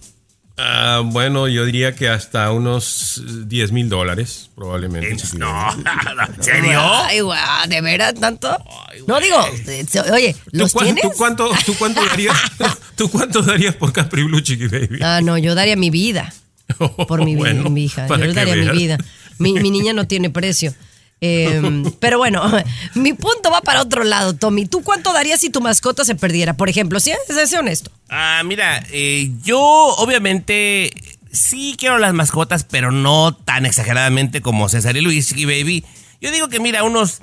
Ah, 0.57 1.01
bueno, 1.03 1.49
yo 1.49 1.65
diría 1.65 1.95
que 1.95 2.07
hasta 2.07 2.49
unos 2.51 3.21
10 3.47 3.71
mil 3.73 3.89
dólares, 3.89 4.49
probablemente. 4.55 5.17
Chiqui 5.17 5.37
No. 5.37 5.67
¿en 6.37 6.43
serio? 6.43 6.79
Ay, 6.81 7.19
guau, 7.19 7.67
¿de 7.67 7.81
veras 7.81 8.13
tanto? 8.15 8.57
No 9.05 9.19
digo, 9.19 9.37
eh, 9.67 9.85
oye, 10.13 10.33
¿Tú, 10.33 10.49
¿los 10.53 10.73
tienes? 10.73 11.01
tú 11.03 11.11
cuánto, 11.17 11.51
¿Tú 11.65 11.75
cuánto 11.77 12.05
darías? 12.05 12.37
¿Tú 12.95 13.09
cuánto 13.11 13.41
darías 13.41 13.75
por 13.75 13.91
Capri 13.91 14.23
Blue, 14.23 14.39
Chiqui 14.39 14.67
Baby? 14.67 14.99
Ah, 15.01 15.19
no, 15.21 15.37
yo 15.37 15.55
daría 15.55 15.75
mi 15.75 15.89
vida 15.89 16.33
por 17.07 17.25
mi, 17.25 17.35
Bueno, 17.35 17.69
mi 17.69 17.85
hija. 17.85 18.07
Yo 18.07 18.33
daría 18.33 18.55
mi 18.55 18.69
vida. 18.69 18.97
Mi, 19.37 19.53
mi 19.53 19.69
niña 19.69 19.91
no 19.91 20.07
tiene 20.07 20.29
precio. 20.29 20.73
Eh, 21.21 21.83
pero 21.99 22.17
bueno, 22.17 22.43
mi 22.95 23.13
punto 23.13 23.49
va 23.51 23.61
para 23.61 23.81
otro 23.81 24.03
lado, 24.03 24.33
Tommy. 24.33 24.65
¿Tú 24.65 24.81
cuánto 24.83 25.13
darías 25.13 25.39
si 25.39 25.49
tu 25.49 25.61
mascota 25.61 26.03
se 26.05 26.15
perdiera? 26.15 26.55
Por 26.55 26.69
ejemplo, 26.69 26.99
si 26.99 27.11
es 27.11 27.53
honesto. 27.53 27.91
Ah, 28.09 28.41
mira, 28.45 28.83
eh, 28.91 29.31
yo 29.43 29.59
obviamente 29.59 30.91
sí 31.31 31.75
quiero 31.77 31.97
las 31.97 32.13
mascotas, 32.13 32.63
pero 32.63 32.91
no 32.91 33.33
tan 33.35 33.65
exageradamente 33.65 34.41
como 34.41 34.69
César 34.69 34.95
y 34.97 35.01
Luis 35.01 35.31
y 35.35 35.45
Baby. 35.45 35.83
Yo 36.21 36.31
digo 36.31 36.47
que 36.47 36.59
mira, 36.59 36.83
unos, 36.83 37.21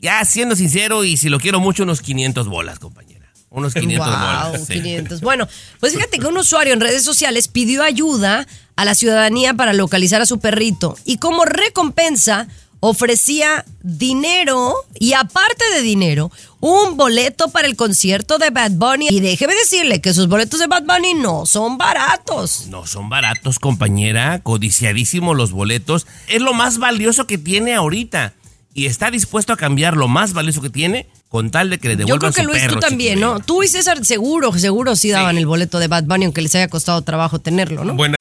ya 0.00 0.24
siendo 0.24 0.56
sincero 0.56 1.04
y 1.04 1.16
si 1.16 1.28
lo 1.28 1.38
quiero 1.40 1.60
mucho, 1.60 1.82
unos 1.84 2.00
500 2.02 2.48
bolas, 2.48 2.78
compañera. 2.78 3.12
Unos 3.50 3.74
500 3.74 4.06
Wow, 4.06 4.16
bolas. 4.16 4.66
sí. 4.66 4.72
500. 4.74 5.20
Bueno, 5.20 5.46
pues 5.78 5.92
fíjate 5.94 6.18
que 6.18 6.26
un 6.26 6.38
usuario 6.38 6.72
en 6.72 6.80
redes 6.80 7.04
sociales 7.04 7.48
pidió 7.48 7.82
ayuda 7.82 8.46
a 8.76 8.84
la 8.86 8.94
ciudadanía 8.94 9.52
para 9.54 9.74
localizar 9.74 10.22
a 10.22 10.26
su 10.26 10.40
perrito 10.40 10.96
y 11.04 11.18
como 11.18 11.44
recompensa 11.44 12.48
ofrecía 12.84 13.64
dinero 13.84 14.74
y 14.98 15.12
aparte 15.12 15.64
de 15.72 15.82
dinero, 15.82 16.32
un 16.58 16.96
boleto 16.96 17.48
para 17.48 17.68
el 17.68 17.76
concierto 17.76 18.38
de 18.38 18.50
Bad 18.50 18.72
Bunny. 18.72 19.06
Y 19.08 19.20
déjeme 19.20 19.54
decirle 19.54 20.00
que 20.00 20.12
sus 20.12 20.26
boletos 20.26 20.58
de 20.58 20.66
Bad 20.66 20.82
Bunny 20.82 21.14
no 21.14 21.46
son 21.46 21.78
baratos. 21.78 22.66
No 22.70 22.84
son 22.84 23.08
baratos, 23.08 23.60
compañera. 23.60 24.40
Codiciadísimos 24.40 25.36
los 25.36 25.52
boletos. 25.52 26.08
Es 26.26 26.42
lo 26.42 26.54
más 26.54 26.78
valioso 26.78 27.28
que 27.28 27.38
tiene 27.38 27.72
ahorita. 27.74 28.34
Y 28.74 28.86
está 28.86 29.12
dispuesto 29.12 29.52
a 29.52 29.56
cambiar 29.56 29.96
lo 29.96 30.08
más 30.08 30.32
valioso 30.32 30.60
que 30.60 30.70
tiene 30.70 31.06
con 31.28 31.52
tal 31.52 31.70
de 31.70 31.78
que 31.78 31.86
le 31.88 31.94
Yo 31.94 31.98
devuelvan 31.98 32.32
creo 32.32 32.32
que 32.32 32.42
su 32.42 32.48
Luis, 32.48 32.62
perro, 32.62 32.74
tú 32.74 32.80
también. 32.80 33.20
¿no? 33.20 33.38
Tú 33.38 33.62
y 33.62 33.68
César 33.68 34.04
seguro, 34.04 34.52
seguro 34.58 34.96
sí 34.96 35.10
daban 35.10 35.38
el 35.38 35.46
boleto 35.46 35.78
de 35.78 35.86
Bad 35.86 36.04
Bunny, 36.04 36.24
aunque 36.24 36.42
les 36.42 36.52
haya 36.56 36.66
costado 36.66 37.00
trabajo 37.02 37.38
tenerlo, 37.38 37.84
¿no? 37.84 37.94
Buena. 37.94 38.16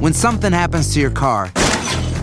When 0.00 0.12
something 0.12 0.52
happens 0.52 0.92
to 0.94 0.98
your 0.98 1.12
car, 1.12 1.52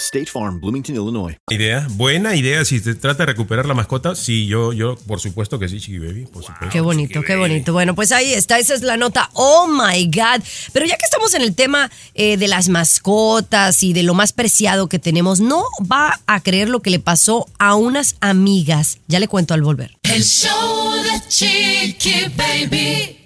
State 0.00 0.26
Farm, 0.26 0.60
Bloomington, 0.60 0.96
Illinois. 0.96 1.36
Idea, 1.50 1.86
buena 1.90 2.34
idea. 2.34 2.64
Si 2.64 2.80
se 2.80 2.94
trata 2.94 3.24
de 3.24 3.26
recuperar 3.26 3.66
la 3.66 3.74
mascota, 3.74 4.14
sí, 4.14 4.46
yo, 4.46 4.72
yo, 4.72 4.96
por 4.96 5.20
supuesto 5.20 5.58
que 5.58 5.68
sí, 5.68 5.78
Chiqui 5.78 5.98
Baby, 5.98 6.26
por 6.26 6.42
supuesto. 6.42 6.70
Qué 6.70 6.80
bonito, 6.80 7.22
qué 7.22 7.36
bonito. 7.36 7.72
Bueno, 7.72 7.94
pues 7.94 8.10
ahí 8.12 8.32
está, 8.32 8.58
esa 8.58 8.74
es 8.74 8.82
la 8.82 8.96
nota. 8.96 9.30
Oh 9.34 9.68
my 9.68 10.06
God. 10.06 10.42
Pero 10.72 10.86
ya 10.86 10.96
que 10.96 11.04
estamos 11.04 11.34
en 11.34 11.42
el 11.42 11.54
tema 11.54 11.90
eh, 12.14 12.36
de 12.36 12.48
las 12.48 12.68
mascotas 12.68 13.82
y 13.82 13.92
de 13.92 14.02
lo 14.02 14.14
más 14.14 14.32
preciado 14.32 14.88
que 14.88 14.98
tenemos, 14.98 15.40
no 15.40 15.64
va 15.80 16.18
a 16.26 16.40
creer 16.40 16.68
lo 16.68 16.80
que 16.80 16.90
le 16.90 16.98
pasó 16.98 17.46
a 17.58 17.74
unas 17.74 18.16
amigas. 18.20 18.98
Ya 19.06 19.20
le 19.20 19.28
cuento 19.28 19.54
al 19.54 19.62
volver. 19.62 19.96
El 20.04 20.24
show 20.24 20.92
de 21.02 21.28
Chiqui 21.28 22.32
Baby. 22.36 23.16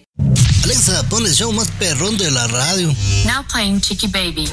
Alexa, 0.64 1.02
pon 1.08 1.26
el 1.26 1.34
show 1.34 1.52
más 1.52 1.70
perrón 1.72 2.16
de 2.16 2.30
la 2.30 2.46
radio. 2.46 2.88
Now 3.26 3.44
playing 3.50 3.80
Chiqui 3.80 4.08
Baby. 4.08 4.48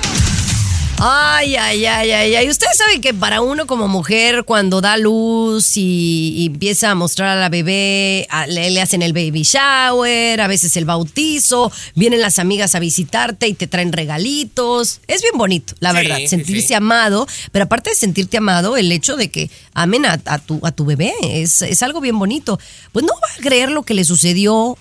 Ay, 1.03 1.55
ay, 1.55 1.83
ay, 1.87 2.11
ay, 2.11 2.35
ay. 2.35 2.47
Ustedes 2.49 2.77
saben 2.77 3.01
que 3.01 3.11
para 3.11 3.41
uno 3.41 3.65
como 3.65 3.87
mujer, 3.87 4.43
cuando 4.43 4.81
da 4.81 4.97
luz 4.97 5.75
y, 5.75 6.35
y 6.37 6.45
empieza 6.45 6.91
a 6.91 6.95
mostrar 6.95 7.29
a 7.35 7.41
la 7.41 7.49
bebé, 7.49 8.27
a- 8.29 8.45
le, 8.45 8.69
le 8.69 8.81
hacen 8.81 9.01
el 9.01 9.11
baby 9.11 9.41
shower, 9.41 10.39
a 10.39 10.45
veces 10.47 10.77
el 10.77 10.85
bautizo, 10.85 11.71
vienen 11.95 12.21
las 12.21 12.37
amigas 12.37 12.75
a 12.75 12.79
visitarte 12.79 13.47
y 13.47 13.55
te 13.55 13.65
traen 13.65 13.93
regalitos. 13.93 15.01
Es 15.07 15.23
bien 15.23 15.35
bonito, 15.39 15.73
la 15.79 15.89
Sí, 15.89 15.95
verdad, 15.95 16.19
sentirse 16.27 16.67
sí. 16.67 16.73
amado. 16.75 17.27
Pero 17.51 17.65
aparte 17.65 17.89
de 17.89 17.95
sentirte 17.95 18.37
amado, 18.37 18.77
el 18.77 18.91
hecho 18.91 19.15
de 19.15 19.31
que 19.31 19.49
amen 19.73 20.05
a, 20.05 20.21
a 20.25 20.37
tu, 20.37 20.59
a 20.63 20.71
tu 20.71 20.85
bebé 20.85 21.13
es, 21.23 21.63
es 21.63 21.81
algo 21.81 21.99
bien 21.99 22.19
bonito. 22.19 22.59
Pues 22.91 23.03
no 23.05 23.13
va 23.13 23.27
a 23.39 23.41
creer 23.41 23.71
lo 23.71 23.81
que 23.81 23.95
le 23.95 24.03
sucedió 24.03 24.77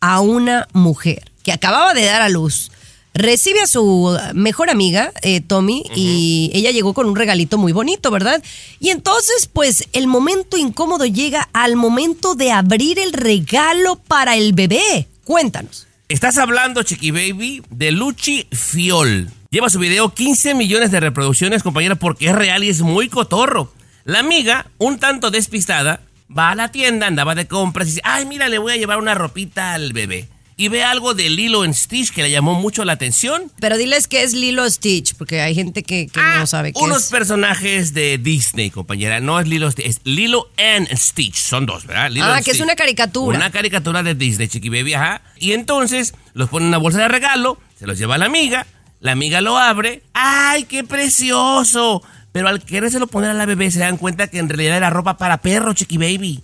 a 0.00 0.20
una 0.20 0.68
mujer 0.72 1.32
que 1.42 1.50
acababa 1.50 1.94
de 1.94 2.04
dar 2.04 2.22
a 2.22 2.28
luz. 2.28 2.70
Recibe 3.14 3.60
a 3.60 3.66
su 3.66 4.16
mejor 4.32 4.70
amiga, 4.70 5.12
eh, 5.22 5.42
Tommy, 5.42 5.84
y 5.94 6.50
ella 6.54 6.70
llegó 6.70 6.94
con 6.94 7.06
un 7.06 7.14
regalito 7.14 7.58
muy 7.58 7.72
bonito, 7.72 8.10
¿verdad? 8.10 8.42
Y 8.80 8.88
entonces, 8.88 9.50
pues, 9.52 9.88
el 9.92 10.06
momento 10.06 10.56
incómodo 10.56 11.04
llega 11.04 11.48
al 11.52 11.76
momento 11.76 12.34
de 12.34 12.52
abrir 12.52 12.98
el 12.98 13.12
regalo 13.12 13.96
para 13.96 14.36
el 14.36 14.54
bebé. 14.54 15.08
Cuéntanos. 15.24 15.86
Estás 16.08 16.38
hablando, 16.38 16.82
Chiqui 16.82 17.10
Baby, 17.10 17.62
de 17.70 17.92
Luchi 17.92 18.46
Fiol. 18.50 19.30
Lleva 19.50 19.68
su 19.68 19.78
video 19.78 20.14
15 20.14 20.54
millones 20.54 20.90
de 20.90 21.00
reproducciones, 21.00 21.62
compañera, 21.62 21.96
porque 21.96 22.28
es 22.28 22.34
real 22.34 22.64
y 22.64 22.70
es 22.70 22.80
muy 22.80 23.08
cotorro. 23.08 23.72
La 24.04 24.20
amiga, 24.20 24.66
un 24.78 24.98
tanto 24.98 25.30
despistada, 25.30 26.00
va 26.36 26.50
a 26.50 26.54
la 26.54 26.72
tienda, 26.72 27.06
andaba 27.06 27.34
de 27.34 27.46
compras 27.46 27.86
y 27.86 27.90
dice, 27.90 28.00
ay, 28.04 28.24
mira, 28.24 28.48
le 28.48 28.58
voy 28.58 28.72
a 28.72 28.76
llevar 28.76 28.98
una 28.98 29.14
ropita 29.14 29.74
al 29.74 29.92
bebé. 29.92 30.28
Y 30.62 30.68
ve 30.68 30.84
algo 30.84 31.12
de 31.14 31.28
Lilo 31.28 31.64
en 31.64 31.74
Stitch 31.74 32.12
que 32.12 32.22
le 32.22 32.30
llamó 32.30 32.54
mucho 32.54 32.84
la 32.84 32.92
atención. 32.92 33.50
Pero 33.58 33.76
diles 33.76 34.06
que 34.06 34.22
es 34.22 34.32
Lilo 34.32 34.70
Stitch, 34.70 35.16
porque 35.16 35.40
hay 35.40 35.56
gente 35.56 35.82
que, 35.82 36.06
que 36.06 36.20
no 36.20 36.46
sabe 36.46 36.72
qué 36.72 36.78
Unos 36.78 37.06
es. 37.06 37.10
personajes 37.10 37.94
de 37.94 38.16
Disney, 38.18 38.70
compañera. 38.70 39.18
No 39.18 39.40
es 39.40 39.48
Lilo 39.48 39.68
Stitch, 39.72 39.86
es 39.86 40.00
Lilo 40.04 40.48
and 40.58 40.86
Stitch. 40.96 41.34
Son 41.34 41.66
dos, 41.66 41.84
¿verdad? 41.84 42.12
Lilo 42.12 42.26
Ah, 42.26 42.40
que 42.42 42.52
es 42.52 42.60
una 42.60 42.76
caricatura. 42.76 43.36
Una 43.36 43.50
caricatura 43.50 44.04
de 44.04 44.14
Disney, 44.14 44.46
Chiqui 44.46 44.68
Baby, 44.68 44.94
ajá. 44.94 45.22
Y 45.36 45.50
entonces 45.50 46.14
los 46.32 46.48
pone 46.48 46.66
en 46.66 46.68
una 46.68 46.78
bolsa 46.78 47.00
de 47.00 47.08
regalo, 47.08 47.58
se 47.76 47.88
los 47.88 47.98
lleva 47.98 48.14
a 48.14 48.18
la 48.18 48.26
amiga, 48.26 48.64
la 49.00 49.10
amiga 49.10 49.40
lo 49.40 49.58
abre. 49.58 50.04
¡Ay, 50.14 50.62
qué 50.62 50.84
precioso! 50.84 52.04
Pero 52.30 52.46
al 52.46 52.62
querérselo 52.64 53.08
poner 53.08 53.30
a 53.30 53.34
la 53.34 53.46
bebé 53.46 53.68
se 53.72 53.80
dan 53.80 53.96
cuenta 53.96 54.28
que 54.28 54.38
en 54.38 54.48
realidad 54.48 54.76
era 54.76 54.90
ropa 54.90 55.16
para 55.18 55.38
perro, 55.38 55.74
Chiqui 55.74 55.98
Baby. 55.98 56.40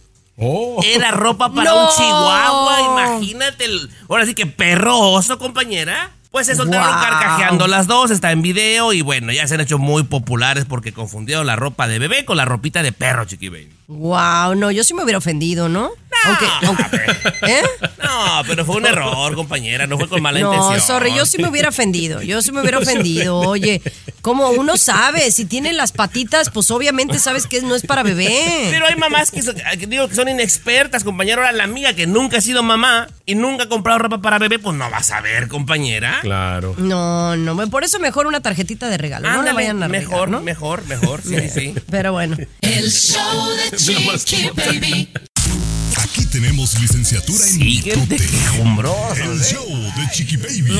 Era 0.82 1.10
ropa 1.10 1.52
para 1.54 1.70
No. 1.70 1.84
un 1.84 1.88
chihuahua, 1.96 2.80
imagínate. 2.82 3.64
el- 3.64 3.90
ahora 4.08 4.24
sí 4.26 4.34
que 4.34 4.46
perro 4.46 4.98
oso, 4.98 5.38
compañera. 5.38 6.12
Pues 6.30 6.46
se 6.46 6.54
soltaron 6.54 6.86
Wow. 6.92 7.00
carcajeando 7.00 7.66
las 7.66 7.86
dos, 7.86 8.10
está 8.10 8.32
en 8.32 8.42
video 8.42 8.92
y 8.92 9.00
bueno, 9.00 9.32
ya 9.32 9.46
se 9.48 9.54
han 9.54 9.60
hecho 9.62 9.78
muy 9.78 10.02
populares 10.02 10.66
porque 10.68 10.92
confundieron 10.92 11.46
la 11.46 11.56
ropa 11.56 11.88
de 11.88 11.98
bebé 11.98 12.26
con 12.26 12.36
la 12.36 12.44
ropita 12.44 12.82
de 12.82 12.92
perro, 12.92 13.24
Chiqui 13.24 13.48
Baby. 13.48 13.72
Wow, 13.86 14.54
no, 14.54 14.70
yo 14.70 14.84
sí 14.84 14.92
me 14.92 15.02
hubiera 15.04 15.16
ofendido, 15.16 15.70
¿no? 15.70 15.88
Aunque, 16.26 16.46
aunque- 16.66 16.84
¿eh? 17.50 17.62
No, 18.04 18.42
pero 18.46 18.66
fue 18.66 18.76
un 18.76 18.84
error, 18.84 19.34
compañera, 19.36 19.86
no 19.86 19.96
fue 19.96 20.06
con 20.06 20.20
mala 20.20 20.38
No, 20.40 20.52
intención. 20.52 20.80
sorry, 20.86 21.14
yo 21.14 21.24
sí 21.24 21.38
me 21.40 21.48
hubiera 21.48 21.70
ofendido. 21.70 22.20
Yo 22.20 22.42
sí 22.42 22.52
me 22.52 22.60
hubiera 22.60 22.78
ofendido. 22.78 23.38
Oye, 23.38 23.80
como 24.22 24.50
uno 24.50 24.76
sabe, 24.76 25.30
si 25.30 25.44
tiene 25.44 25.72
las 25.72 25.92
patitas, 25.92 26.50
pues 26.50 26.70
obviamente 26.70 27.18
sabes 27.18 27.46
que 27.46 27.62
no 27.62 27.74
es 27.74 27.86
para 27.86 28.02
bebé. 28.02 28.68
Pero 28.70 28.86
hay 28.86 28.96
mamás 28.96 29.30
que, 29.30 29.42
digo 29.86 30.08
que 30.08 30.14
son 30.14 30.28
inexpertas, 30.28 31.04
compañera. 31.04 31.36
Ahora 31.42 31.52
la 31.52 31.64
amiga 31.64 31.92
que 31.94 32.06
nunca 32.06 32.38
ha 32.38 32.40
sido 32.40 32.62
mamá 32.62 33.08
y 33.26 33.34
nunca 33.34 33.64
ha 33.64 33.68
comprado 33.68 33.98
ropa 34.00 34.18
para 34.20 34.38
bebé, 34.38 34.58
pues 34.58 34.76
no 34.76 34.90
va 34.90 34.98
a 34.98 35.02
saber, 35.02 35.48
compañera. 35.48 36.18
Claro. 36.22 36.74
No, 36.78 37.36
no, 37.36 37.68
por 37.70 37.84
eso 37.84 37.98
mejor 37.98 38.26
una 38.26 38.40
tarjetita 38.40 38.88
de 38.88 38.98
regalo. 38.98 39.30
no 39.30 39.42
la 39.42 39.52
vayan 39.52 39.82
a 39.82 39.88
mejor, 39.88 40.12
regar, 40.12 40.28
¿no? 40.30 40.40
mejor, 40.40 40.84
mejor, 40.86 41.22
sí, 41.22 41.36
sí. 41.52 41.74
Pero 41.90 42.12
bueno. 42.12 42.36
El 42.60 42.90
show 42.90 43.48
de 43.70 43.76
Chiqui 44.24 44.50
Baby. 44.54 45.12
Aquí 45.96 46.24
tenemos 46.26 46.78
licenciatura 46.80 47.44
en 47.46 47.58
de 47.58 47.64
mitote. 47.64 48.16
quejumbrosos, 48.16 49.18
El 49.18 49.40
¿eh? 49.40 49.44
show 49.44 49.66
de 49.96 50.10
Chiqui 50.12 50.36
Baby. 50.36 50.78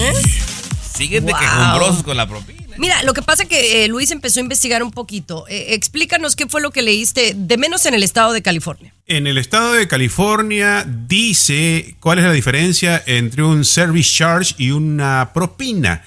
Siguen 0.97 1.27
de 1.27 1.33
Wow. 1.33 1.41
quejumbrosos 1.41 2.03
con 2.03 2.17
la 2.17 2.27
propina. 2.27 2.68
Mira, 2.79 3.03
lo 3.03 3.13
que 3.13 3.23
pasa 3.23 3.45
que 3.45 3.85
eh, 3.85 3.89
Luis 3.89 4.11
empezó 4.13 4.39
a 4.39 4.43
investigar 4.43 4.83
un 4.83 4.93
poquito. 4.93 5.47
Eh, 5.49 5.75
explícanos 5.75 6.37
qué 6.37 6.47
fue 6.47 6.61
lo 6.61 6.71
que 6.71 6.83
leíste, 6.83 7.35
de 7.37 7.57
menos 7.59 7.85
en 7.87 7.95
el 7.95 8.05
estado 8.05 8.33
de 8.33 8.41
California. 8.41 8.95
En 9.07 9.27
el 9.27 9.37
estado 9.37 9.73
de 9.73 9.89
California 9.89 10.87
dice 10.87 11.97
cuál 11.99 12.19
es 12.19 12.25
la 12.25 12.33
diferencia 12.33 13.03
entre 13.07 13.43
un 13.43 13.65
service 13.65 14.13
charge 14.15 14.55
y 14.59 14.71
una 14.71 15.33
propina. 15.35 16.05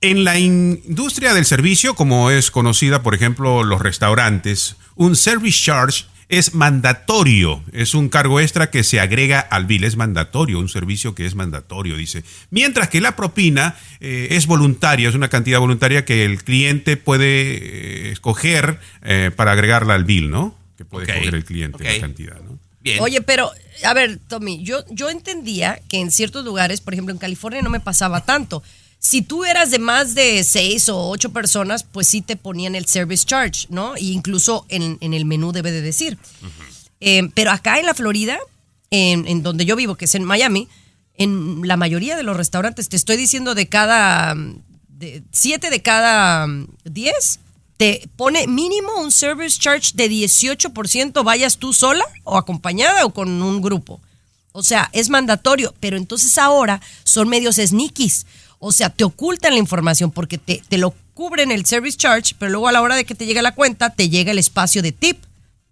En 0.00 0.22
la 0.22 0.38
industria 0.38 1.34
del 1.34 1.44
servicio, 1.44 1.94
como 1.94 2.30
es 2.30 2.52
conocida, 2.52 3.02
por 3.02 3.16
ejemplo, 3.16 3.64
los 3.64 3.80
restaurantes, 3.80 4.76
un 4.94 5.16
service 5.16 5.60
charge 5.60 6.04
es 6.28 6.54
mandatorio, 6.54 7.64
es 7.72 7.94
un 7.94 8.08
cargo 8.08 8.40
extra 8.40 8.70
que 8.70 8.84
se 8.84 9.00
agrega 9.00 9.40
al 9.40 9.66
bill, 9.66 9.84
es 9.84 9.96
mandatorio, 9.96 10.58
un 10.58 10.68
servicio 10.68 11.14
que 11.14 11.24
es 11.24 11.34
mandatorio, 11.34 11.96
dice. 11.96 12.22
Mientras 12.50 12.88
que 12.88 13.00
la 13.00 13.16
propina 13.16 13.76
eh, 14.00 14.28
es 14.30 14.46
voluntaria, 14.46 15.08
es 15.08 15.14
una 15.14 15.28
cantidad 15.28 15.58
voluntaria 15.58 16.04
que 16.04 16.24
el 16.24 16.44
cliente 16.44 16.96
puede 16.96 18.08
eh, 18.08 18.12
escoger 18.12 18.78
eh, 19.02 19.30
para 19.34 19.52
agregarla 19.52 19.94
al 19.94 20.04
bill, 20.04 20.30
¿no? 20.30 20.56
Que 20.76 20.84
puede 20.84 21.10
escoger 21.10 21.34
el 21.34 21.44
cliente 21.44 21.82
la 21.82 22.00
cantidad, 22.00 22.40
¿no? 22.42 22.58
Bien. 22.80 23.00
Oye, 23.00 23.22
pero, 23.22 23.50
a 23.84 23.94
ver, 23.94 24.18
Tommy, 24.28 24.62
yo, 24.62 24.84
yo 24.90 25.10
entendía 25.10 25.80
que 25.88 25.98
en 25.98 26.12
ciertos 26.12 26.44
lugares, 26.44 26.80
por 26.80 26.92
ejemplo 26.92 27.12
en 27.12 27.18
California, 27.18 27.60
no 27.60 27.70
me 27.70 27.80
pasaba 27.80 28.24
tanto. 28.24 28.62
Si 28.98 29.22
tú 29.22 29.44
eras 29.44 29.70
de 29.70 29.78
más 29.78 30.14
de 30.14 30.42
seis 30.44 30.88
o 30.88 31.08
ocho 31.08 31.30
personas, 31.30 31.84
pues 31.84 32.08
sí 32.08 32.20
te 32.20 32.36
ponían 32.36 32.74
el 32.74 32.86
service 32.86 33.24
charge, 33.24 33.66
¿no? 33.70 33.94
E 33.96 34.04
incluso 34.04 34.66
en, 34.68 34.98
en 35.00 35.14
el 35.14 35.24
menú 35.24 35.52
debe 35.52 35.70
de 35.70 35.82
decir. 35.82 36.18
Eh, 37.00 37.30
pero 37.34 37.52
acá 37.52 37.78
en 37.78 37.86
la 37.86 37.94
Florida, 37.94 38.38
en, 38.90 39.26
en 39.28 39.42
donde 39.42 39.64
yo 39.64 39.76
vivo, 39.76 39.94
que 39.94 40.06
es 40.06 40.14
en 40.14 40.24
Miami, 40.24 40.68
en 41.18 41.66
la 41.66 41.76
mayoría 41.76 42.16
de 42.16 42.22
los 42.22 42.36
restaurantes, 42.36 42.88
te 42.88 42.96
estoy 42.96 43.16
diciendo 43.16 43.54
de 43.54 43.68
cada, 43.68 44.34
de, 44.88 45.22
siete 45.32 45.70
de 45.70 45.82
cada 45.82 46.46
mm, 46.46 46.68
diez, 46.84 47.40
te 47.76 48.08
pone 48.16 48.46
mínimo 48.46 49.00
un 49.00 49.12
service 49.12 49.58
charge 49.58 49.92
de 49.94 50.10
18%, 50.10 51.24
vayas 51.24 51.58
tú 51.58 51.72
sola 51.72 52.04
o 52.24 52.36
acompañada 52.36 53.04
o 53.04 53.12
con 53.12 53.42
un 53.42 53.60
grupo. 53.60 54.00
O 54.52 54.62
sea, 54.62 54.90
es 54.92 55.08
mandatorio, 55.08 55.74
pero 55.78 55.96
entonces 55.96 56.36
ahora 56.38 56.80
son 57.04 57.28
medios 57.28 57.56
sneakies. 57.56 58.26
O 58.58 58.72
sea, 58.72 58.90
te 58.90 59.04
ocultan 59.04 59.52
la 59.52 59.58
información 59.58 60.10
porque 60.10 60.38
te, 60.38 60.62
te 60.68 60.78
lo 60.78 60.94
cubren 61.14 61.50
el 61.50 61.64
service 61.66 61.96
charge, 61.96 62.34
pero 62.38 62.50
luego 62.50 62.68
a 62.68 62.72
la 62.72 62.82
hora 62.82 62.96
de 62.96 63.04
que 63.04 63.14
te 63.14 63.26
llegue 63.26 63.42
la 63.42 63.54
cuenta, 63.54 63.90
te 63.90 64.08
llega 64.08 64.32
el 64.32 64.38
espacio 64.38 64.82
de 64.82 64.92
tip. 64.92 65.18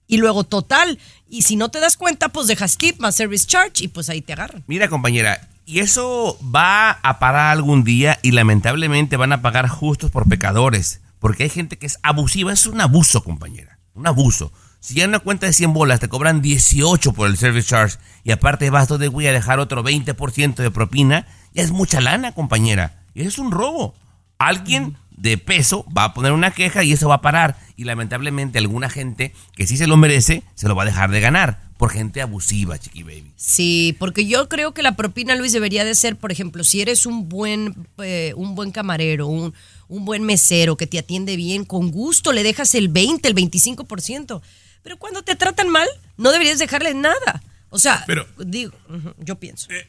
y 0.08 0.18
luego 0.18 0.44
total. 0.44 0.98
Y 1.28 1.42
si 1.42 1.56
no 1.56 1.68
te 1.68 1.80
das 1.80 1.96
cuenta, 1.96 2.28
pues 2.28 2.46
dejas 2.46 2.76
tip 2.78 2.98
más 3.00 3.16
service 3.16 3.46
charge 3.46 3.84
y 3.84 3.88
pues 3.88 4.08
ahí 4.08 4.22
te 4.22 4.32
agarran. 4.32 4.62
Mira, 4.68 4.88
compañera, 4.88 5.48
y 5.64 5.80
eso 5.80 6.38
va 6.42 6.92
a 6.92 7.18
parar 7.18 7.50
algún 7.50 7.82
día 7.82 8.20
y 8.22 8.30
lamentablemente 8.30 9.16
van 9.16 9.32
a 9.32 9.42
pagar 9.42 9.68
justos 9.68 10.10
por 10.12 10.28
pecadores. 10.28 11.00
Porque 11.18 11.42
hay 11.44 11.50
gente 11.50 11.76
que 11.76 11.86
es 11.86 11.98
abusiva. 12.02 12.52
Es 12.52 12.66
un 12.66 12.80
abuso, 12.80 13.24
compañera. 13.24 13.78
Un 13.94 14.06
abuso. 14.06 14.52
Si 14.86 15.00
en 15.00 15.08
una 15.08 15.18
cuenta 15.18 15.46
de 15.46 15.52
100 15.52 15.72
bolas 15.72 15.98
te 15.98 16.08
cobran 16.08 16.40
18 16.40 17.12
por 17.12 17.28
el 17.28 17.36
service 17.36 17.66
charge 17.66 17.98
y 18.22 18.30
aparte 18.30 18.70
vas 18.70 18.86
de 18.86 19.08
güey 19.08 19.26
a 19.26 19.32
dejar 19.32 19.58
otro 19.58 19.82
20% 19.82 20.54
de 20.54 20.70
propina, 20.70 21.26
ya 21.52 21.64
es 21.64 21.72
mucha 21.72 22.00
lana, 22.00 22.30
compañera. 22.30 23.02
Y 23.12 23.22
es 23.22 23.40
un 23.40 23.50
robo. 23.50 23.96
Alguien 24.38 24.96
de 25.10 25.38
peso 25.38 25.84
va 25.86 26.04
a 26.04 26.14
poner 26.14 26.30
una 26.30 26.52
queja 26.52 26.84
y 26.84 26.92
eso 26.92 27.08
va 27.08 27.16
a 27.16 27.20
parar. 27.20 27.56
Y 27.74 27.82
lamentablemente 27.82 28.60
alguna 28.60 28.88
gente 28.88 29.34
que 29.56 29.66
sí 29.66 29.76
se 29.76 29.88
lo 29.88 29.96
merece, 29.96 30.44
se 30.54 30.68
lo 30.68 30.76
va 30.76 30.84
a 30.84 30.86
dejar 30.86 31.10
de 31.10 31.18
ganar 31.18 31.66
por 31.78 31.90
gente 31.90 32.22
abusiva, 32.22 32.78
chiqui 32.78 33.02
baby. 33.02 33.32
Sí, 33.34 33.96
porque 33.98 34.24
yo 34.24 34.48
creo 34.48 34.72
que 34.72 34.84
la 34.84 34.94
propina, 34.94 35.34
Luis, 35.34 35.52
debería 35.52 35.84
de 35.84 35.96
ser, 35.96 36.14
por 36.14 36.30
ejemplo, 36.30 36.62
si 36.62 36.80
eres 36.80 37.06
un 37.06 37.28
buen, 37.28 37.88
eh, 37.98 38.34
un 38.36 38.54
buen 38.54 38.70
camarero, 38.70 39.26
un, 39.26 39.52
un 39.88 40.04
buen 40.04 40.22
mesero 40.22 40.76
que 40.76 40.86
te 40.86 41.00
atiende 41.00 41.34
bien, 41.34 41.64
con 41.64 41.90
gusto 41.90 42.32
le 42.32 42.44
dejas 42.44 42.76
el 42.76 42.86
20, 42.86 43.28
el 43.28 43.34
25%. 43.34 44.42
Pero 44.86 44.98
cuando 44.98 45.22
te 45.22 45.34
tratan 45.34 45.68
mal, 45.68 45.88
no 46.16 46.30
deberías 46.30 46.60
dejarle 46.60 46.94
nada. 46.94 47.42
O 47.70 47.78
sea, 47.80 48.04
Pero- 48.06 48.24
digo, 48.38 48.70
yo 49.18 49.34
pienso. 49.34 49.66
Eh, 49.68 49.84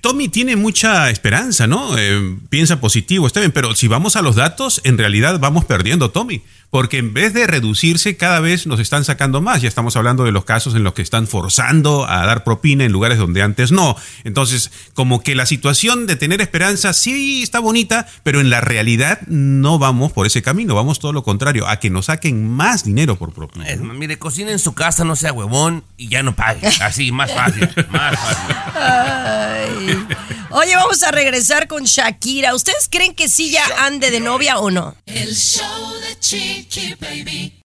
Tommy 0.00 0.30
tiene 0.30 0.56
mucha 0.56 1.10
esperanza, 1.10 1.66
¿no? 1.66 1.98
Eh, 1.98 2.38
piensa 2.48 2.80
positivo, 2.80 3.26
está 3.26 3.40
bien, 3.40 3.52
pero 3.52 3.74
si 3.74 3.88
vamos 3.88 4.16
a 4.16 4.22
los 4.22 4.36
datos, 4.36 4.80
en 4.84 4.96
realidad 4.96 5.38
vamos 5.38 5.66
perdiendo, 5.66 6.10
Tommy. 6.12 6.42
Porque 6.70 6.98
en 6.98 7.14
vez 7.14 7.32
de 7.32 7.46
reducirse, 7.46 8.16
cada 8.16 8.40
vez 8.40 8.66
nos 8.66 8.78
están 8.78 9.04
sacando 9.04 9.40
más. 9.40 9.62
Ya 9.62 9.68
estamos 9.68 9.96
hablando 9.96 10.24
de 10.24 10.32
los 10.32 10.44
casos 10.44 10.74
en 10.74 10.84
los 10.84 10.92
que 10.92 11.02
están 11.02 11.26
forzando 11.26 12.06
a 12.06 12.26
dar 12.26 12.44
propina 12.44 12.84
en 12.84 12.92
lugares 12.92 13.18
donde 13.18 13.42
antes 13.42 13.72
no. 13.72 13.96
Entonces, 14.24 14.70
como 14.92 15.22
que 15.22 15.34
la 15.34 15.46
situación 15.46 16.06
de 16.06 16.16
tener 16.16 16.40
esperanza 16.40 16.92
sí 16.92 17.42
está 17.42 17.60
bonita, 17.60 18.06
pero 18.22 18.40
en 18.40 18.50
la 18.50 18.60
realidad 18.60 19.20
no 19.28 19.78
vamos 19.78 20.12
por 20.12 20.26
ese 20.26 20.42
camino, 20.42 20.74
vamos 20.74 20.98
todo 20.98 21.12
lo 21.12 21.22
contrario, 21.22 21.66
a 21.66 21.78
que 21.78 21.88
nos 21.88 22.06
saquen 22.06 22.48
más 22.48 22.84
dinero 22.84 23.16
por 23.16 23.32
propina. 23.32 23.66
Es 23.68 23.80
más, 23.80 23.96
mire, 23.96 24.18
cocina 24.18 24.50
en 24.50 24.58
su 24.58 24.74
casa, 24.74 25.04
no 25.04 25.16
sea 25.16 25.32
huevón 25.32 25.84
y 25.96 26.08
ya 26.08 26.22
no 26.22 26.36
pague. 26.36 26.66
Así, 26.82 27.12
más 27.12 27.32
fácil, 27.32 27.68
más 27.90 28.14
fácil. 28.18 28.56
Ay. 28.74 30.06
Oye, 30.50 30.74
vamos 30.76 31.02
a 31.02 31.10
regresar 31.10 31.68
con 31.68 31.84
Shakira. 31.84 32.54
¿Ustedes 32.54 32.88
creen 32.90 33.14
que 33.14 33.28
sí 33.28 33.50
ya 33.50 33.64
ande 33.84 34.10
de 34.10 34.20
novia 34.20 34.58
o 34.58 34.70
no? 34.70 34.96
El 35.04 35.34
show 35.36 35.94
de 36.00 36.18
Chiqui 36.18 36.94
Baby. 36.98 37.60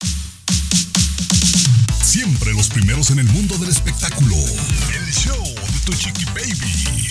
Siempre 2.03 2.53
los 2.53 2.67
primeros 2.67 3.09
en 3.11 3.19
el 3.19 3.25
mundo 3.27 3.57
del 3.57 3.69
espectáculo. 3.69 4.35
El 4.35 5.13
show 5.13 5.43
de 5.43 5.79
tu 5.85 5.93
chiqui 5.93 6.25
baby. 6.25 7.09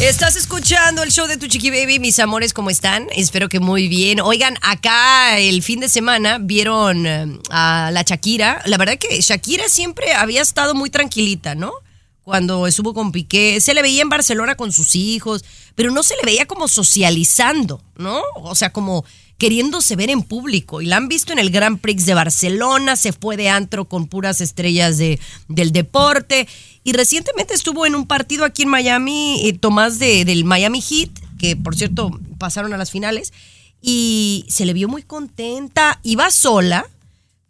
Estás 0.00 0.36
escuchando 0.36 1.02
el 1.02 1.10
show 1.10 1.26
de 1.26 1.36
Tu 1.36 1.46
Chiqui 1.46 1.70
Baby, 1.70 1.98
mis 1.98 2.18
amores, 2.20 2.54
¿cómo 2.54 2.70
están? 2.70 3.08
Espero 3.14 3.50
que 3.50 3.60
muy 3.60 3.86
bien. 3.88 4.20
Oigan, 4.20 4.56
acá 4.62 5.38
el 5.38 5.62
fin 5.62 5.80
de 5.80 5.90
semana 5.90 6.38
vieron 6.40 7.06
eh, 7.06 7.38
a 7.50 7.90
la 7.92 8.02
Shakira. 8.02 8.62
La 8.64 8.78
verdad 8.78 8.96
que 8.96 9.20
Shakira 9.20 9.68
siempre 9.68 10.14
había 10.14 10.40
estado 10.40 10.74
muy 10.74 10.88
tranquilita, 10.88 11.54
¿no? 11.54 11.72
Cuando 12.30 12.68
estuvo 12.68 12.94
con 12.94 13.10
Piqué, 13.10 13.60
se 13.60 13.74
le 13.74 13.82
veía 13.82 14.02
en 14.02 14.08
Barcelona 14.08 14.54
con 14.54 14.70
sus 14.70 14.94
hijos, 14.94 15.44
pero 15.74 15.90
no 15.90 16.04
se 16.04 16.14
le 16.14 16.22
veía 16.24 16.46
como 16.46 16.68
socializando, 16.68 17.82
¿no? 17.96 18.22
O 18.36 18.54
sea, 18.54 18.72
como 18.72 19.04
queriéndose 19.36 19.96
ver 19.96 20.10
en 20.10 20.22
público. 20.22 20.80
Y 20.80 20.86
la 20.86 20.98
han 20.98 21.08
visto 21.08 21.32
en 21.32 21.40
el 21.40 21.50
Grand 21.50 21.80
Prix 21.80 22.06
de 22.06 22.14
Barcelona, 22.14 22.94
se 22.94 23.12
fue 23.12 23.36
de 23.36 23.48
antro 23.48 23.86
con 23.86 24.06
puras 24.06 24.40
estrellas 24.40 24.96
de, 24.96 25.18
del 25.48 25.72
deporte. 25.72 26.46
Y 26.84 26.92
recientemente 26.92 27.52
estuvo 27.52 27.84
en 27.84 27.96
un 27.96 28.06
partido 28.06 28.44
aquí 28.44 28.62
en 28.62 28.68
Miami, 28.68 29.48
eh, 29.48 29.52
Tomás 29.54 29.98
de, 29.98 30.24
del 30.24 30.44
Miami 30.44 30.80
Heat, 30.80 31.10
que 31.36 31.56
por 31.56 31.74
cierto 31.74 32.12
pasaron 32.38 32.72
a 32.72 32.78
las 32.78 32.92
finales, 32.92 33.32
y 33.82 34.46
se 34.48 34.66
le 34.66 34.72
vio 34.72 34.86
muy 34.86 35.02
contenta. 35.02 35.98
Iba 36.04 36.30
sola, 36.30 36.86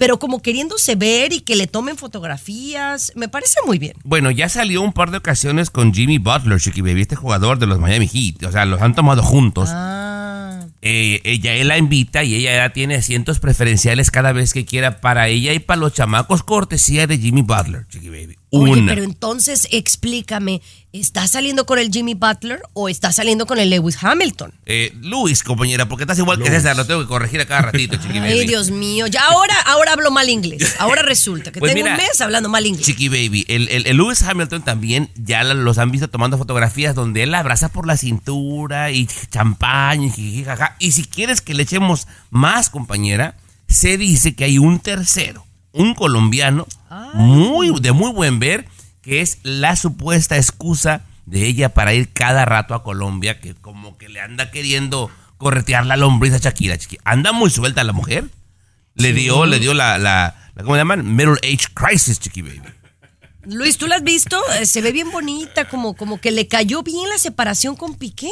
pero 0.01 0.19
como 0.19 0.41
queriéndose 0.41 0.95
ver 0.95 1.35
y 1.35 1.43
que 1.43 1.57
le 1.57 1.67
tomen 1.67 1.99
fotografías. 1.99 3.13
Me 3.17 3.29
parece 3.29 3.59
muy 3.67 3.79
bien. 3.79 3.93
Bueno, 4.03 4.31
ya 4.31 4.49
salió 4.49 4.81
un 4.81 4.95
par 4.95 5.11
de 5.11 5.19
ocasiones 5.19 5.69
con 5.69 5.93
Jimmy 5.93 6.17
Butler, 6.17 6.59
chiqui 6.59 6.81
baby, 6.81 7.03
este 7.03 7.17
jugador 7.17 7.59
de 7.59 7.67
los 7.67 7.79
Miami 7.79 8.09
Heat. 8.09 8.43
O 8.49 8.51
sea, 8.51 8.65
los 8.65 8.81
han 8.81 8.95
tomado 8.95 9.23
juntos. 9.23 9.69
Ah. 9.71 10.61
Eh, 10.81 11.21
ella 11.25 11.53
él 11.53 11.69
la 11.69 11.77
invita 11.77 12.25
y 12.25 12.35
ella 12.35 12.55
ya 12.55 12.73
tiene 12.73 12.95
asientos 12.95 13.41
preferenciales 13.41 14.11
cada 14.11 14.33
vez 14.33 14.55
que 14.55 14.65
quiera 14.65 15.03
para 15.03 15.29
ella 15.29 15.53
y 15.53 15.59
para 15.59 15.79
los 15.79 15.93
chamacos 15.93 16.43
cortesía 16.45 17.07
de 17.07 17.19
Jimmy 17.19 17.43
Butler, 17.43 17.87
chiqui 17.89 18.09
baby. 18.09 18.40
Oye, 18.53 18.73
Una. 18.81 18.93
pero 18.93 19.05
entonces 19.05 19.69
explícame, 19.71 20.61
¿estás 20.93 21.31
saliendo 21.31 21.67
con 21.67 21.79
el 21.79 21.91
Jimmy 21.93 22.15
Butler 22.15 22.61
o 22.73 22.89
estás 22.89 23.15
saliendo 23.15 23.47
con 23.47 23.61
el 23.61 23.71
Lewis 23.71 23.97
Hamilton? 24.03 24.53
Eh, 24.67 24.93
Luis, 25.03 25.45
compañera, 25.45 25.89
porque 25.89 26.03
estás 26.03 26.19
igual 26.19 26.43
que 26.43 26.51
César, 26.51 26.77
lo 26.77 26.85
tengo 26.85 27.01
que 27.01 27.07
corregir 27.07 27.41
a 27.41 27.47
cada 27.47 27.63
ratito, 27.63 27.97
chiqui 28.03 28.19
baby. 28.19 28.33
Ay, 28.33 28.47
Dios 28.47 28.71
mío, 28.71 29.07
ya 29.07 29.25
ahora, 29.27 29.55
ahora 29.67 29.93
hablo 29.93 30.11
mal 30.11 30.29
inglés. 30.29 30.75
Ahora 30.81 31.03
resulta 31.03 31.53
que 31.53 31.61
Pues 31.61 31.73
tengo 31.75 31.85
mira, 31.85 31.97
un 31.97 32.03
mes 32.03 32.21
hablando 32.21 32.49
mal 32.49 32.67
inglés. 32.67 32.87
Chiqui 32.87 33.09
Baby, 33.09 33.45
el, 33.49 33.69
el, 33.69 33.87
el 33.87 33.97
Lewis 33.97 34.23
Hamilton 34.23 34.63
también 34.63 35.11
ya 35.15 35.45
los 35.45 35.79
han 35.79 35.93
visto 35.93 36.09
tomando 36.09 36.37
fotografías 36.37 36.95
donde 36.97 37.23
él 37.23 37.31
la 37.31 37.39
abraza 37.39 37.69
por 37.69 37.87
la 37.87 37.97
cintura 37.97 38.91
y 38.91 39.07
champán 39.31 40.03
y 40.03 40.11
jiji, 40.11 40.45
jaja. 40.45 40.75
Y 40.81 40.91
si 40.93 41.05
quieres 41.05 41.41
que 41.41 41.55
le 41.55 41.63
echemos 41.63 42.09
más, 42.31 42.69
compañera, 42.69 43.37
se 43.69 43.97
dice 43.97 44.35
que 44.35 44.43
hay 44.45 44.59
un 44.59 44.81
tercero, 44.81 45.47
un 45.73 45.95
colombiano 45.95 46.67
muy 47.15 47.79
de 47.81 47.93
muy 47.93 48.13
buen 48.13 48.39
ver, 48.39 48.67
que 49.03 49.21
es 49.21 49.39
la 49.43 49.77
supuesta 49.77 50.37
excusa 50.37 51.03
de 51.27 51.47
ella 51.47 51.73
para 51.75 51.95
ir 51.95 52.13
cada 52.13 52.45
rato 52.45 52.75
a 52.75 52.83
Colombia, 52.83 53.41
que 53.41 53.55
como 53.55 53.97
que 53.97 54.09
le 54.09 54.21
anda 54.21 54.51
queriendo 54.51 55.11
corretear 55.39 55.87
la 55.87 55.97
lombriz 55.97 56.35
a 56.35 56.39
Shakira. 56.39 56.77
Anda 57.05 57.33
muy 57.33 57.51
suelta 57.51 57.85
la 57.85 57.93
mujer. 57.93 58.25
Le 58.95 59.13
dio, 59.13 59.47
le 59.47 59.61
dio 59.61 59.73
la, 59.73 59.97
la, 59.99 60.35
la- 60.55 60.63
¿cómo 60.63 60.75
le 60.75 60.81
llaman? 60.81 61.15
Middle 61.17 61.39
Age 61.45 61.69
Crisis, 61.73 62.19
Chiqui 62.19 62.43
Baby. 62.43 62.61
Luis, 63.45 63.79
¿tú 63.79 63.87
la 63.87 63.97
has 63.97 64.03
visto? 64.03 64.39
Eh, 64.61 64.67
Se 64.67 64.83
ve 64.83 64.93
bien 64.93 65.11
bonita, 65.11 65.67
como, 65.69 65.95
como 65.95 66.21
que 66.21 66.31
le 66.31 66.47
cayó 66.49 66.83
bien 66.83 67.09
la 67.09 67.17
separación 67.17 67.77
con 67.77 67.95
Piqué. 67.95 68.29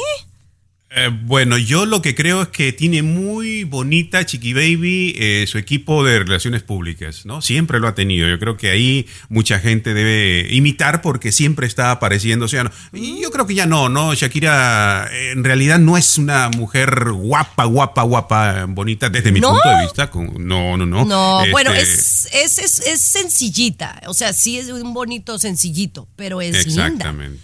Eh, 0.91 1.09
bueno, 1.25 1.59
yo 1.59 1.85
lo 1.85 2.01
que 2.01 2.15
creo 2.15 2.41
es 2.41 2.47
que 2.47 2.73
tiene 2.73 3.03
muy 3.03 3.63
bonita 3.63 4.25
Chiqui 4.25 4.53
Baby 4.53 5.13
eh, 5.19 5.45
su 5.47 5.59
equipo 5.59 6.03
de 6.03 6.17
relaciones 6.17 6.63
públicas, 6.63 7.27
¿no? 7.27 7.43
Siempre 7.43 7.79
lo 7.79 7.87
ha 7.87 7.93
tenido. 7.93 8.27
Yo 8.27 8.39
creo 8.39 8.57
que 8.57 8.71
ahí 8.71 9.05
mucha 9.29 9.59
gente 9.59 9.93
debe 9.93 10.47
imitar 10.51 11.03
porque 11.03 11.31
siempre 11.31 11.67
está 11.67 11.91
apareciendo. 11.91 12.45
O 12.45 12.47
sea, 12.47 12.63
no- 12.63 12.71
yo 12.91 13.29
creo 13.29 13.45
que 13.45 13.53
ya 13.53 13.67
no, 13.67 13.87
¿no? 13.87 14.15
Shakira 14.15 15.07
eh, 15.11 15.31
en 15.33 15.43
realidad 15.43 15.77
no 15.77 15.95
es 15.95 16.17
una 16.17 16.49
mujer 16.49 17.11
guapa, 17.11 17.65
guapa, 17.65 18.01
guapa, 18.01 18.65
bonita 18.67 19.09
desde 19.09 19.31
mi 19.31 19.41
¿No? 19.41 19.51
punto 19.51 19.69
de 19.69 19.81
vista. 19.83 20.09
No, 20.39 20.75
no, 20.75 20.87
no. 20.87 21.05
No, 21.05 21.41
Este, 21.41 21.51
bueno, 21.51 21.71
es, 21.71 22.27
es, 22.33 22.57
es, 22.57 22.79
es 22.79 22.99
sencillita. 22.99 24.01
O 24.07 24.15
sea, 24.15 24.33
sí 24.33 24.57
es 24.57 24.69
un 24.69 24.91
bonito 24.95 25.37
sencillito, 25.37 26.07
pero 26.15 26.41
es 26.41 26.65
linda. 26.65 26.87
Exactamente. 26.87 27.39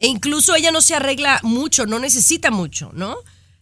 E 0.00 0.06
incluso 0.08 0.54
ella 0.54 0.70
no 0.70 0.80
se 0.80 0.94
arregla 0.94 1.40
mucho, 1.42 1.86
no 1.86 1.98
necesita 1.98 2.50
mucho, 2.50 2.90
¿no? 2.94 3.16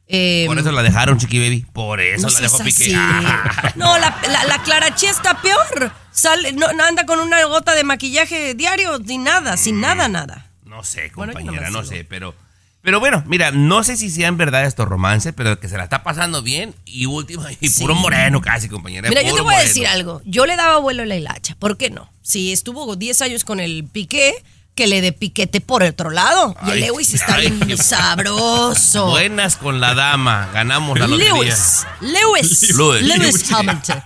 Eh, 0.09 0.45
Por 0.47 0.59
eso 0.59 0.73
la 0.73 0.83
dejaron, 0.83 1.19
Chiqui 1.19 1.39
Baby. 1.39 1.65
Por 1.73 2.01
eso 2.01 2.27
no 2.27 2.33
la 2.35 2.41
dejó 2.41 2.57
seas 2.59 2.69
Piqué. 2.77 2.93
No, 3.77 3.99
la, 3.99 4.19
la, 4.29 4.45
la 4.45 4.63
Clarachía 4.63 5.11
está 5.11 5.41
peor. 5.41 5.93
Sale, 6.11 6.53
no, 6.53 6.73
no 6.73 6.85
anda 6.85 7.07
con 7.07 7.19
una 7.21 7.43
gota 7.45 7.75
de 7.75 7.85
maquillaje 7.85 8.55
diario, 8.55 8.99
sin 9.07 9.25
nada, 9.25 9.57
sin 9.57 9.81
nada, 9.81 10.09
nada. 10.09 10.51
No 10.65 10.85
sé, 10.85 11.11
compañera, 11.13 11.71
no 11.71 11.85
sé, 11.85 12.05
pero... 12.05 12.35
Pero 12.83 12.99
bueno, 12.99 13.23
mira, 13.29 13.53
no 13.53 13.85
sé 13.85 13.97
si 13.97 14.11
sean 14.11 14.37
verdad 14.37 14.65
estos 14.67 14.89
romances, 14.89 15.33
pero 15.37 15.61
que 15.61 15.69
se 15.69 15.77
la 15.77 15.85
está 15.85 16.03
pasando 16.03 16.43
bien 16.43 16.75
y 16.85 17.07
último, 17.07 17.45
y 17.61 17.69
Sí. 17.69 17.81
puro 17.81 17.95
moreno 17.95 18.41
casi, 18.41 18.69
compañera. 18.69 19.09
Mira, 19.09 19.23
yo 19.23 19.29
te 19.37 19.41
voy 19.41 19.53
a 19.55 19.59
moreno. 19.59 19.63
decir 19.69 19.87
algo. 19.87 20.21
Yo 20.25 20.47
le 20.47 20.57
daba 20.57 20.79
vuelo 20.79 21.05
a 21.05 21.07
la 21.07 21.15
hilacha. 21.15 21.55
¿Por 21.61 21.77
qué 21.77 21.91
no? 21.91 22.11
Si 22.23 22.51
estuvo 22.53 22.97
10 22.97 23.23
años 23.23 23.45
con 23.45 23.61
el 23.61 23.85
piqué, 23.85 24.35
que 24.75 24.87
le 24.87 25.01
dé 25.01 25.13
piquete 25.13 25.61
por 25.61 25.83
otro 25.83 26.11
lado. 26.11 26.55
Y 26.67 26.71
el 26.73 26.81
Lewis 26.81 27.15
está 27.15 27.35
ay, 27.37 27.51
bien 27.51 27.69
qué- 27.69 27.77
sabroso. 27.83 29.07
Buenas 29.11 29.57
con 29.57 29.81
la 29.81 29.95
dama, 29.95 30.51
ganamos 30.53 30.99
la 30.99 31.07
lotería. 31.07 31.35
Lewis, 31.35 31.87
Lewis, 32.01 32.77
Lewis. 32.77 33.03
Lewis 33.03 33.53
Hamilton. 33.53 34.03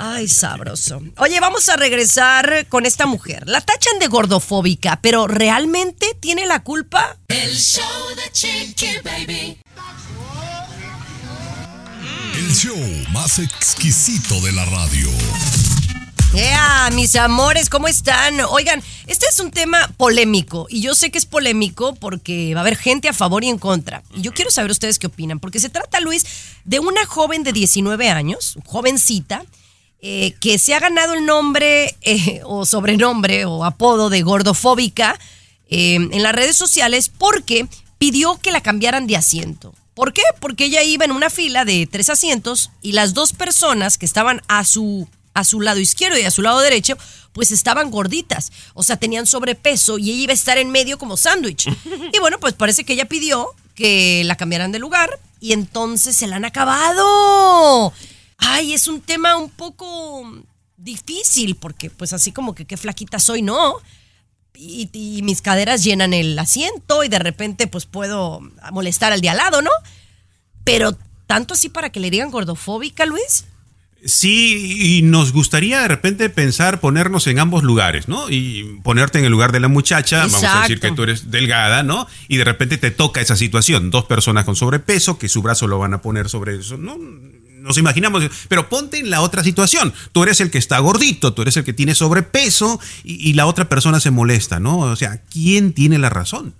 Ay, 0.00 0.28
sabroso. 0.28 1.02
Oye, 1.16 1.40
vamos 1.40 1.68
a 1.68 1.76
regresar 1.76 2.66
con 2.68 2.86
esta 2.86 3.06
mujer. 3.06 3.42
La 3.46 3.60
tachan 3.60 3.98
de 3.98 4.06
gordofóbica, 4.06 5.00
pero 5.02 5.26
¿realmente 5.26 6.16
tiene 6.20 6.46
la 6.46 6.62
culpa? 6.62 7.16
El 7.26 7.56
show 7.56 7.82
de 8.16 8.30
Chiqui 8.30 8.98
Baby. 9.04 9.58
El 12.36 12.54
show 12.54 12.78
más 13.12 13.40
exquisito 13.40 14.40
de 14.40 14.52
la 14.52 14.64
radio. 14.66 15.10
¡Ea, 16.34 16.90
mis 16.92 17.16
amores! 17.16 17.70
¿Cómo 17.70 17.88
están? 17.88 18.40
Oigan, 18.50 18.82
este 19.06 19.26
es 19.26 19.40
un 19.40 19.50
tema 19.50 19.90
polémico 19.96 20.66
y 20.68 20.82
yo 20.82 20.94
sé 20.94 21.10
que 21.10 21.16
es 21.16 21.24
polémico 21.24 21.94
porque 21.94 22.52
va 22.54 22.60
a 22.60 22.62
haber 22.62 22.76
gente 22.76 23.08
a 23.08 23.14
favor 23.14 23.44
y 23.44 23.48
en 23.48 23.58
contra. 23.58 24.02
Y 24.14 24.20
yo 24.20 24.32
quiero 24.34 24.50
saber 24.50 24.70
ustedes 24.70 24.98
qué 24.98 25.06
opinan, 25.06 25.40
porque 25.40 25.58
se 25.58 25.70
trata, 25.70 26.00
Luis, 26.00 26.26
de 26.64 26.80
una 26.80 27.06
joven 27.06 27.44
de 27.44 27.54
19 27.54 28.10
años, 28.10 28.58
jovencita, 28.66 29.44
eh, 30.00 30.34
que 30.38 30.58
se 30.58 30.74
ha 30.74 30.80
ganado 30.80 31.14
el 31.14 31.24
nombre 31.24 31.96
eh, 32.02 32.42
o 32.44 32.66
sobrenombre 32.66 33.46
o 33.46 33.64
apodo 33.64 34.10
de 34.10 34.22
gordofóbica 34.22 35.18
eh, 35.70 35.94
en 35.94 36.22
las 36.22 36.34
redes 36.34 36.56
sociales 36.56 37.08
porque 37.08 37.66
pidió 37.98 38.38
que 38.38 38.52
la 38.52 38.60
cambiaran 38.60 39.06
de 39.06 39.16
asiento. 39.16 39.74
¿Por 39.94 40.12
qué? 40.12 40.22
Porque 40.40 40.66
ella 40.66 40.82
iba 40.82 41.04
en 41.04 41.10
una 41.10 41.30
fila 41.30 41.64
de 41.64 41.88
tres 41.90 42.10
asientos 42.10 42.70
y 42.82 42.92
las 42.92 43.14
dos 43.14 43.32
personas 43.32 43.98
que 43.98 44.06
estaban 44.06 44.42
a 44.46 44.64
su, 44.64 45.08
a 45.34 45.44
su 45.44 45.60
lado 45.60 45.78
izquierdo 45.78 46.18
y 46.18 46.24
a 46.24 46.30
su 46.30 46.42
lado 46.42 46.60
derecho, 46.60 46.96
pues 47.32 47.50
estaban 47.52 47.90
gorditas. 47.90 48.50
O 48.74 48.82
sea, 48.82 48.96
tenían 48.96 49.26
sobrepeso 49.26 49.98
y 49.98 50.10
ella 50.10 50.22
iba 50.22 50.32
a 50.32 50.34
estar 50.34 50.58
en 50.58 50.70
medio 50.70 50.98
como 50.98 51.16
sándwich. 51.16 51.68
Y 52.12 52.18
bueno, 52.20 52.38
pues 52.40 52.54
parece 52.54 52.84
que 52.84 52.94
ella 52.94 53.04
pidió 53.04 53.48
que 53.74 54.22
la 54.24 54.36
cambiaran 54.36 54.72
de 54.72 54.78
lugar 54.78 55.20
y 55.40 55.52
entonces 55.52 56.16
se 56.16 56.26
la 56.26 56.36
han 56.36 56.44
acabado. 56.44 57.92
Ay, 58.38 58.72
es 58.72 58.88
un 58.88 59.00
tema 59.00 59.36
un 59.36 59.50
poco 59.50 60.42
difícil 60.76 61.54
porque 61.56 61.90
pues 61.90 62.12
así 62.12 62.32
como 62.32 62.54
que 62.54 62.64
qué 62.64 62.76
flaquita 62.76 63.18
soy, 63.18 63.42
¿no? 63.42 63.76
Y, 64.54 64.90
y 64.92 65.22
mis 65.22 65.42
caderas 65.42 65.84
llenan 65.84 66.14
el 66.14 66.36
asiento 66.38 67.04
y 67.04 67.08
de 67.08 67.18
repente 67.18 67.66
pues 67.68 67.86
puedo 67.86 68.40
molestar 68.72 69.12
al 69.12 69.20
de 69.20 69.28
al 69.28 69.36
lado, 69.36 69.62
¿no? 69.62 69.70
Pero 70.64 70.96
tanto 71.26 71.54
así 71.54 71.68
para 71.68 71.90
que 71.90 72.00
le 72.00 72.10
digan 72.10 72.30
gordofóbica, 72.30 73.06
Luis. 73.06 73.44
Sí, 74.04 74.98
y 74.98 75.02
nos 75.02 75.32
gustaría 75.32 75.80
de 75.80 75.88
repente 75.88 76.30
pensar 76.30 76.78
ponernos 76.78 77.26
en 77.26 77.40
ambos 77.40 77.64
lugares, 77.64 78.06
¿no? 78.06 78.30
Y 78.30 78.78
ponerte 78.84 79.18
en 79.18 79.24
el 79.24 79.32
lugar 79.32 79.50
de 79.50 79.58
la 79.58 79.66
muchacha, 79.66 80.18
vamos 80.18 80.44
a 80.44 80.60
decir 80.60 80.78
que 80.78 80.92
tú 80.92 81.02
eres 81.02 81.32
delgada, 81.32 81.82
¿no? 81.82 82.06
Y 82.28 82.36
de 82.36 82.44
repente 82.44 82.78
te 82.78 82.92
toca 82.92 83.20
esa 83.20 83.34
situación, 83.34 83.90
dos 83.90 84.04
personas 84.04 84.44
con 84.44 84.54
sobrepeso, 84.54 85.18
que 85.18 85.28
su 85.28 85.42
brazo 85.42 85.66
lo 85.66 85.80
van 85.80 85.94
a 85.94 86.00
poner 86.00 86.28
sobre 86.28 86.56
eso, 86.56 86.76
¿no? 86.76 86.96
Nos 86.96 87.76
imaginamos, 87.76 88.22
pero 88.46 88.68
ponte 88.68 88.98
en 88.98 89.10
la 89.10 89.20
otra 89.20 89.42
situación. 89.42 89.92
Tú 90.12 90.22
eres 90.22 90.40
el 90.40 90.52
que 90.52 90.58
está 90.58 90.78
gordito, 90.78 91.34
tú 91.34 91.42
eres 91.42 91.56
el 91.56 91.64
que 91.64 91.72
tiene 91.72 91.96
sobrepeso 91.96 92.80
y, 93.02 93.28
y 93.28 93.32
la 93.32 93.46
otra 93.46 93.68
persona 93.68 93.98
se 93.98 94.12
molesta, 94.12 94.60
¿no? 94.60 94.78
O 94.78 94.96
sea, 94.96 95.22
¿quién 95.30 95.72
tiene 95.72 95.98
la 95.98 96.08
razón? 96.08 96.54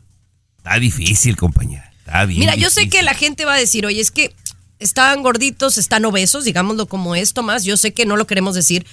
Está 0.57 0.79
difícil, 0.81 1.37
compañera. 1.37 1.93
Está 2.01 2.25
bien. 2.25 2.41
Mira, 2.41 2.57
yo 2.57 2.69
sé 2.69 2.89
que 2.89 3.03
la 3.03 3.15
gente 3.15 3.45
va 3.45 3.55
a 3.55 3.59
decir, 3.59 3.87
oye, 3.87 4.01
es 4.01 4.11
que 4.11 4.35
están 4.79 5.23
gorditos, 5.23 5.79
están 5.79 6.05
obesos, 6.05 6.45
digámoslo 6.45 6.87
como 6.87 7.15
es, 7.15 7.33
Tomás. 7.33 7.65
Yo 7.65 7.77
sé 7.77 7.93
que 7.93 8.07
no 8.07 8.17
lo 8.17 8.27
queremos 8.27 8.55
decir. 8.55 8.87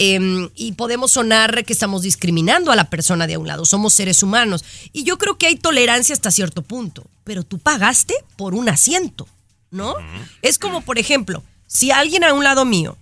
eh, 0.00 0.48
y 0.54 0.72
podemos 0.72 1.10
sonar 1.12 1.64
que 1.64 1.72
estamos 1.72 2.02
discriminando 2.02 2.70
a 2.70 2.76
la 2.76 2.88
persona 2.88 3.26
de 3.26 3.34
a 3.34 3.38
un 3.40 3.48
lado. 3.48 3.64
Somos 3.64 3.94
seres 3.94 4.22
humanos. 4.22 4.64
Y 4.92 5.02
yo 5.02 5.18
creo 5.18 5.36
que 5.38 5.46
hay 5.46 5.56
tolerancia 5.56 6.12
hasta 6.12 6.30
cierto 6.30 6.62
punto. 6.62 7.04
Pero 7.24 7.42
tú 7.42 7.58
pagaste 7.58 8.14
por 8.36 8.54
un 8.54 8.68
asiento, 8.68 9.26
¿no? 9.70 9.94
Es 10.40 10.58
como, 10.58 10.82
por 10.82 10.98
ejemplo, 10.98 11.42
si 11.66 11.90
alguien 11.90 12.22
a 12.24 12.32
un 12.32 12.44
lado 12.44 12.64
mío 12.64 12.96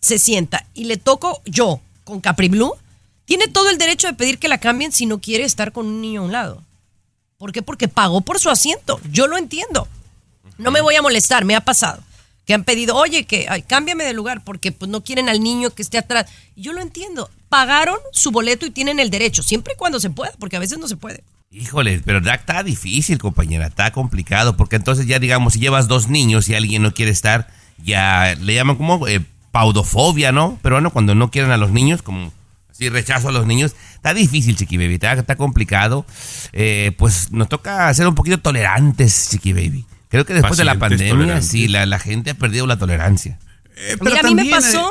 se 0.00 0.18
sienta 0.18 0.66
y 0.74 0.84
le 0.84 0.96
toco 0.96 1.42
yo 1.44 1.80
con 2.04 2.20
Capri 2.20 2.48
Blue, 2.48 2.72
tiene 3.26 3.46
todo 3.48 3.68
el 3.68 3.76
derecho 3.76 4.06
de 4.06 4.14
pedir 4.14 4.38
que 4.38 4.48
la 4.48 4.58
cambien 4.58 4.90
si 4.90 5.04
no 5.04 5.20
quiere 5.20 5.44
estar 5.44 5.72
con 5.72 5.86
un 5.86 6.00
niño 6.00 6.22
a 6.22 6.24
un 6.24 6.32
lado. 6.32 6.64
¿Por 7.36 7.52
qué? 7.52 7.60
Porque 7.60 7.88
pagó 7.88 8.22
por 8.22 8.40
su 8.40 8.48
asiento. 8.48 8.98
Yo 9.12 9.26
lo 9.26 9.36
entiendo. 9.36 9.86
No 10.58 10.70
me 10.70 10.80
voy 10.80 10.96
a 10.96 11.02
molestar, 11.02 11.44
me 11.44 11.56
ha 11.56 11.60
pasado. 11.60 12.02
Que 12.44 12.54
han 12.54 12.64
pedido, 12.64 12.96
oye, 12.96 13.24
que 13.24 13.46
ay, 13.48 13.62
cámbiame 13.62 14.04
de 14.04 14.12
lugar 14.12 14.42
porque 14.44 14.72
pues, 14.72 14.90
no 14.90 15.04
quieren 15.04 15.28
al 15.28 15.40
niño 15.40 15.70
que 15.70 15.82
esté 15.82 15.98
atrás. 15.98 16.26
Yo 16.56 16.72
lo 16.72 16.80
entiendo. 16.80 17.30
Pagaron 17.48 17.98
su 18.12 18.30
boleto 18.30 18.66
y 18.66 18.70
tienen 18.70 19.00
el 19.00 19.10
derecho, 19.10 19.42
siempre 19.42 19.74
y 19.74 19.76
cuando 19.76 20.00
se 20.00 20.10
pueda, 20.10 20.32
porque 20.38 20.56
a 20.56 20.60
veces 20.60 20.78
no 20.78 20.88
se 20.88 20.96
puede. 20.96 21.22
Híjole, 21.50 22.02
pero 22.04 22.18
está 22.30 22.62
difícil, 22.62 23.18
compañera, 23.18 23.68
está 23.68 23.90
complicado, 23.90 24.56
porque 24.56 24.76
entonces 24.76 25.06
ya 25.06 25.18
digamos, 25.18 25.54
si 25.54 25.60
llevas 25.60 25.88
dos 25.88 26.08
niños 26.08 26.48
y 26.48 26.54
alguien 26.54 26.82
no 26.82 26.92
quiere 26.92 27.10
estar, 27.10 27.48
ya 27.82 28.36
le 28.38 28.54
llaman 28.54 28.76
como 28.76 29.08
eh, 29.08 29.24
paudofobia, 29.50 30.30
¿no? 30.30 30.58
Pero 30.62 30.74
bueno, 30.76 30.90
cuando 30.90 31.14
no 31.14 31.30
quieren 31.30 31.50
a 31.50 31.56
los 31.56 31.70
niños, 31.70 32.02
como 32.02 32.32
así 32.70 32.90
rechazo 32.90 33.28
a 33.28 33.32
los 33.32 33.46
niños, 33.46 33.74
está 33.94 34.12
difícil, 34.12 34.56
Chiqui 34.56 34.76
Baby, 34.76 34.94
está, 34.94 35.12
está 35.14 35.36
complicado. 35.36 36.04
Eh, 36.52 36.92
pues 36.98 37.32
nos 37.32 37.48
toca 37.48 37.92
ser 37.94 38.06
un 38.06 38.14
poquito 38.14 38.38
tolerantes, 38.38 39.28
Chiqui 39.30 39.54
Baby. 39.54 39.86
Creo 40.08 40.24
que 40.24 40.34
después 40.34 40.56
de 40.56 40.64
la 40.64 40.76
pandemia, 40.78 41.12
tolerantes. 41.14 41.48
sí, 41.50 41.68
la, 41.68 41.84
la 41.86 41.98
gente 41.98 42.30
ha 42.30 42.34
perdido 42.34 42.66
la 42.66 42.76
tolerancia. 42.78 43.38
Mira, 44.00 44.20
a 44.20 44.22
mí 44.24 44.34
me 44.34 44.46
pasó, 44.46 44.90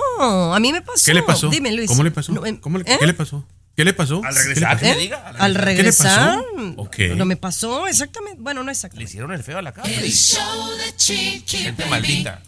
a 0.53 0.59
mí 0.59 0.71
me 0.71 0.81
pasó. 0.81 1.03
¿Qué 1.05 1.13
le 1.13 1.23
pasó? 1.23 1.49
Dime, 1.49 1.71
Luis. 1.73 1.87
¿Cómo 1.89 2.03
le 2.03 2.11
pasó? 2.11 2.31
No, 2.31 2.45
em, 2.45 2.57
¿Cómo 2.57 2.77
le- 2.77 2.85
¿eh? 2.91 2.97
¿Qué 2.99 3.05
le 3.07 3.13
pasó? 3.13 3.45
¿Qué 3.75 3.83
le 3.85 3.93
pasó? 3.93 4.21
Al 4.23 4.33
¿Qué 4.33 4.39
regresar, 4.43 4.79
diga. 4.97 5.27
Al 5.37 5.53
¿Qué 5.53 5.59
le 5.59 5.65
regresar. 5.65 6.35
pasó? 6.55 6.73
Ok. 6.77 6.97
No 7.15 7.25
me 7.25 7.35
pasó, 7.35 7.85
exactamente. 7.87 8.41
Bueno, 8.41 8.63
no 8.63 8.71
exactamente. 8.71 9.03
Le 9.05 9.09
hicieron 9.09 9.31
el 9.33 9.43
feo 9.43 9.57
a 9.57 9.61
la 9.61 9.71
cara. 9.73 9.89
El 9.91 10.11
show 10.11 10.69
de 10.77 10.95
Chiqui 10.95 11.57
Gente 11.57 11.83
Baby. 11.83 11.89
maldita. 11.91 12.41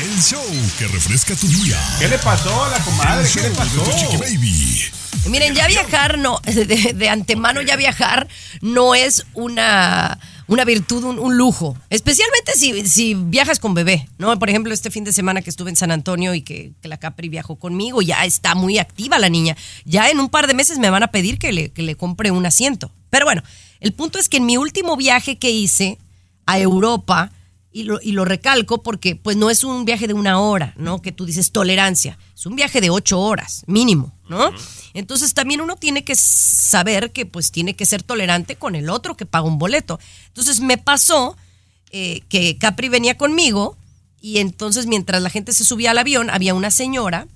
El 0.00 0.20
show 0.22 0.42
que 0.78 0.88
refresca 0.88 1.34
tu 1.34 1.46
día. 1.48 1.78
¿Qué 1.98 2.08
le 2.08 2.18
pasó 2.18 2.64
a 2.64 2.68
la 2.70 2.78
comadre? 2.80 3.28
¿Qué 3.32 3.40
le 3.40 3.50
pasó? 3.50 3.84
Chiqui 3.98 4.16
Baby. 4.16 4.82
Miren, 5.26 5.54
ya 5.54 5.66
viajar, 5.66 6.18
no, 6.18 6.40
de, 6.44 6.92
de 6.94 7.08
antemano 7.08 7.62
ya 7.62 7.76
viajar 7.76 8.28
no 8.60 8.94
es 8.94 9.24
una, 9.34 10.18
una 10.52 10.64
virtud, 10.66 11.04
un, 11.04 11.18
un 11.18 11.36
lujo. 11.36 11.76
Especialmente 11.88 12.52
si, 12.54 12.86
si 12.86 13.14
viajas 13.14 13.58
con 13.58 13.72
bebé, 13.72 14.08
¿no? 14.18 14.38
Por 14.38 14.50
ejemplo, 14.50 14.74
este 14.74 14.90
fin 14.90 15.02
de 15.02 15.12
semana 15.12 15.40
que 15.40 15.48
estuve 15.48 15.70
en 15.70 15.76
San 15.76 15.90
Antonio 15.90 16.34
y 16.34 16.42
que, 16.42 16.72
la 16.82 16.98
Capri 16.98 17.30
viajó 17.30 17.56
conmigo, 17.56 18.02
ya 18.02 18.24
está 18.26 18.54
muy 18.54 18.78
activa 18.78 19.18
la 19.18 19.30
niña. 19.30 19.56
Ya 19.84 20.10
en 20.10 20.20
un 20.20 20.28
par 20.28 20.46
de 20.46 20.54
meses 20.54 20.78
me 20.78 20.90
van 20.90 21.02
a 21.02 21.08
pedir 21.08 21.38
que 21.38 21.52
le, 21.52 21.70
que 21.70 21.82
le 21.82 21.96
compre 21.96 22.30
un 22.30 22.44
asiento. 22.44 22.92
Pero 23.08 23.24
bueno, 23.24 23.42
el 23.80 23.92
punto 23.92 24.18
es 24.18 24.28
que 24.28 24.36
en 24.36 24.46
mi 24.46 24.58
último 24.58 24.96
viaje 24.96 25.38
que 25.38 25.50
hice 25.50 25.98
a 26.44 26.58
Europa, 26.58 27.32
y 27.72 27.84
lo, 27.84 27.98
y 28.02 28.12
lo 28.12 28.26
recalco 28.26 28.82
porque 28.82 29.16
pues 29.16 29.36
no 29.36 29.48
es 29.48 29.64
un 29.64 29.86
viaje 29.86 30.06
de 30.06 30.12
una 30.12 30.38
hora, 30.38 30.74
¿no? 30.76 31.00
Que 31.00 31.12
tú 31.12 31.24
dices 31.24 31.52
tolerancia, 31.52 32.18
es 32.34 32.44
un 32.44 32.56
viaje 32.56 32.82
de 32.82 32.90
ocho 32.90 33.18
horas, 33.18 33.64
mínimo, 33.66 34.12
¿no? 34.32 34.50
Entonces 34.94 35.32
también 35.34 35.60
uno 35.60 35.76
tiene 35.76 36.02
que 36.04 36.16
saber 36.16 37.12
que 37.12 37.24
pues 37.26 37.52
tiene 37.52 37.74
que 37.74 37.86
ser 37.86 38.02
tolerante 38.02 38.56
con 38.56 38.74
el 38.74 38.90
otro 38.90 39.16
que 39.16 39.26
paga 39.26 39.46
un 39.46 39.58
boleto. 39.58 40.00
Entonces 40.28 40.58
me 40.60 40.76
pasó 40.78 41.36
eh, 41.90 42.22
que 42.28 42.58
Capri 42.58 42.88
venía 42.88 43.16
conmigo 43.16 43.76
y 44.20 44.38
entonces 44.38 44.86
mientras 44.86 45.22
la 45.22 45.30
gente 45.30 45.52
se 45.52 45.64
subía 45.64 45.92
al 45.92 45.98
avión 45.98 46.30
había 46.30 46.54
una 46.54 46.70
señora 46.70 47.26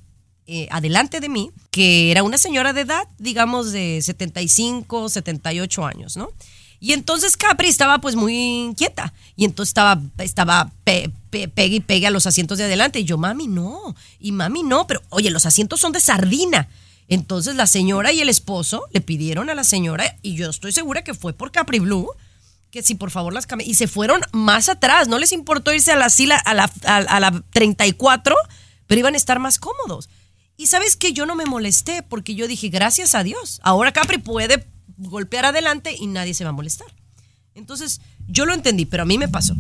eh, 0.47 0.69
adelante 0.71 1.21
de 1.21 1.29
mí 1.29 1.51
que 1.71 2.11
era 2.11 2.23
una 2.23 2.39
señora 2.39 2.73
de 2.73 2.83
edad, 2.83 3.07
digamos 3.19 3.73
de 3.73 4.01
75, 4.03 5.09
78 5.09 5.85
años, 5.87 6.17
¿no? 6.17 6.31
Y 6.79 6.93
entonces 6.93 7.37
Capri 7.39 7.69
estaba 7.69 8.01
pues 8.03 8.17
muy 8.17 8.35
inquieta. 8.37 9.13
Y 9.35 9.47
entonces 9.47 9.71
estaba, 9.71 9.99
estaba 10.19 10.71
pe- 10.85 11.11
pe- 11.31 11.49
pegue 11.49 11.77
y 11.77 11.81
pegue 11.81 12.07
a 12.07 12.11
los 12.11 12.27
asientos 12.27 12.59
de 12.59 12.65
adelante. 12.65 13.01
Y 13.01 13.05
yo, 13.05 13.17
mami, 13.17 13.47
no. 13.49 13.97
Y 14.21 14.31
mami, 14.33 14.63
no. 14.63 14.87
Pero, 14.87 15.01
oye, 15.09 15.31
los 15.31 15.47
asientos 15.47 15.81
son 15.81 15.93
de 15.93 16.01
sardina. 16.01 16.69
Entonces 17.09 17.55
la 17.55 17.67
señora 17.67 18.13
y 18.13 18.21
el 18.21 18.29
esposo 18.29 18.85
le 18.93 19.01
pidieron 19.01 19.51
a 19.51 19.55
la 19.55 19.65
señora, 19.65 20.17
y 20.23 20.35
yo 20.35 20.51
estoy 20.51 20.73
segura 20.73 21.05
que 21.05 21.15
fue 21.15 21.33
por 21.33 21.53
Capri 21.53 21.79
Blue, 21.79 22.11
que 22.71 22.83
si 22.83 22.95
por 22.95 23.11
favor 23.11 23.33
las. 23.33 23.47
Y 23.65 23.75
se 23.75 23.89
fueron 23.89 24.21
más 24.33 24.69
atrás. 24.69 25.09
No 25.09 25.19
les 25.19 25.33
importó 25.33 25.73
irse 25.73 25.93
a 25.93 25.97
la, 25.97 26.09
a 26.45 26.55
la, 26.55 26.71
a 26.85 27.21
la 27.21 27.45
34, 27.53 28.37
pero 28.87 28.99
iban 28.99 29.15
a 29.15 29.17
estar 29.17 29.39
más 29.39 29.59
cómodos. 29.59 30.09
Y 30.57 30.67
sabes 30.67 30.97
que 30.97 31.13
yo 31.13 31.27
no 31.27 31.37
me 31.37 31.47
molesté 31.47 32.03
porque 32.03 32.35
yo 32.35 32.49
dije, 32.49 32.69
gracias 32.69 33.15
a 33.15 33.23
Dios. 33.23 33.61
Ahora 33.63 33.93
Capri 33.93 34.19
puede 34.19 34.67
golpear 34.97 35.45
adelante 35.45 35.95
y 35.99 36.07
nadie 36.07 36.35
se 36.35 36.45
va 36.45 36.51
a 36.51 36.55
molestar. 36.55 36.89
Entonces, 37.55 38.01
yo 38.27 38.47
lo 38.47 38.55
entendí, 38.55 38.87
pero 38.87 39.03
a 39.03 39.07
mí 39.07 39.19
me 39.19 39.29
pasó. 39.29 39.55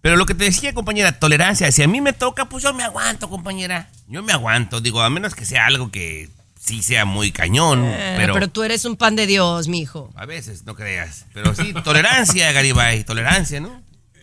Pero 0.00 0.16
lo 0.16 0.26
que 0.26 0.34
te 0.34 0.44
decía, 0.44 0.74
compañera, 0.74 1.18
tolerancia. 1.18 1.70
Si 1.72 1.82
a 1.82 1.88
mí 1.88 2.00
me 2.00 2.12
toca, 2.12 2.48
pues 2.48 2.62
yo 2.62 2.74
me 2.74 2.82
aguanto, 2.82 3.30
compañera. 3.30 3.90
Yo 4.06 4.22
me 4.22 4.32
aguanto. 4.32 4.82
Digo, 4.82 5.00
a 5.00 5.08
menos 5.08 5.34
que 5.34 5.46
sea 5.46 5.66
algo 5.66 5.90
que 5.90 6.28
sí 6.64 6.82
sea 6.82 7.04
muy 7.04 7.30
cañón. 7.32 7.84
Eh, 7.84 8.14
pero, 8.16 8.34
pero 8.34 8.48
tú 8.48 8.62
eres 8.62 8.84
un 8.84 8.96
pan 8.96 9.16
de 9.16 9.26
Dios, 9.26 9.68
mi 9.68 9.80
hijo. 9.80 10.10
a 10.16 10.26
veces, 10.26 10.64
no 10.64 10.74
creas. 10.74 11.26
Pero 11.34 11.54
sí, 11.54 11.74
tolerancia, 11.84 12.50
Garibay. 12.52 13.04
Tolerancia, 13.04 13.60
¿no? 13.60 13.82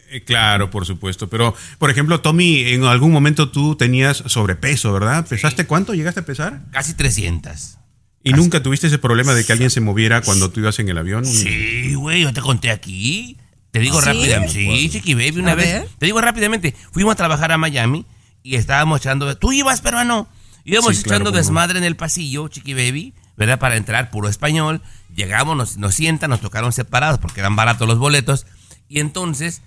Eh, 0.10 0.24
Claro, 0.24 0.70
por 0.70 0.86
supuesto. 0.86 1.30
Pero, 1.30 1.56
por 1.78 1.90
ejemplo, 1.90 2.20
Tommy, 2.22 2.62
en 2.74 2.84
algún 2.84 3.12
momento 3.12 3.50
tú 3.52 3.76
tenías 3.76 4.24
sobrepeso, 4.26 4.92
¿verdad? 4.92 5.26
¿Pesaste 5.28 5.66
cuánto 5.66 5.94
llegaste 5.94 6.20
a 6.22 6.26
pesar? 6.26 6.62
Casi 6.72 6.94
300. 6.96 7.78
¿Y 8.24 8.34
nunca 8.34 8.62
tuviste 8.62 8.88
ese 8.88 9.00
problema 9.00 9.34
de 9.34 9.44
que 9.46 9.52
alguien 9.52 9.72
se 9.72 9.82
moviera 9.82 10.22
cuando 10.22 10.52
tú 10.52 10.60
ibas 10.60 10.78
en 10.80 10.90
el 10.90 10.98
avión? 10.98 11.26
Sí, 11.26 11.96
güey, 11.96 12.22
yo 12.22 12.34
te 12.34 12.42
conté 12.42 12.70
aquí. 12.70 13.38
Te 13.72 13.80
digo 13.80 13.98
¿Ah, 14.00 14.02
sí? 14.02 14.08
rápidamente. 14.08 14.54
Sí, 14.54 14.90
Chiqui 14.90 15.14
Baby, 15.16 15.40
una 15.40 15.56
vez. 15.56 15.72
ver. 15.82 15.90
Te 15.98 16.06
digo 16.06 16.20
rápidamente. 16.22 16.76
Fuimos 16.92 17.14
a 17.14 17.16
trabajar 17.16 17.52
a 17.52 17.58
Miami 17.58 18.06
y 18.44 18.56
estábamos 18.56 19.00
echando. 19.00 19.36
Tú 19.38 19.54
ibas, 19.54 19.82
peruano. 19.82 20.28
Íbamos 20.64 20.98
Sí, 20.98 21.04
claro, 21.04 21.16
echando 21.18 21.30
cómo 21.32 21.38
no. 21.38 21.38
desmadre 21.44 21.78
en 21.80 21.84
el 21.84 21.96
pasillo, 21.96 22.48
Chiqui 22.48 22.74
Baby, 22.74 23.14
¿verdad? 23.38 23.60
Para 23.60 23.78
entrar, 23.78 24.12
puro 24.12 24.28
español. 24.30 24.82
Llegamos, 25.16 25.58
nos, 25.58 25.78
nos 25.78 25.96
sientan, 25.96 26.30
nos 26.30 26.42
tocaron 26.42 26.72
separados 26.72 27.20
porque 27.20 27.40
eran 27.40 27.56
baratos 27.56 27.88
los 27.88 27.98
boletos. 28.00 28.46
Y 28.88 29.00
entonces, 29.00 29.62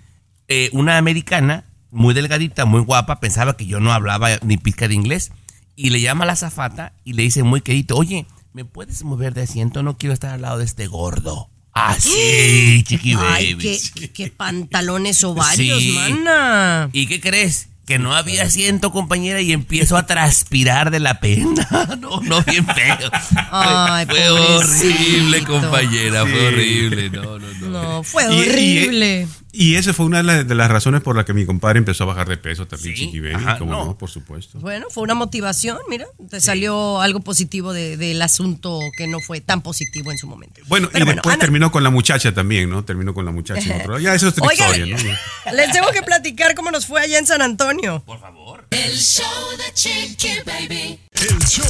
eh, 0.47 0.69
una 0.73 0.97
americana, 0.97 1.65
muy 1.91 2.13
delgadita, 2.13 2.65
muy 2.65 2.81
guapa, 2.81 3.19
pensaba 3.19 3.55
que 3.57 3.65
yo 3.65 3.79
no 3.79 3.93
hablaba 3.93 4.29
ni 4.43 4.57
pizca 4.57 4.87
de 4.87 4.95
inglés. 4.95 5.31
Y 5.75 5.89
le 5.89 5.99
llama 6.01 6.23
a 6.23 6.27
la 6.27 6.35
zafata 6.35 6.93
y 7.03 7.13
le 7.13 7.23
dice 7.23 7.43
muy 7.43 7.61
querido, 7.61 7.97
oye, 7.97 8.25
¿me 8.53 8.63
puedes 8.65 9.03
mover 9.03 9.33
de 9.33 9.41
asiento? 9.43 9.83
No 9.83 9.97
quiero 9.97 10.13
estar 10.13 10.31
al 10.31 10.41
lado 10.41 10.57
de 10.59 10.65
este 10.65 10.87
gordo. 10.87 11.49
Así, 11.73 12.83
chiqui 12.87 13.15
Ay, 13.19 13.53
baby. 13.55 13.77
qué, 13.93 14.11
qué 14.13 14.29
pantalones 14.31 15.23
ovarios, 15.25 15.79
Sí. 15.81 15.91
mana. 15.91 16.89
¿Y 16.93 17.07
qué 17.07 17.19
crees? 17.19 17.67
Que 17.85 17.99
no 17.99 18.15
había 18.15 18.43
asiento, 18.43 18.91
compañera, 18.91 19.41
y 19.41 19.51
empiezo 19.51 19.95
a 19.97 20.05
transpirar 20.07 20.91
de 20.91 20.99
la 20.99 21.19
pena. 21.19 21.67
No, 21.99 22.19
no, 22.21 22.41
bien 22.43 22.65
feo. 22.67 22.97
Ay, 23.51 24.05
fue 24.05 24.29
horrible, 24.29 25.43
compañera, 25.43 26.21
fue 26.25 26.47
horrible. 26.47 27.09
No, 27.09 27.39
no, 27.39 27.47
no. 27.61 27.67
No, 27.69 28.03
fue 28.03 28.23
Y- 28.23 28.27
y- 28.27 28.39
horrible. 28.49 29.27
Y 29.57 29.75
esa 29.75 29.93
fue 29.93 30.05
una 30.05 30.17
de, 30.17 30.23
la- 30.23 30.43
de 30.43 30.55
las 30.55 30.69
razones 30.69 31.01
por 31.01 31.15
las 31.15 31.23
que 31.25 31.33
mi 31.33 31.45
compadre 31.45 31.79
empezó 31.79 32.03
a 32.03 32.07
bajar 32.07 32.27
de 32.27 32.35
peso 32.37 32.67
también, 32.67 32.93
Chiqui 32.95 33.19
Baby. 33.21 33.35
ajá, 33.35 33.57
¿Cómo 33.57 33.71
no. 33.71 33.85
no? 33.85 33.97
Por 33.97 34.09
supuesto. 34.09 34.59
Bueno, 34.59 34.87
fue 34.89 35.03
una 35.03 35.13
motivación, 35.13 35.77
mira, 35.89 36.05
te 36.29 36.41
salió 36.41 36.99
algo 37.01 37.21
positivo 37.21 37.71
de- 37.71 37.95
del 37.95 38.21
asunto 38.21 38.79
que 38.97 39.07
no 39.07 39.19
fue 39.21 39.39
tan 39.39 39.61
positivo 39.61 40.11
en 40.11 40.17
su 40.17 40.27
momento. 40.27 40.59
Bueno, 40.67 40.89
Pero 40.91 41.03
y 41.03 41.05
bueno, 41.05 41.15
después 41.19 41.33
Ana- 41.35 41.39
terminó 41.41 41.71
con 41.71 41.83
la 41.83 41.89
muchacha 41.89 42.33
también, 42.33 42.69
¿no? 42.69 42.83
Terminó 42.83 43.13
con 43.13 43.23
la 43.25 43.31
muchacha 43.31 43.61
en 43.61 43.71
otro 43.81 43.91
lado. 43.93 43.99
Ya, 43.99 44.13
eso 44.13 44.27
es 44.27 44.33
otra 44.33 44.45
Oigan, 44.47 44.69
historia, 44.89 44.97
¿no? 45.45 45.51
Les 45.53 45.71
tengo 45.71 45.87
que 45.91 46.01
platicar 46.01 46.53
cómo 46.55 46.71
nos 46.71 46.85
fue 46.85 46.99
allá 47.01 47.17
en 47.17 47.25
San 47.25 47.41
Antonio. 47.41 48.03
Por 48.05 48.19
favor. 48.19 48.65
El 48.71 48.97
show 48.97 49.25
de 49.57 49.73
Chiqui 49.73 50.29
Baby. 50.45 50.99
El 51.13 51.39
show 51.47 51.65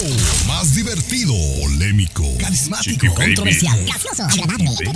más 0.48 0.74
divertido, 0.76 1.34
polémico, 1.62 2.24
carismático, 2.40 3.14
Controversial. 3.14 3.86
Gracioso. 3.86 4.24
Agradable. 4.24 4.92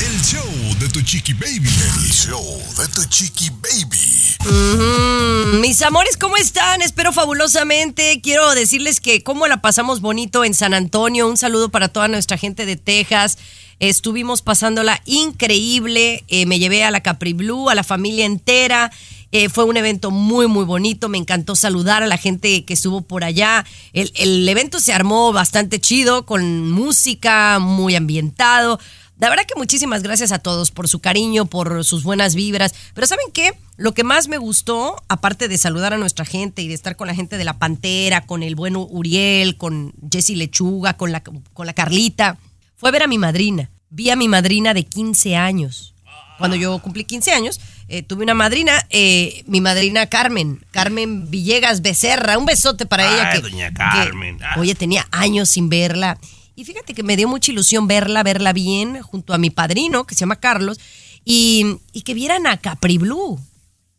El 0.00 0.20
show 0.22 0.74
de 0.80 0.88
tu 0.88 1.00
chiqui 1.02 1.32
baby. 1.34 1.68
Show 2.10 2.62
de 2.78 2.88
tu 2.88 3.04
chiqui 3.04 3.50
baby. 3.50 5.58
Mis 5.60 5.82
amores, 5.82 6.16
¿cómo 6.16 6.38
están? 6.38 6.80
Espero 6.80 7.12
fabulosamente. 7.12 8.20
Quiero 8.22 8.54
decirles 8.54 9.00
que 9.00 9.22
cómo 9.22 9.46
la 9.46 9.60
pasamos 9.60 10.00
bonito 10.00 10.42
en 10.42 10.54
San 10.54 10.72
Antonio. 10.72 11.28
Un 11.28 11.36
saludo 11.36 11.68
para 11.68 11.88
toda 11.88 12.08
nuestra 12.08 12.38
gente 12.38 12.64
de 12.64 12.76
Texas. 12.76 13.36
Estuvimos 13.78 14.40
pasándola 14.40 15.02
increíble. 15.04 16.24
Eh, 16.28 16.46
me 16.46 16.58
llevé 16.58 16.82
a 16.82 16.90
la 16.90 17.02
Capri 17.02 17.34
Blue, 17.34 17.68
a 17.68 17.74
la 17.74 17.84
familia 17.84 18.24
entera. 18.24 18.90
Eh, 19.30 19.50
fue 19.50 19.64
un 19.64 19.76
evento 19.76 20.10
muy, 20.10 20.46
muy 20.46 20.64
bonito. 20.64 21.10
Me 21.10 21.18
encantó 21.18 21.56
saludar 21.56 22.02
a 22.02 22.06
la 22.06 22.16
gente 22.16 22.64
que 22.64 22.72
estuvo 22.72 23.02
por 23.02 23.22
allá. 23.22 23.66
El, 23.92 24.10
el 24.16 24.48
evento 24.48 24.80
se 24.80 24.94
armó 24.94 25.34
bastante 25.34 25.78
chido, 25.78 26.24
con 26.24 26.70
música, 26.70 27.58
muy 27.58 27.96
ambientado. 27.96 28.80
La 29.18 29.28
verdad 29.30 29.44
que 29.46 29.58
muchísimas 29.58 30.02
gracias 30.02 30.30
a 30.30 30.38
todos 30.38 30.70
por 30.70 30.86
su 30.86 31.00
cariño, 31.00 31.46
por 31.46 31.84
sus 31.84 32.04
buenas 32.04 32.36
vibras. 32.36 32.74
Pero 32.94 33.06
¿saben 33.06 33.26
qué? 33.34 33.52
Lo 33.76 33.92
que 33.92 34.04
más 34.04 34.28
me 34.28 34.38
gustó, 34.38 34.96
aparte 35.08 35.48
de 35.48 35.58
saludar 35.58 35.92
a 35.92 35.98
nuestra 35.98 36.24
gente 36.24 36.62
y 36.62 36.68
de 36.68 36.74
estar 36.74 36.94
con 36.94 37.08
la 37.08 37.14
gente 37.14 37.36
de 37.36 37.44
la 37.44 37.58
Pantera, 37.58 38.26
con 38.26 38.44
el 38.44 38.54
bueno 38.54 38.86
Uriel, 38.88 39.56
con 39.56 39.92
Jessy 40.10 40.36
Lechuga, 40.36 40.96
con 40.96 41.10
la, 41.10 41.20
con 41.20 41.66
la 41.66 41.72
Carlita, 41.72 42.38
fue 42.76 42.92
ver 42.92 43.02
a 43.02 43.08
mi 43.08 43.18
madrina. 43.18 43.70
Vi 43.90 44.10
a 44.10 44.16
mi 44.16 44.28
madrina 44.28 44.72
de 44.72 44.84
15 44.84 45.34
años. 45.34 45.94
Cuando 46.38 46.56
yo 46.56 46.78
cumplí 46.78 47.04
15 47.04 47.32
años, 47.32 47.60
eh, 47.88 48.04
tuve 48.04 48.22
una 48.22 48.34
madrina, 48.34 48.86
eh, 48.90 49.42
mi 49.46 49.60
madrina 49.60 50.06
Carmen, 50.06 50.64
Carmen 50.70 51.28
Villegas 51.28 51.82
Becerra. 51.82 52.38
Un 52.38 52.46
besote 52.46 52.86
para 52.86 53.12
ella. 53.12 53.32
Que, 53.32 53.40
doña 53.40 53.70
que, 53.70 53.74
Carmen. 53.74 54.38
Ah. 54.42 54.54
oye, 54.58 54.76
tenía 54.76 55.08
años 55.10 55.48
sin 55.48 55.68
verla. 55.68 56.18
Y 56.58 56.64
fíjate 56.64 56.92
que 56.92 57.04
me 57.04 57.16
dio 57.16 57.28
mucha 57.28 57.52
ilusión 57.52 57.86
verla, 57.86 58.24
verla 58.24 58.52
bien, 58.52 59.00
junto 59.00 59.32
a 59.32 59.38
mi 59.38 59.48
padrino, 59.48 60.08
que 60.08 60.16
se 60.16 60.20
llama 60.22 60.40
Carlos, 60.40 60.80
y, 61.24 61.76
y 61.92 62.02
que 62.02 62.14
vieran 62.14 62.48
a 62.48 62.56
Capri 62.56 62.98
Blue. 62.98 63.38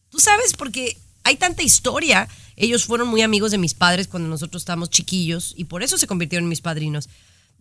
Tú 0.10 0.20
sabes, 0.20 0.52
porque 0.58 0.98
hay 1.24 1.38
tanta 1.38 1.64
historia. 1.64 2.28
Ellos 2.58 2.84
fueron 2.84 3.08
muy 3.08 3.22
amigos 3.22 3.52
de 3.52 3.58
mis 3.58 3.76
padres 3.76 4.10
cuando 4.10 4.28
nosotros 4.28 4.64
estábamos 4.64 4.90
chiquillos 4.90 5.54
y 5.56 5.64
por 5.64 5.84
eso 5.84 5.98
se 5.98 6.06
convirtieron 6.06 6.44
en 6.44 6.50
mis 6.50 6.60
padrinos. 6.60 7.08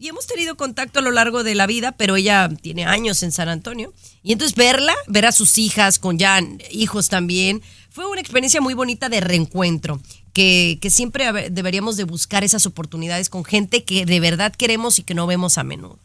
Y 0.01 0.09
hemos 0.09 0.27
tenido 0.27 0.57
contacto 0.57 0.99
a 0.99 1.03
lo 1.03 1.13
largo 1.13 1.45
de 1.45 1.55
la 1.55 1.69
vida, 1.69 1.93
pero 1.93 2.17
ella 2.17 2.49
tiene 2.61 2.85
años 2.85 3.23
en 3.23 3.31
San 3.31 3.49
Antonio. 3.49 3.95
Y 4.25 4.33
entonces 4.33 4.57
verla, 4.57 4.97
ver 5.07 5.27
a 5.27 5.33
sus 5.33 5.59
hijas 5.59 6.01
con 6.01 6.19
ya 6.19 6.41
hijos 6.73 7.09
también, 7.09 7.63
fue 7.89 8.07
una 8.07 8.21
experiencia 8.21 8.61
muy 8.61 8.75
bonita 8.75 9.09
de 9.09 9.21
reencuentro. 9.21 10.01
Que, 10.39 10.79
que 10.81 10.89
siempre 10.89 11.51
deberíamos 11.51 11.97
de 11.97 12.05
buscar 12.05 12.45
esas 12.45 12.65
oportunidades 12.65 13.29
con 13.29 13.45
gente 13.45 13.83
que 13.83 14.07
de 14.07 14.21
verdad 14.21 14.55
queremos 14.55 15.01
y 15.01 15.03
que 15.03 15.13
no 15.13 15.27
vemos 15.27 15.59
a 15.59 15.65
menudo. 15.65 15.99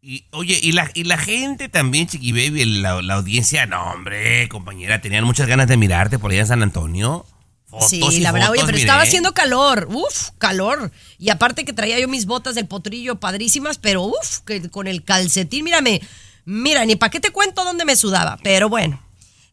Y, 0.00 0.24
oye, 0.30 0.58
y 0.62 0.72
la, 0.72 0.90
y 0.94 1.04
la 1.04 1.18
gente 1.18 1.68
también, 1.68 2.06
Chiqui 2.06 2.32
Baby, 2.32 2.64
la, 2.64 3.02
la 3.02 3.14
audiencia, 3.16 3.66
no, 3.66 3.92
hombre, 3.92 4.48
compañera, 4.48 5.02
tenían 5.02 5.24
muchas 5.24 5.46
ganas 5.46 5.68
de 5.68 5.76
mirarte 5.76 6.18
por 6.18 6.30
allá 6.30 6.40
en 6.40 6.46
San 6.46 6.62
Antonio. 6.62 7.26
Fotos 7.66 7.90
Sí, 7.90 8.00
y 8.00 8.20
la 8.20 8.32
verdad, 8.32 8.50
oye, 8.52 8.62
pero 8.64 8.76
miré. 8.76 8.80
estaba 8.80 9.02
haciendo 9.02 9.34
calor, 9.34 9.88
uf, 9.90 10.30
calor. 10.38 10.90
Y 11.18 11.28
aparte 11.28 11.66
que 11.66 11.74
traía 11.74 12.00
yo 12.00 12.08
mis 12.08 12.24
botas 12.24 12.54
del 12.54 12.66
potrillo 12.66 13.20
padrísimas, 13.20 13.76
pero 13.76 14.04
uf, 14.04 14.38
que 14.46 14.70
con 14.70 14.86
el 14.86 15.04
calcetín, 15.04 15.64
mírame, 15.64 16.00
mira, 16.46 16.82
ni 16.86 16.96
para 16.96 17.10
qué 17.10 17.20
te 17.20 17.30
cuento 17.30 17.62
dónde 17.62 17.84
me 17.84 17.94
sudaba, 17.94 18.38
pero 18.42 18.70
bueno. 18.70 19.02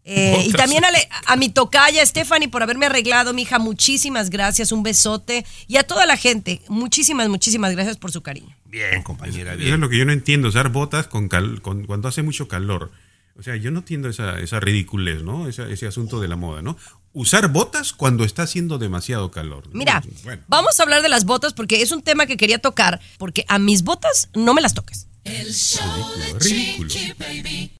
Eh, 0.06 0.43
y 0.47 0.51
también 0.51 0.84
a, 0.84 0.91
le- 0.91 1.08
a 1.28 1.36
mi 1.38 1.47
tocaya, 1.49 2.06
Stephanie, 2.06 2.49
por 2.49 2.62
haberme 2.62 2.88
arreglado, 2.88 3.34
mija, 3.34 3.58
muchísimas 3.60 4.30
gracias, 4.30 4.72
un 4.72 4.84
besote. 4.84 5.45
Y 5.68 5.78
a 5.78 5.84
toda 5.84 6.06
la 6.06 6.18
gente, 6.18 6.62
muchísimas, 6.68 7.30
muchísimas 7.30 7.72
gracias 7.74 7.97
por 7.97 8.12
su 8.12 8.22
cariño. 8.22 8.56
Bien, 8.66 9.01
compañera, 9.04 9.54
Eso 9.54 9.74
es 9.76 9.80
lo 9.80 9.88
que 9.89 9.97
yo 9.97 10.06
no 10.06 10.12
entiendo, 10.12 10.49
usar 10.49 10.70
botas 10.70 11.08
con 11.08 11.30
cal- 11.30 11.62
con- 11.62 11.86
cuando 11.86 12.08
hace 12.10 12.22
mucho 12.24 12.47
calor. 12.47 12.91
O 13.39 13.41
sea, 13.43 13.56
yo 13.56 13.72
no 13.72 13.80
entiendo 13.80 14.10
esa, 14.10 14.39
esa 14.39 14.60
ridiculez, 14.60 15.24
¿no? 15.24 15.47
Esa- 15.47 15.68
ese 15.70 15.88
asunto 15.88 16.20
de 16.20 16.28
la 16.28 16.36
moda, 16.36 16.62
¿no? 16.62 16.78
Usar 17.14 17.47
botas 17.47 17.93
cuando 17.93 18.26
está 18.26 18.43
haciendo 18.43 18.78
demasiado 18.80 19.32
calor. 19.32 19.68
¿no? 19.68 19.78
Mira, 19.78 20.04
Bueno. 20.24 20.41
vamos 20.47 20.80
a 20.80 20.84
hablar 20.84 21.01
de 21.01 21.10
las 21.10 21.26
botas 21.26 21.54
porque 21.54 21.82
es 21.82 21.91
un 21.91 22.01
tema 22.01 22.26
que 22.26 22.38
quería 22.38 22.58
tocar, 22.60 22.99
porque 23.18 23.45
a 23.47 23.58
mis 23.60 23.84
botas 23.84 24.30
no 24.36 24.54
me 24.54 24.62
las 24.62 24.74
toques. 24.74 25.08
El 25.26 25.53
show 25.53 25.82
de 26.17 26.38
Chiqui 26.38 27.13
Baby. 27.17 27.71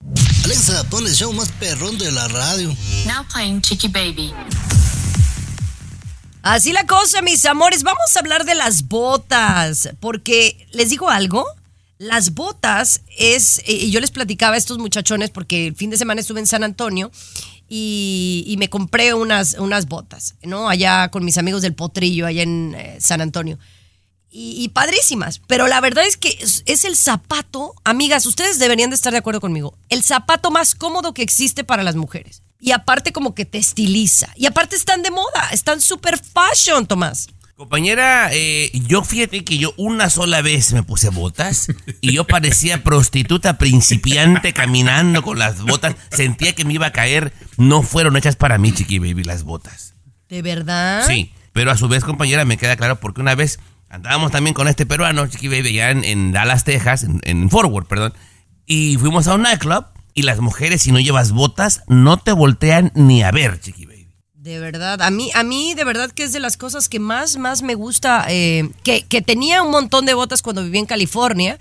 Alexa, 0.46 0.82
pon 0.89 1.06
el 1.06 1.14
show 1.14 1.34
más 1.34 1.52
perrón 1.52 1.98
de 1.98 2.10
la 2.10 2.30
radio. 2.30 2.70
Now 3.06 3.26
playing 3.34 3.62
Chiqui 3.62 3.89
Baby. 3.89 4.34
Así 6.41 6.72
la 6.72 6.86
cosa, 6.86 7.22
mis 7.22 7.44
amores. 7.46 7.84
Vamos 7.84 8.16
a 8.16 8.20
hablar 8.20 8.46
de 8.46 8.56
las 8.56 8.88
botas, 8.88 9.89
porque 10.00 10.68
les 10.72 10.89
digo 10.89 11.10
algo. 11.10 11.46
Las 11.98 12.34
botas 12.34 13.02
es, 13.18 13.60
eh, 13.60 13.74
y 13.74 13.91
yo 13.91 14.00
les 14.00 14.12
platicaba 14.12 14.56
a 14.56 14.58
estos 14.58 14.78
muchachones 14.78 15.30
porque 15.30 15.68
el 15.68 15.76
fin 15.76 15.89
de 15.89 15.98
semana 15.98 16.22
estuve 16.22 16.39
en 16.39 16.48
San 16.48 16.64
Antonio 16.64 17.12
y, 17.68 18.46
y 18.48 18.56
me 18.56 18.70
compré 18.70 19.14
unas, 19.14 19.56
unas 19.56 19.88
botas, 19.88 20.36
¿no? 20.44 20.70
Allá 20.70 21.10
con 21.10 21.26
mis 21.26 21.38
amigos 21.38 21.62
del 21.62 21.76
Potrillo, 21.76 22.26
allá 22.26 22.44
en 22.44 22.74
eh, 22.76 22.98
San 23.02 23.20
Antonio. 23.20 23.60
Y, 24.36 24.56
y 24.64 24.70
padrísimas, 24.70 25.42
pero 25.46 25.68
la 25.68 25.80
verdad 25.80 26.08
es 26.08 26.18
que 26.18 26.36
es, 26.42 26.64
es 26.66 26.86
el 26.86 26.96
zapato, 26.96 27.76
amigas, 27.84 28.26
ustedes 28.26 28.58
deberían 28.58 28.90
de 28.90 28.96
estar 28.96 29.14
de 29.14 29.20
acuerdo 29.20 29.40
conmigo, 29.40 29.78
el 29.90 30.04
zapato 30.04 30.50
más 30.50 30.74
cómodo 30.74 31.14
que 31.14 31.22
existe 31.22 31.64
para 31.64 31.84
las 31.84 31.96
mujeres. 31.96 32.42
Y 32.60 32.72
aparte 32.72 33.12
como 33.12 33.36
que 33.36 33.46
te 33.46 33.60
estiliza. 33.60 34.30
Y 34.36 34.48
aparte 34.48 34.76
están 34.76 35.04
de 35.04 35.12
moda, 35.12 35.50
están 35.52 35.82
super 35.82 36.18
fashion, 36.18 36.88
Tomás. 36.88 37.28
Compañera, 37.56 38.30
eh, 38.32 38.72
yo 38.88 39.04
fíjate 39.04 39.44
que 39.44 39.60
yo 39.60 39.74
una 39.78 40.10
sola 40.10 40.42
vez 40.42 40.74
me 40.74 40.82
puse 40.82 41.10
botas 41.10 41.68
y 42.02 42.14
yo 42.14 42.26
parecía 42.26 42.84
prostituta 42.84 43.60
principiante 43.60 44.54
caminando 44.54 45.22
con 45.22 45.38
las 45.38 45.62
botas. 45.62 45.96
Sentía 46.10 46.56
que 46.56 46.66
me 46.66 46.74
iba 46.74 46.88
a 46.88 46.92
caer. 46.92 47.32
No 47.58 47.84
fueron 47.84 48.18
hechas 48.18 48.36
para 48.36 48.58
mí, 48.58 48.72
chiqui 48.72 48.98
baby, 48.98 49.24
las 49.24 49.44
botas. 49.44 49.94
¿De 50.30 50.42
verdad? 50.42 51.06
Sí, 51.06 51.32
pero 51.52 51.70
a 51.70 51.78
su 51.78 51.88
vez, 51.88 52.04
compañera, 52.04 52.44
me 52.44 52.58
queda 52.58 52.76
claro 52.76 53.00
porque 53.00 53.22
una 53.22 53.36
vez 53.36 53.60
andábamos 53.94 54.32
también 54.32 54.56
con 54.56 54.68
este 54.68 54.88
peruano, 54.88 55.28
chiqui 55.28 55.48
baby, 55.48 55.74
ya 55.74 55.91
en, 55.91 56.32
Dallas, 56.32 56.64
Texas, 56.64 57.06
en, 57.22 57.50
Worth, 57.52 57.88
perdón, 57.88 58.14
y 58.66 58.98
fuimos 58.98 59.28
a 59.28 59.36
un 59.36 59.44
nightclub 59.44 59.86
y 60.16 60.24
las 60.24 60.39
mujeres, 60.39 60.82
si 60.82 60.91
no 60.91 61.00
llevas 61.00 61.32
botas, 61.32 61.84
no 61.88 62.18
te 62.18 62.32
voltean 62.32 62.91
ni 62.96 63.22
a 63.22 63.32
ver, 63.32 63.60
chiqui 63.60 63.86
baby. 63.86 64.08
De 64.34 64.60
verdad, 64.60 65.02
a 65.02 65.12
mí, 65.12 65.30
a 65.36 65.44
mí 65.44 65.76
de 65.76 65.84
verdad 65.84 66.12
que 66.12 66.24
es 66.24 66.34
de 66.34 66.39
las 66.39 66.58
cosas 66.58 66.89
que 66.89 67.00
más, 67.00 67.38
más 67.38 67.62
me 67.62 67.76
gusta, 67.76 68.26
eh, 68.30 68.72
que, 68.84 69.04
que 69.04 69.22
tenía 69.22 69.62
un 69.62 69.70
montón 69.70 70.06
de 70.08 70.16
botas 70.16 70.41
cuando 70.41 70.64
vivía 70.64 70.80
en 70.80 70.88
California 70.88 71.60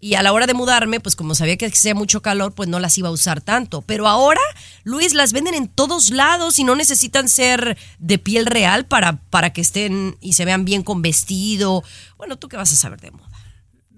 y 0.00 0.14
a 0.14 0.22
la 0.22 0.32
hora 0.32 0.46
de 0.46 0.54
mudarme, 0.54 1.00
pues 1.00 1.16
como 1.16 1.34
sabía 1.34 1.56
que 1.56 1.66
hacía 1.66 1.94
mucho 1.94 2.22
calor, 2.22 2.52
pues 2.52 2.68
no 2.68 2.78
las 2.78 2.96
iba 2.98 3.08
a 3.08 3.12
usar 3.12 3.40
tanto. 3.40 3.82
Pero 3.82 4.06
ahora, 4.06 4.40
Luis, 4.84 5.12
las 5.12 5.32
venden 5.32 5.54
en 5.54 5.68
todos 5.68 6.10
lados 6.10 6.58
y 6.58 6.64
no 6.64 6.76
necesitan 6.76 7.28
ser 7.28 7.76
de 7.98 8.18
piel 8.18 8.46
real 8.46 8.86
para, 8.86 9.20
para 9.30 9.52
que 9.52 9.60
estén 9.60 10.16
y 10.20 10.34
se 10.34 10.44
vean 10.44 10.64
bien 10.64 10.82
con 10.82 11.02
vestido. 11.02 11.82
Bueno, 12.16 12.36
¿tú 12.36 12.48
qué 12.48 12.56
vas 12.56 12.72
a 12.72 12.76
saber 12.76 13.00
de 13.00 13.10
moda? 13.10 13.27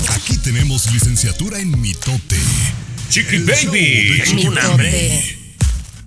Aquí 0.09 0.39
tenemos 0.39 0.93
licenciatura 0.93 1.61
en 1.61 1.81
mitote. 1.81 2.41
Chiqui 3.09 3.37
El. 3.37 3.47
Baby. 3.47 5.45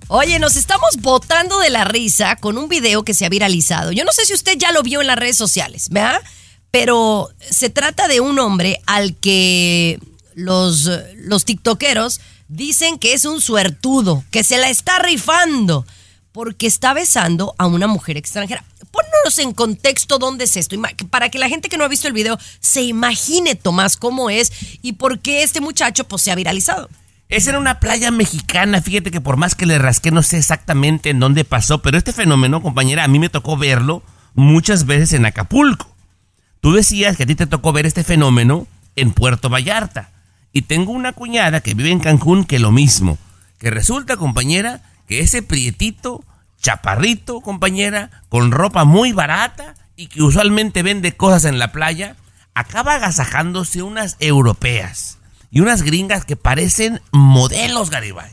Oye, 0.08 0.38
nos 0.38 0.56
estamos 0.56 0.96
botando 1.00 1.58
de 1.58 1.70
la 1.70 1.84
risa 1.84 2.36
con 2.36 2.56
un 2.56 2.68
video 2.68 3.04
que 3.04 3.14
se 3.14 3.26
ha 3.26 3.28
viralizado. 3.28 3.92
Yo 3.92 4.04
no 4.04 4.12
sé 4.12 4.24
si 4.24 4.32
usted 4.32 4.56
ya 4.56 4.72
lo 4.72 4.82
vio 4.82 5.00
en 5.00 5.06
las 5.06 5.18
redes 5.18 5.36
sociales, 5.36 5.88
¿verdad? 5.90 6.22
Pero 6.70 7.30
se 7.50 7.68
trata 7.68 8.08
de 8.08 8.20
un 8.20 8.38
hombre 8.38 8.80
al 8.86 9.16
que 9.16 9.98
los, 10.34 10.90
los 11.16 11.44
tiktokeros 11.44 12.20
dicen 12.48 12.98
que 12.98 13.12
es 13.12 13.26
un 13.26 13.40
suertudo, 13.40 14.24
que 14.30 14.44
se 14.44 14.56
la 14.56 14.70
está 14.70 14.98
rifando, 14.98 15.86
porque 16.32 16.66
está 16.66 16.94
besando 16.94 17.54
a 17.58 17.66
una 17.66 17.86
mujer 17.86 18.16
extranjera. 18.16 18.64
Ponnos 18.90 19.38
en 19.38 19.52
contexto 19.52 20.18
dónde 20.18 20.44
es 20.44 20.56
esto, 20.56 20.76
para 21.10 21.28
que 21.28 21.38
la 21.38 21.48
gente 21.48 21.68
que 21.68 21.76
no 21.76 21.84
ha 21.84 21.88
visto 21.88 22.08
el 22.08 22.14
video 22.14 22.38
se 22.60 22.82
imagine, 22.82 23.54
Tomás, 23.54 23.96
cómo 23.96 24.30
es 24.30 24.52
y 24.82 24.94
por 24.94 25.18
qué 25.20 25.42
este 25.42 25.60
muchacho 25.60 26.04
pues, 26.04 26.22
se 26.22 26.30
ha 26.30 26.34
viralizado. 26.34 26.88
Es 27.28 27.46
en 27.46 27.56
una 27.56 27.78
playa 27.78 28.10
mexicana, 28.10 28.80
fíjate 28.80 29.10
que 29.10 29.20
por 29.20 29.36
más 29.36 29.54
que 29.54 29.66
le 29.66 29.78
rasqué 29.78 30.10
no 30.10 30.22
sé 30.22 30.38
exactamente 30.38 31.10
en 31.10 31.20
dónde 31.20 31.44
pasó, 31.44 31.82
pero 31.82 31.98
este 31.98 32.14
fenómeno, 32.14 32.62
compañera, 32.62 33.04
a 33.04 33.08
mí 33.08 33.18
me 33.18 33.28
tocó 33.28 33.56
verlo 33.58 34.02
muchas 34.34 34.86
veces 34.86 35.12
en 35.12 35.26
Acapulco. 35.26 35.94
Tú 36.60 36.72
decías 36.72 37.16
que 37.16 37.24
a 37.24 37.26
ti 37.26 37.34
te 37.34 37.46
tocó 37.46 37.72
ver 37.72 37.86
este 37.86 38.02
fenómeno 38.02 38.66
en 38.96 39.12
Puerto 39.12 39.48
Vallarta. 39.48 40.10
Y 40.52 40.62
tengo 40.62 40.92
una 40.92 41.12
cuñada 41.12 41.60
que 41.60 41.74
vive 41.74 41.90
en 41.90 42.00
Cancún 42.00 42.44
que 42.44 42.58
lo 42.58 42.72
mismo. 42.72 43.18
Que 43.58 43.70
resulta, 43.70 44.16
compañera, 44.16 44.82
que 45.06 45.20
ese 45.20 45.42
prietito, 45.42 46.24
chaparrito, 46.60 47.40
compañera, 47.40 48.10
con 48.28 48.50
ropa 48.50 48.84
muy 48.84 49.12
barata 49.12 49.74
y 49.96 50.08
que 50.08 50.22
usualmente 50.22 50.82
vende 50.82 51.16
cosas 51.16 51.44
en 51.44 51.58
la 51.58 51.72
playa, 51.72 52.16
acaba 52.54 52.94
agasajándose 52.94 53.82
unas 53.82 54.16
europeas 54.20 55.18
y 55.50 55.60
unas 55.60 55.82
gringas 55.82 56.24
que 56.24 56.36
parecen 56.36 57.00
modelos, 57.12 57.90
Garibay. 57.90 58.30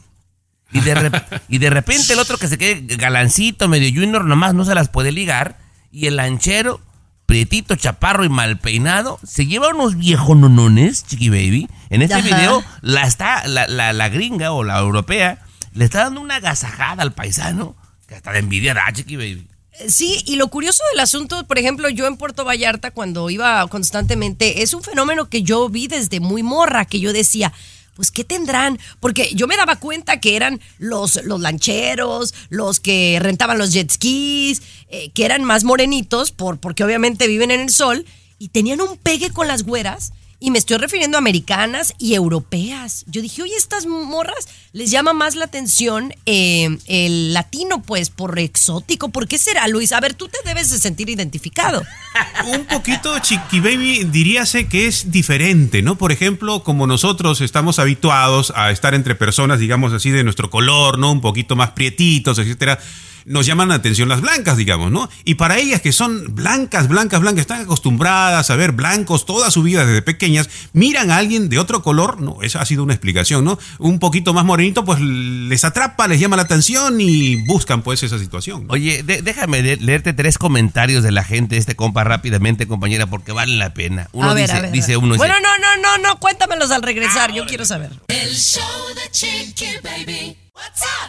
Y 0.72 0.82
de, 0.82 0.96
rep- 0.96 1.42
y 1.48 1.60
de 1.60 1.70
repente 1.70 2.14
el 2.14 2.20
otro 2.20 2.38
que 2.38 2.48
se 2.48 2.58
quede 2.58 2.96
galancito, 2.98 3.68
medio 3.68 3.90
junior, 3.90 4.26
nomás 4.26 4.54
no 4.54 4.66
se 4.66 4.76
las 4.76 4.90
puede 4.90 5.12
ligar. 5.12 5.58
Y 5.92 6.08
el 6.08 6.18
lanchero, 6.18 6.82
prietito, 7.26 7.76
chaparro 7.76 8.26
y 8.26 8.30
mal 8.30 8.58
peinado, 8.60 9.20
se 9.24 9.46
lleva 9.46 9.70
unos 9.70 9.96
viejononones, 9.96 11.06
chiqui 11.06 11.30
baby. 11.30 11.70
En 11.90 12.02
este 12.02 12.16
Ajá. 12.16 12.24
video, 12.36 12.64
la, 12.82 13.04
está, 13.08 13.48
la, 13.48 13.68
la- 13.68 13.94
la 13.94 14.10
gringa 14.10 14.52
o 14.52 14.64
la 14.64 14.80
europea 14.80 15.40
le 15.72 15.86
está 15.86 16.00
dando 16.06 16.20
una 16.22 16.36
agasajada 16.38 17.02
al 17.04 17.14
paisano 17.14 17.76
que 18.08 18.16
hasta 18.16 18.32
de 18.32 18.39
envidia 18.39 18.74
da, 18.74 18.91
chiqui 18.93 19.16
baby. 19.16 19.47
Sí, 19.89 20.24
y 20.26 20.38
lo 20.38 20.47
curioso 20.47 20.84
del 20.91 21.01
asunto, 21.01 21.45
por 21.47 21.60
ejemplo, 21.60 21.89
yo 21.89 22.08
en 22.08 22.16
Puerto 22.16 22.45
Vallarta 22.45 22.91
cuando 22.91 23.30
iba 23.30 23.68
constantemente, 23.68 24.62
es 24.62 24.74
un 24.74 24.82
fenómeno 24.82 25.30
que 25.30 25.43
yo 25.43 25.68
vi 25.68 25.88
desde 25.88 26.22
muy 26.22 26.43
morra, 26.43 26.86
que 26.86 27.01
yo 27.01 27.12
decía, 27.12 27.51
pues 27.93 28.10
¿qué 28.10 28.24
tendrán? 28.24 28.80
Porque 29.01 29.32
yo 29.34 29.47
me 29.47 29.58
daba 29.58 29.78
cuenta 29.78 30.20
que 30.20 30.36
eran 30.38 30.62
los, 30.78 31.24
los 31.26 31.41
lancheros, 31.41 32.34
los 32.49 32.80
que 32.80 33.18
rentaban 33.22 33.58
los 33.58 33.74
jet 33.74 33.91
skis, 33.91 34.62
eh, 34.89 35.10
que 35.12 35.26
eran 35.26 35.43
más 35.43 35.66
morenitos, 35.66 36.32
por, 36.32 36.58
porque 36.58 36.84
obviamente 36.84 37.28
viven 37.28 37.51
en 37.51 37.62
el 37.62 37.70
sol, 37.70 38.06
y 38.39 38.49
tenían 38.49 38.82
un 38.82 38.97
pegue 38.97 39.32
con 39.32 39.47
las 39.47 39.64
güeras. 39.64 40.14
Y 40.40 40.52
me 40.52 40.58
estoy 40.58 40.78
refiriendo 40.78 41.18
a 41.18 41.20
americanas 41.20 41.94
y 41.98 42.14
europeas. 42.14 43.06
Yo 43.08 43.22
dije, 43.22 43.42
oye, 43.42 43.56
estas 43.56 43.86
morras 43.86 44.48
les 44.74 44.92
llama 44.92 45.14
más 45.14 45.36
la 45.36 45.46
atención 45.46 46.14
eh, 46.26 46.78
el 46.88 47.34
latino, 47.34 47.82
pues, 47.82 48.10
por 48.10 48.38
exótico. 48.38 49.10
¿Por 49.10 49.28
qué 49.28 49.38
será, 49.38 49.68
Luis? 49.68 49.94
A 49.94 50.00
ver, 50.02 50.14
tú 50.14 50.28
te 50.28 50.38
debes 50.46 50.70
de 50.72 50.78
sentir 50.78 51.10
identificado. 51.10 51.84
Un 52.54 52.66
poquito, 52.66 53.18
Chiqui 53.20 53.62
Baby, 53.62 54.04
diríase 54.06 54.68
que 54.68 54.88
es 54.88 55.12
diferente, 55.12 55.82
¿no? 55.82 55.98
Por 55.98 56.12
ejemplo, 56.12 56.64
como 56.64 56.86
nosotros 56.86 57.40
estamos 57.42 57.80
habituados 57.80 58.52
a 58.56 58.72
estar 58.72 58.94
entre 58.94 59.16
personas, 59.16 59.60
digamos 59.60 59.94
así, 59.94 60.12
de 60.12 60.24
nuestro 60.24 60.50
color, 60.50 61.00
¿no? 61.00 61.12
Un 61.12 61.22
poquito 61.22 61.56
más 61.56 61.72
prietitos, 61.72 62.38
etcétera. 62.40 62.80
Nos 63.26 63.48
llaman 63.48 63.70
la 63.70 63.76
atención 63.76 64.08
las 64.08 64.22
blancas, 64.22 64.56
digamos, 64.56 64.92
¿no? 64.92 65.10
Y 65.24 65.34
para 65.36 65.58
ellas 65.58 65.82
que 65.82 65.92
son 65.92 66.36
blancas, 66.36 66.88
blancas, 66.88 67.22
blancas, 67.22 67.42
están 67.42 67.62
acostumbradas 67.62 68.52
a 68.52 68.56
ver 68.56 68.72
blancos 68.72 69.26
toda 69.26 69.50
su 69.50 69.64
vida 69.64 69.84
desde 69.86 70.04
pequeñas, 70.04 70.48
miran 70.74 71.10
a 71.10 71.18
alguien 71.18 71.50
de 71.50 71.58
otro 71.58 71.82
color, 71.82 72.22
no, 72.22 72.44
esa 72.44 72.62
ha 72.62 72.66
sido 72.66 72.84
una 72.84 72.94
explicación, 72.94 73.44
¿no? 73.44 73.58
Un 73.80 73.98
poquito 73.98 74.34
más 74.34 74.46
morenito, 74.46 74.86
pues 74.86 75.00
les 75.02 75.64
atrapa, 75.66 76.08
les 76.08 76.20
llama 76.20 76.36
la 76.36 76.44
atención 76.44 77.02
y 77.02 77.38
buscan 77.48 77.82
pues 77.82 78.04
esa 78.04 78.20
situación. 78.20 78.68
¿no? 78.68 78.74
Oye, 78.74 79.02
de- 79.02 79.24
déjame 79.24 79.62
leerte 79.64 80.14
tres 80.14 80.38
comentarios 80.38 81.02
de 81.04 81.12
la 81.12 81.24
gente 81.24 81.56
de 81.56 81.60
este 81.62 81.76
compa 81.76 82.04
rápidamente, 82.04 82.68
compañera, 82.68 83.08
porque 83.08 83.32
valen 83.32 83.58
la 83.58 83.74
pena. 83.74 84.08
Uno 84.12 84.30
a 84.30 84.34
ver, 84.36 84.44
dice, 84.44 84.58
a 84.58 84.62
ver. 84.62 84.72
dice 84.72 84.86
a 84.94 84.98
ver. 84.98 85.04
uno, 85.04 85.14
dice, 85.16 85.18
bueno, 85.28 85.34
no, 85.42 85.58
no, 85.58 85.82
no, 85.82 85.98
no, 86.10 86.20
cuéntamelos 86.20 86.70
al 86.70 86.84
regresar. 86.84 87.34
Yo 87.34 87.46
quiero 87.48 87.66
saber. 87.66 87.90
El 88.08 88.36
show 88.36 88.62
de 88.96 89.10
Chiqui 89.12 89.66
Baby. 89.84 90.38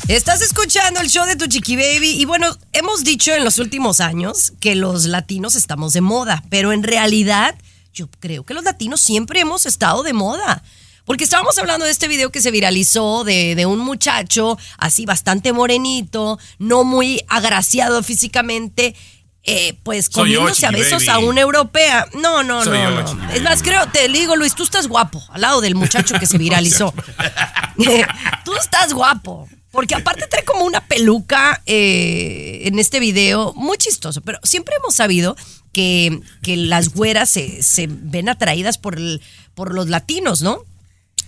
Estás 0.08 0.40
escuchando 0.42 1.00
el 1.00 1.08
show 1.08 1.24
de 1.26 1.36
tu 1.36 1.46
Chiqui 1.46 1.76
Baby 1.76 2.20
y 2.20 2.24
bueno, 2.24 2.56
hemos 2.72 3.04
dicho 3.04 3.32
en 3.34 3.44
los 3.44 3.58
últimos 3.58 4.00
años 4.00 4.52
que 4.60 4.74
los 4.74 5.06
latinos 5.06 5.54
estamos 5.56 5.92
de 5.92 6.00
moda, 6.02 6.42
pero 6.50 6.72
en 6.72 6.82
realidad 6.82 7.54
yo 7.92 8.08
creo 8.20 8.44
que 8.44 8.54
los 8.54 8.64
latinos 8.64 9.00
siempre 9.00 9.40
hemos 9.40 9.66
estado 9.66 10.02
de 10.02 10.12
moda. 10.12 10.62
Porque 11.04 11.24
estábamos 11.24 11.58
hablando 11.58 11.84
de 11.86 11.90
este 11.90 12.08
video 12.08 12.30
que 12.30 12.40
se 12.42 12.50
viralizó 12.50 13.24
de, 13.24 13.54
de 13.54 13.66
un 13.66 13.78
muchacho 13.80 14.56
así 14.78 15.06
bastante 15.06 15.52
morenito, 15.52 16.38
no 16.58 16.84
muy 16.84 17.22
agraciado 17.28 18.02
físicamente, 18.02 18.94
eh, 19.42 19.74
pues 19.82 20.10
comiéndose 20.10 20.66
a 20.66 20.70
besos 20.70 21.08
a 21.08 21.18
una 21.18 21.40
europea. 21.40 22.06
No, 22.14 22.42
no, 22.42 22.62
Soy 22.62 22.78
no, 22.78 22.90
no. 23.14 23.30
Es 23.32 23.42
más, 23.42 23.62
creo, 23.62 23.86
te 23.88 24.06
digo, 24.08 24.36
Luis, 24.36 24.54
tú 24.54 24.62
estás 24.62 24.86
guapo 24.86 25.22
al 25.30 25.40
lado 25.40 25.60
del 25.60 25.74
muchacho 25.74 26.14
que 26.20 26.26
se 26.26 26.38
viralizó. 26.46 26.92
Tú 28.44 28.54
estás 28.56 28.92
guapo. 28.92 29.48
Porque 29.70 29.94
aparte 29.94 30.26
trae 30.26 30.44
como 30.44 30.64
una 30.64 30.80
peluca 30.86 31.62
eh, 31.64 32.62
en 32.64 32.78
este 32.80 32.98
video, 32.98 33.52
muy 33.54 33.78
chistoso, 33.78 34.20
pero 34.20 34.40
siempre 34.42 34.74
hemos 34.76 34.96
sabido 34.96 35.36
que, 35.72 36.20
que 36.42 36.56
las 36.56 36.88
güeras 36.92 37.30
se, 37.30 37.62
se 37.62 37.86
ven 37.88 38.28
atraídas 38.28 38.78
por, 38.78 38.96
el- 38.96 39.22
por 39.54 39.72
los 39.72 39.88
latinos, 39.88 40.42
¿no? 40.42 40.64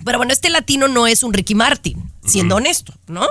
Pero 0.05 0.19
bueno, 0.19 0.33
este 0.33 0.51
latino 0.51 0.89
no 0.89 1.07
es 1.07 1.23
un 1.23 1.33
Ricky 1.33 1.55
Martin, 1.55 2.11
siendo 2.25 2.57
honesto, 2.57 2.95
¿no? 3.07 3.27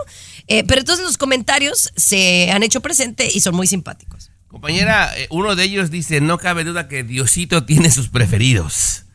Eh, 0.48 0.64
pero 0.66 0.82
entonces 0.82 1.06
los 1.06 1.18
comentarios 1.18 1.92
se 1.96 2.52
han 2.52 2.64
hecho 2.64 2.82
presente 2.82 3.30
y 3.32 3.42
son 3.42 3.56
muy 3.56 3.68
simpáticos. 3.68 4.32
Compañera, 4.48 5.18
eh, 5.18 5.28
uno 5.30 5.56
de 5.56 5.64
ellos 5.64 5.92
dice, 5.92 6.20
no 6.20 6.38
cabe 6.38 6.64
duda 6.64 6.88
que 6.88 7.04
Diosito 7.04 7.64
tiene 7.64 7.90
sus 7.90 8.10
preferidos. 8.10 9.06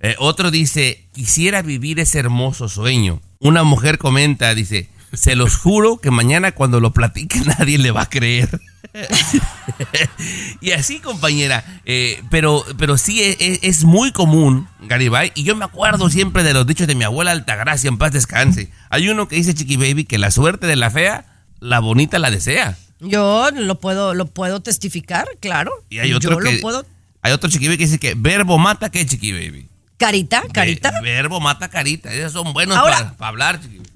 Eh, 0.00 0.14
otro 0.18 0.50
dice, 0.50 1.08
quisiera 1.12 1.62
vivir 1.62 2.00
ese 2.00 2.18
hermoso 2.18 2.68
sueño. 2.68 3.20
Una 3.38 3.62
mujer 3.62 3.98
comenta, 3.98 4.54
dice, 4.54 4.88
se 5.12 5.36
los 5.36 5.56
juro 5.56 5.98
que 5.98 6.10
mañana 6.10 6.52
cuando 6.52 6.80
lo 6.80 6.92
platique 6.92 7.40
nadie 7.58 7.78
le 7.78 7.90
va 7.90 8.02
a 8.02 8.10
creer. 8.10 8.60
y 10.60 10.72
así, 10.72 11.00
compañera, 11.00 11.64
eh, 11.84 12.22
pero, 12.30 12.64
pero 12.78 12.96
sí 12.98 13.20
es, 13.22 13.84
muy 13.84 14.12
común, 14.12 14.68
Garibay, 14.80 15.32
y 15.34 15.44
yo 15.44 15.54
me 15.56 15.64
acuerdo 15.64 16.08
siempre 16.08 16.42
de 16.42 16.54
los 16.54 16.66
dichos 16.66 16.86
de 16.86 16.94
mi 16.94 17.04
abuela 17.04 17.32
Altagracia, 17.32 17.88
en 17.88 17.98
paz 17.98 18.12
descanse. 18.12 18.70
Hay 18.90 19.08
uno 19.08 19.28
que 19.28 19.36
dice, 19.36 19.54
Chiqui 19.54 19.76
Baby, 19.76 20.04
que 20.04 20.18
la 20.18 20.30
suerte 20.30 20.66
de 20.66 20.76
la 20.76 20.90
fea, 20.90 21.26
la 21.60 21.80
bonita 21.80 22.18
la 22.18 22.30
desea. 22.30 22.76
Yo 23.00 23.50
lo 23.52 23.78
puedo, 23.80 24.14
lo 24.14 24.26
puedo 24.26 24.60
testificar, 24.60 25.26
claro. 25.40 25.72
Y 25.90 25.98
hay 25.98 26.12
otro 26.12 26.32
Yo 26.32 26.38
que... 26.38 26.54
lo 26.54 26.60
puedo. 26.60 26.86
Hay 27.22 27.32
otro 27.32 27.50
Chiqui 27.50 27.66
Baby 27.66 27.78
que 27.78 27.84
dice 27.84 27.98
que 27.98 28.14
verbo 28.16 28.58
mata 28.58 28.90
que 28.90 29.04
Chiqui 29.04 29.32
Baby. 29.32 29.68
Carita, 29.98 30.42
carita. 30.52 30.90
Ve- 30.90 31.00
verbo 31.02 31.40
mata 31.40 31.68
carita. 31.68 32.12
Esos 32.12 32.32
son 32.32 32.52
buenos 32.52 32.76
Ahora- 32.76 32.96
para, 32.96 33.16
para 33.16 33.28
hablar, 33.28 33.60
Chiqui 33.60 33.78
Baby. 33.78 33.90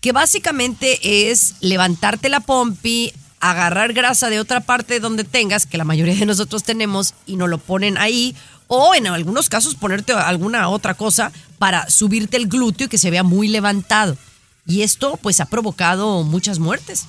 que 0.00 0.12
básicamente 0.12 1.30
es 1.30 1.54
levantarte 1.60 2.28
la 2.28 2.40
pompi, 2.40 3.12
agarrar 3.42 3.92
grasa 3.92 4.30
de 4.30 4.40
otra 4.40 4.60
parte 4.60 5.00
donde 5.00 5.24
tengas, 5.24 5.66
que 5.66 5.76
la 5.76 5.84
mayoría 5.84 6.14
de 6.14 6.24
nosotros 6.26 6.62
tenemos, 6.62 7.12
y 7.26 7.36
nos 7.36 7.50
lo 7.50 7.58
ponen 7.58 7.98
ahí, 7.98 8.34
o 8.68 8.94
en 8.94 9.08
algunos 9.08 9.50
casos 9.50 9.74
ponerte 9.74 10.12
alguna 10.12 10.68
otra 10.68 10.94
cosa 10.94 11.32
para 11.58 11.90
subirte 11.90 12.38
el 12.38 12.46
glúteo 12.46 12.86
y 12.86 12.88
que 12.88 12.98
se 12.98 13.10
vea 13.10 13.24
muy 13.24 13.48
levantado. 13.48 14.16
Y 14.66 14.82
esto 14.82 15.18
pues 15.20 15.40
ha 15.40 15.46
provocado 15.46 16.22
muchas 16.22 16.60
muertes. 16.60 17.06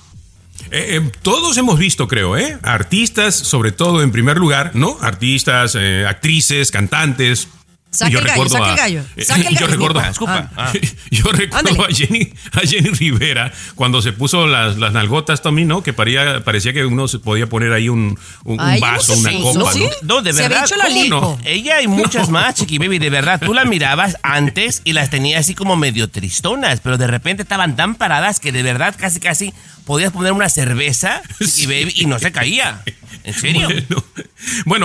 Eh, 0.70 0.96
eh, 0.96 1.12
todos 1.22 1.56
hemos 1.56 1.78
visto, 1.78 2.08
creo, 2.08 2.36
¿eh? 2.36 2.58
Artistas, 2.62 3.34
sobre 3.34 3.70
todo 3.70 4.02
en 4.02 4.10
primer 4.10 4.36
lugar, 4.36 4.72
¿no? 4.74 4.98
Artistas, 5.00 5.76
eh, 5.78 6.04
actrices, 6.06 6.70
cantantes. 6.70 7.48
Saque 7.94 8.16
el 8.16 8.24
gallo, 8.24 8.48
saque 8.48 8.70
el 8.70 8.76
gallo, 8.76 9.02
saque 9.24 9.40
el 9.42 9.54
yo 9.54 9.54
gallo. 9.54 9.66
recuerdo, 9.68 10.00
Escupa, 10.00 10.38
escupa. 10.38 10.50
Ah. 10.56 10.72
yo 11.10 11.30
recuerdo 11.32 11.84
a 11.84 11.88
Jenny, 11.88 12.32
a 12.52 12.60
Jenny 12.66 12.88
Rivera 12.90 13.52
cuando 13.74 14.02
se 14.02 14.12
puso 14.12 14.46
las, 14.46 14.76
las 14.78 14.92
nalgotas, 14.92 15.42
Tommy, 15.42 15.64
¿no? 15.64 15.82
Que 15.82 15.92
paría- 15.92 16.42
parecía 16.44 16.72
que 16.72 16.84
uno 16.84 17.06
se 17.08 17.18
podía 17.20 17.48
poner 17.48 17.72
ahí 17.72 17.88
un, 17.88 18.18
un- 18.44 18.54
un 18.54 18.60
Ay, 18.60 18.80
¿cómo 18.80 18.92
vaso, 18.92 19.12
una 19.14 19.32
copa, 19.32 19.72
¿Sí? 19.72 19.80
¿no? 20.02 20.16
No, 20.16 20.22
de 20.22 20.32
Se 20.32 20.44
había 20.44 20.60
verdad. 20.60 20.64
hecho 20.66 20.76
la 20.76 20.84
¿cómo 20.86 21.02
lipo. 21.02 21.20
no? 21.20 21.38
Ella 21.44 21.80
y 21.82 21.86
muchas 21.88 22.28
más, 22.30 22.54
Chiqui 22.56 22.78
Baby, 22.78 22.98
de 22.98 23.10
verdad. 23.10 23.40
Tú 23.44 23.54
la 23.54 23.64
mirabas 23.66 24.16
antes 24.22 24.82
y 24.84 24.92
las 24.92 25.10
tenía 25.10 25.38
así 25.38 25.54
como 25.54 25.76
medio 25.76 26.08
tristonas, 26.08 26.80
pero 26.80 26.98
de 26.98 27.06
repente 27.06 27.42
estaban 27.42 27.76
tan 27.76 27.94
paradas 27.94 28.40
que 28.40 28.50
de 28.52 28.62
verdad 28.62 28.94
casi 28.98 29.20
casi 29.20 29.52
podías 29.84 30.12
poner 30.12 30.32
una 30.32 30.48
cerveza, 30.48 31.22
Chiqui 31.38 31.66
Baby, 31.66 31.92
y 31.96 32.06
no 32.06 32.18
se 32.18 32.32
caía. 32.32 32.82
¿En 33.22 33.34
serio? 33.34 33.68
Bueno, 33.68 34.04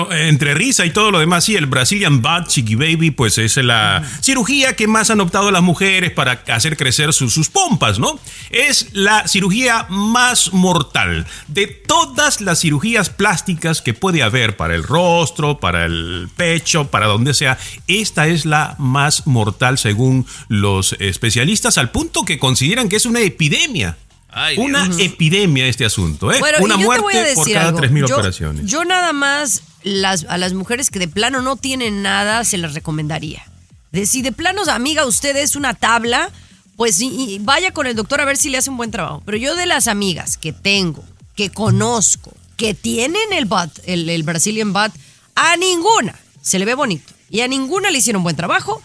bueno, 0.05 0.12
eh, 0.14 0.30
entre 0.30 0.53
risa 0.53 0.86
y 0.86 0.91
todo 0.91 1.12
lo 1.12 1.20
demás, 1.20 1.43
sí, 1.43 1.55
el 1.55 1.66
Brazilian 1.66 2.22
Butt 2.22 2.47
Chiqui 2.47 2.76
Baby, 2.76 2.99
pues 3.12 3.38
es 3.38 3.58
la 3.58 4.04
cirugía 4.22 4.76
que 4.76 4.88
más 4.88 5.10
han 5.10 5.22
optado 5.22 5.52
las 5.52 5.62
mujeres 5.62 6.12
para 6.12 6.43
hacer 6.47 6.78
crecer 6.78 7.14
sus, 7.14 7.34
sus 7.34 7.50
pompas, 7.50 8.00
¿no? 8.00 8.20
Es 8.50 8.88
la 8.93 9.28
cirugía 9.28 9.86
más 9.89 10.54
mortal 10.54 11.26
de 11.47 11.68
todas 11.68 12.41
las 12.41 12.60
cirugías 12.60 13.10
plásticas 13.10 13.82
que 13.82 13.93
puede 13.93 14.24
haber 14.24 14.58
para 14.58 14.76
el 14.76 14.84
rostro, 14.84 15.60
para 15.60 15.86
el 15.86 16.30
pecho, 16.36 16.86
para 16.91 17.08
donde 17.08 17.34
sea. 17.34 17.58
Esta 17.88 18.28
es 18.28 18.45
la 18.45 18.76
más 18.78 19.26
mortal 19.28 19.78
según 19.78 20.26
los 20.47 20.93
especialistas, 21.00 21.78
al 21.78 21.91
punto 21.91 22.24
que 22.26 22.38
consideran 22.39 22.89
que 22.89 22.95
es 22.97 23.06
una 23.06 23.22
epidemia. 23.22 23.97
Ay, 24.32 24.56
Dios. 24.58 24.66
una 24.68 24.88
epidemia 25.00 25.66
este 25.66 25.86
asunto, 25.86 26.32
¿eh? 26.32 26.38
Bueno, 26.39 26.60
una 26.62 26.78
muerte 26.78 27.32
por 27.34 27.52
cada 27.52 27.70
algo. 27.70 27.80
3.000 27.80 28.08
Yo- 28.08 28.16
operaciones. 28.16 28.66
Yo 28.68 28.86
nada 28.86 29.12
más 29.12 29.64
las, 29.84 30.26
a 30.26 30.38
las 30.38 30.54
mujeres 30.54 30.90
que 30.90 31.00
de 31.00 31.08
plano 31.08 31.42
no 31.42 31.56
tienen 31.56 32.02
nada 32.02 32.44
se 32.44 32.58
les 32.58 32.74
recomendaría. 32.74 33.44
De, 33.92 34.06
si 34.06 34.22
de 34.22 34.32
plano, 34.32 34.62
amiga, 34.70 35.06
usted 35.06 35.36
es 35.36 35.56
una 35.56 35.74
tabla, 35.74 36.30
pues 36.76 37.00
vaya 37.42 37.72
con 37.72 37.88
el 37.88 37.96
doctor 37.96 38.22
a 38.22 38.26
ver 38.26 38.38
si 38.38 38.50
le 38.50 38.58
hace 38.58 38.70
un 38.70 38.78
buen 38.78 38.92
trabajo. 38.92 39.22
Pero 39.26 39.38
yo 39.38 39.56
de 39.56 39.66
las 39.66 39.88
amigas 39.88 40.38
que 40.38 40.54
tengo, 40.54 41.04
que 41.36 41.50
conozco, 41.50 42.34
que 42.58 42.74
tienen 42.74 43.34
el 43.34 43.46
butt, 43.46 43.80
el, 43.86 44.24
Brazilian 44.24 44.74
butt, 44.74 44.92
a 45.36 45.56
ninguna 45.58 46.16
se 46.42 46.60
le 46.60 46.66
ve 46.66 46.76
bonito. 46.76 47.14
Y 47.30 47.42
a 47.42 47.48
ninguna 47.48 47.92
le 47.92 48.00
hicieron 48.00 48.24
buen 48.24 48.36
trabajo. 48.36 48.82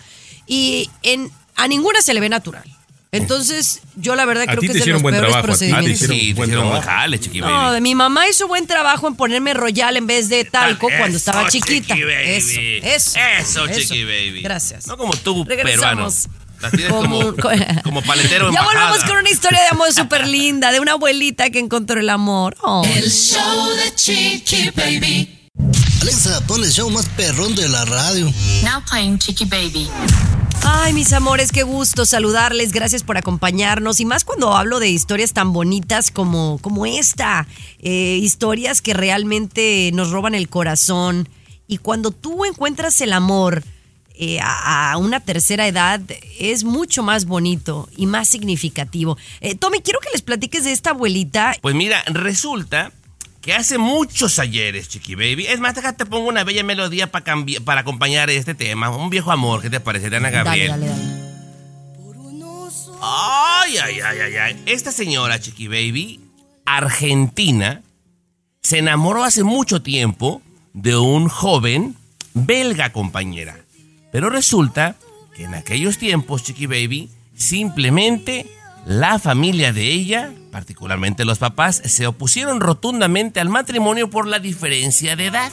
Y 0.46 0.90
a 1.56 1.68
ninguna 1.68 2.02
se 2.02 2.14
le 2.14 2.20
ve 2.20 2.28
natural. 2.28 2.64
Entonces, 3.16 3.80
yo 3.96 4.14
la 4.14 4.24
verdad 4.24 4.44
creo 4.46 4.60
que 4.60 4.66
es 4.66 4.72
de 4.72 4.78
hicieron 4.80 4.94
los 4.94 5.02
buen 5.02 5.14
peores 5.14 5.30
trabajo, 5.30 5.52
a 5.52 5.54
ti 5.54 5.64
te 5.64 5.70
procedimientos. 5.70 5.90
hicieron 6.02 6.16
Sí, 6.18 6.26
te 6.28 6.34
buen 6.34 6.48
hicieron 6.48 6.68
buen 6.70 6.80
trabajo. 6.82 7.00
jale, 7.00 7.20
Chiqui 7.20 7.40
No, 7.40 7.46
Baby. 7.46 7.80
mi 7.80 7.94
mamá 7.94 8.28
hizo 8.28 8.48
buen 8.48 8.66
trabajo 8.66 9.08
en 9.08 9.14
ponerme 9.16 9.54
royal 9.54 9.96
en 9.96 10.06
vez 10.06 10.28
de 10.28 10.44
talco 10.44 10.88
cuando 10.98 11.16
estaba 11.16 11.42
Eso, 11.42 11.50
chiquita. 11.50 11.94
Chiqui 11.94 12.04
Baby. 12.04 12.30
Eso, 12.36 12.60
eso. 12.82 13.18
Eso, 13.40 13.68
Chiqui 13.68 14.04
Baby. 14.04 14.42
Gracias. 14.42 14.86
No 14.86 14.96
como 14.96 15.14
tú, 15.16 15.44
peruano. 15.44 15.64
Regresamos. 16.06 16.28
La 16.60 16.70
tienes 16.70 16.88
como, 16.92 17.34
como 17.82 18.02
paletero 18.06 18.50
Ya 18.50 18.60
embajada. 18.60 18.86
volvemos 18.88 19.04
con 19.10 19.18
una 19.18 19.28
historia 19.30 19.60
de 19.60 19.68
amor 19.68 19.92
súper 19.92 20.26
linda, 20.26 20.72
de 20.72 20.80
una 20.80 20.92
abuelita 20.92 21.50
que 21.50 21.58
encontró 21.58 22.00
el 22.00 22.08
amor. 22.08 22.56
Oh. 22.62 22.82
El 22.94 23.10
show 23.10 23.68
de 23.76 23.94
Chiqui 23.94 24.70
Baby. 24.74 25.40
Alexa, 26.00 26.40
pon 26.46 26.62
el 26.64 26.70
show 26.72 26.88
más 26.90 27.06
perrón 27.16 27.54
de 27.54 27.68
la 27.68 27.84
radio. 27.84 28.26
Now 28.62 28.82
playing 28.88 29.18
Chicky 29.18 29.44
Baby. 29.44 29.88
Ay, 30.66 30.94
mis 30.94 31.12
amores, 31.12 31.52
qué 31.52 31.62
gusto 31.62 32.06
saludarles. 32.06 32.72
Gracias 32.72 33.02
por 33.02 33.18
acompañarnos. 33.18 34.00
Y 34.00 34.06
más 34.06 34.24
cuando 34.24 34.56
hablo 34.56 34.80
de 34.80 34.88
historias 34.88 35.34
tan 35.34 35.52
bonitas 35.52 36.10
como, 36.10 36.58
como 36.62 36.86
esta. 36.86 37.46
Eh, 37.80 38.18
historias 38.22 38.80
que 38.80 38.94
realmente 38.94 39.90
nos 39.92 40.10
roban 40.10 40.34
el 40.34 40.48
corazón. 40.48 41.28
Y 41.66 41.78
cuando 41.78 42.12
tú 42.12 42.46
encuentras 42.46 43.00
el 43.02 43.12
amor 43.12 43.62
eh, 44.14 44.38
a, 44.40 44.96
una 44.96 45.20
tercera 45.20 45.66
edad, 45.66 46.00
es 46.38 46.64
mucho 46.64 47.02
más 47.02 47.26
bonito 47.26 47.88
y 47.96 48.06
más 48.06 48.28
significativo. 48.28 49.18
Eh, 49.42 49.54
Tommy, 49.56 49.80
quiero 49.80 50.00
que 50.00 50.08
les 50.12 50.22
platiques 50.22 50.64
de 50.64 50.72
esta 50.72 50.90
abuelita. 50.90 51.56
Pues 51.60 51.74
mira, 51.74 52.02
resulta 52.06 52.90
que 53.44 53.52
hace 53.52 53.76
muchos 53.76 54.38
ayeres, 54.38 54.88
Chiqui 54.88 55.14
Baby. 55.14 55.46
Es 55.46 55.60
más, 55.60 55.74
déjate 55.74 56.06
pongo 56.06 56.28
una 56.28 56.44
bella 56.44 56.64
melodía 56.64 57.10
para 57.10 57.36
para 57.64 57.82
acompañar 57.82 58.30
este 58.30 58.54
tema. 58.54 58.88
Un 58.88 59.10
viejo 59.10 59.32
amor, 59.32 59.60
¿qué 59.60 59.68
te 59.68 59.80
parece, 59.80 60.08
Diana 60.08 60.30
Gabriel? 60.30 60.68
Dale, 60.70 60.86
dale, 60.86 61.02
dale. 61.02 61.24
Ay, 63.02 63.76
ay, 63.76 64.00
ay, 64.00 64.18
ay, 64.18 64.36
ay. 64.36 64.62
Esta 64.64 64.92
señora, 64.92 65.38
Chiqui 65.38 65.68
Baby, 65.68 66.20
argentina, 66.64 67.82
se 68.62 68.78
enamoró 68.78 69.24
hace 69.24 69.44
mucho 69.44 69.82
tiempo 69.82 70.40
de 70.72 70.96
un 70.96 71.28
joven 71.28 71.96
belga 72.32 72.92
compañera. 72.92 73.58
Pero 74.10 74.30
resulta 74.30 74.96
que 75.36 75.44
en 75.44 75.54
aquellos 75.54 75.98
tiempos, 75.98 76.44
Chiqui 76.44 76.64
Baby, 76.64 77.10
simplemente 77.36 78.46
la 78.86 79.18
familia 79.18 79.74
de 79.74 79.92
ella, 79.92 80.32
particularmente 80.54 81.24
los 81.24 81.38
papás, 81.38 81.82
se 81.84 82.06
opusieron 82.06 82.60
rotundamente 82.60 83.40
al 83.40 83.48
matrimonio 83.48 84.08
por 84.08 84.28
la 84.28 84.38
diferencia 84.38 85.16
de 85.16 85.26
edad. 85.26 85.50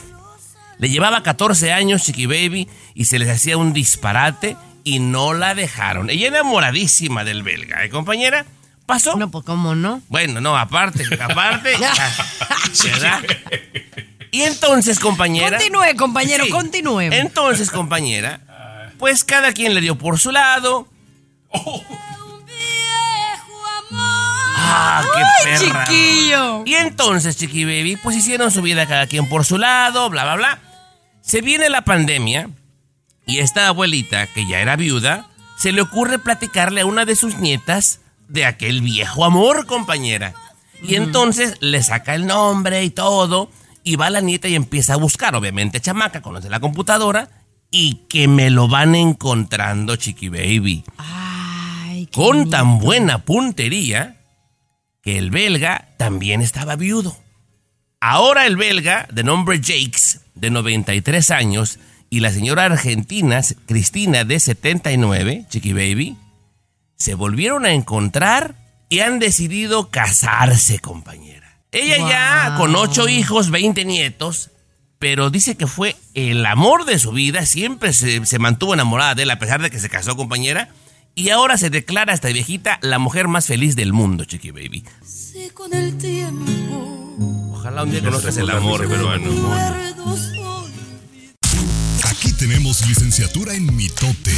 Le 0.78 0.90
llevaba 0.90 1.24
14 1.24 1.72
años 1.72 2.04
Chiqui 2.04 2.26
Baby 2.26 2.68
y 2.94 3.06
se 3.06 3.18
les 3.18 3.28
hacía 3.28 3.56
un 3.56 3.72
disparate 3.72 4.56
y 4.84 5.00
no 5.00 5.34
la 5.34 5.56
dejaron. 5.56 6.08
Ella 6.08 6.28
enamoradísima 6.28 7.24
del 7.24 7.42
belga, 7.42 7.84
¿eh, 7.84 7.90
compañera? 7.90 8.46
¿Pasó? 8.86 9.16
No, 9.16 9.28
pues 9.28 9.44
cómo 9.44 9.74
no. 9.74 10.00
Bueno, 10.08 10.40
no, 10.40 10.56
aparte, 10.56 11.04
aparte. 11.20 11.72
¿verdad? 12.84 13.20
Y 14.30 14.42
entonces, 14.42 14.98
compañera. 15.00 15.58
Continúe, 15.58 15.96
compañero, 15.98 16.44
Sí. 16.46 16.50
continúe. 16.50 17.00
Entonces, 17.00 17.70
compañera, 17.72 18.40
pues 18.98 19.24
cada 19.24 19.52
quien 19.52 19.74
le 19.74 19.80
dio 19.80 19.98
por 19.98 20.20
su 20.20 20.30
lado. 20.30 20.86
¡Ah, 24.74 25.04
qué 25.14 25.22
Ay, 25.22 25.58
perra! 25.58 25.84
chiquillo. 25.84 26.62
Y 26.64 26.74
entonces, 26.74 27.36
Chiqui 27.36 27.64
Baby, 27.64 27.96
pues 28.02 28.16
hicieron 28.16 28.50
su 28.50 28.62
vida 28.62 28.86
cada 28.86 29.06
quien 29.06 29.28
por 29.28 29.44
su 29.44 29.58
lado, 29.58 30.08
bla, 30.08 30.24
bla, 30.24 30.36
bla. 30.36 30.58
Se 31.20 31.42
viene 31.42 31.68
la 31.68 31.82
pandemia 31.82 32.48
y 33.26 33.38
esta 33.38 33.68
abuelita, 33.68 34.26
que 34.28 34.46
ya 34.46 34.60
era 34.60 34.76
viuda, 34.76 35.28
se 35.56 35.72
le 35.72 35.82
ocurre 35.82 36.18
platicarle 36.18 36.80
a 36.80 36.86
una 36.86 37.04
de 37.04 37.16
sus 37.16 37.36
nietas 37.38 38.00
de 38.28 38.46
aquel 38.46 38.80
viejo 38.80 39.24
amor, 39.24 39.66
compañera. 39.66 40.34
Y 40.82 40.96
entonces 40.96 41.56
le 41.60 41.82
saca 41.82 42.14
el 42.14 42.26
nombre 42.26 42.82
y 42.82 42.90
todo, 42.90 43.50
y 43.84 43.96
va 43.96 44.10
la 44.10 44.20
nieta 44.20 44.48
y 44.48 44.56
empieza 44.56 44.94
a 44.94 44.96
buscar, 44.96 45.36
obviamente 45.36 45.80
chamaca, 45.80 46.22
conoce 46.22 46.50
la 46.50 46.60
computadora, 46.60 47.28
y 47.70 48.06
que 48.08 48.26
me 48.26 48.50
lo 48.50 48.68
van 48.68 48.94
encontrando, 48.94 49.96
Chiqui 49.96 50.28
Baby. 50.28 50.84
Ay, 50.98 52.06
qué 52.06 52.12
Con 52.12 52.50
tan 52.50 52.78
buena 52.78 53.18
puntería 53.18 54.21
que 55.02 55.18
el 55.18 55.30
belga 55.30 55.88
también 55.98 56.40
estaba 56.40 56.76
viudo. 56.76 57.16
Ahora 58.00 58.46
el 58.46 58.56
belga, 58.56 59.06
de 59.12 59.24
nombre 59.24 59.58
Jakes, 59.58 60.20
de 60.34 60.50
93 60.50 61.30
años, 61.30 61.78
y 62.08 62.20
la 62.20 62.30
señora 62.30 62.64
argentina, 62.64 63.40
Cristina, 63.66 64.24
de 64.24 64.38
79, 64.38 65.46
Chiqui 65.48 65.72
Baby, 65.72 66.16
se 66.96 67.14
volvieron 67.14 67.64
a 67.64 67.72
encontrar 67.72 68.54
y 68.88 69.00
han 69.00 69.18
decidido 69.18 69.90
casarse, 69.90 70.78
compañera. 70.78 71.58
Ella 71.72 71.96
ya 72.08 72.54
con 72.58 72.76
ocho 72.76 73.08
hijos, 73.08 73.50
20 73.50 73.84
nietos, 73.84 74.50
pero 74.98 75.30
dice 75.30 75.56
que 75.56 75.66
fue 75.66 75.96
el 76.14 76.44
amor 76.44 76.84
de 76.84 76.98
su 76.98 77.12
vida, 77.12 77.46
siempre 77.46 77.92
se, 77.92 78.24
se 78.26 78.38
mantuvo 78.38 78.74
enamorada 78.74 79.14
de 79.14 79.22
él 79.22 79.30
a 79.30 79.38
pesar 79.38 79.62
de 79.62 79.70
que 79.70 79.80
se 79.80 79.88
casó, 79.88 80.16
compañera, 80.16 80.68
y 81.14 81.30
ahora 81.30 81.58
se 81.58 81.70
declara 81.70 82.14
esta 82.14 82.28
viejita 82.28 82.78
la 82.82 82.98
mujer 82.98 83.28
más 83.28 83.46
feliz 83.46 83.76
del 83.76 83.92
mundo, 83.92 84.24
Chiqui 84.24 84.50
Baby. 84.50 84.84
Si 85.04 85.50
con 85.50 85.72
el 85.74 85.96
tiempo 85.98 86.92
Ojalá 87.52 87.84
un 87.84 87.90
día 87.90 88.02
conozcas 88.02 88.36
el 88.38 88.50
amor 88.50 88.88
peruano. 88.88 89.30
Aquí 92.10 92.32
tenemos 92.32 92.86
licenciatura 92.88 93.54
en 93.54 93.74
mitote. 93.76 94.32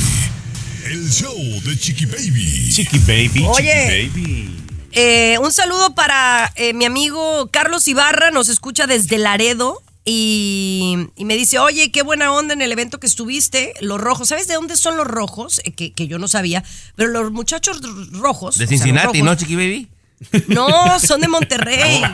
El 0.85 1.11
show 1.11 1.35
de 1.65 1.79
Chiqui 1.79 2.07
Baby. 2.07 2.71
Chiqui 2.71 2.99
Baby, 2.99 3.47
Oye. 3.49 4.11
Chiqui 4.13 4.21
Baby. 4.21 4.65
Eh, 4.93 5.39
un 5.41 5.53
saludo 5.53 5.95
para 5.95 6.53
eh, 6.57 6.75
mi 6.75 6.85
amigo 6.85 7.49
Carlos 7.51 7.89
Ibarra, 7.89 8.31
nos 8.31 8.49
escucha 8.49 8.87
desde 8.87 9.19
Laredo 9.19 9.83
y, 10.05 10.97
y 11.17 11.25
me 11.25 11.35
dice, 11.37 11.59
oye, 11.59 11.91
qué 11.91 12.03
buena 12.03 12.33
onda 12.33 12.53
en 12.55 12.61
el 12.63 12.71
evento 12.73 13.01
que 13.01 13.07
estuviste, 13.07 13.73
los 13.81 14.01
rojos. 14.01 14.29
¿Sabes 14.29 14.47
de 14.49 14.55
dónde 14.55 14.77
son 14.77 14.97
los 14.97 15.07
rojos? 15.07 15.61
Eh, 15.65 15.73
que, 15.73 15.93
que 15.93 16.07
yo 16.07 16.19
no 16.19 16.29
sabía, 16.29 16.63
pero 16.97 17.11
los 17.11 17.33
muchachos 17.33 17.81
rojos. 18.13 18.57
De 18.59 18.65
o 18.65 18.67
sea, 18.69 18.75
los 18.77 18.83
Cincinnati, 18.83 19.19
rojos- 19.21 19.25
¿no, 19.25 19.35
Chiqui 19.35 19.57
Baby? 19.57 19.89
No, 20.49 20.99
son 21.01 21.21
de 21.21 21.29
Monterrey. 21.29 22.03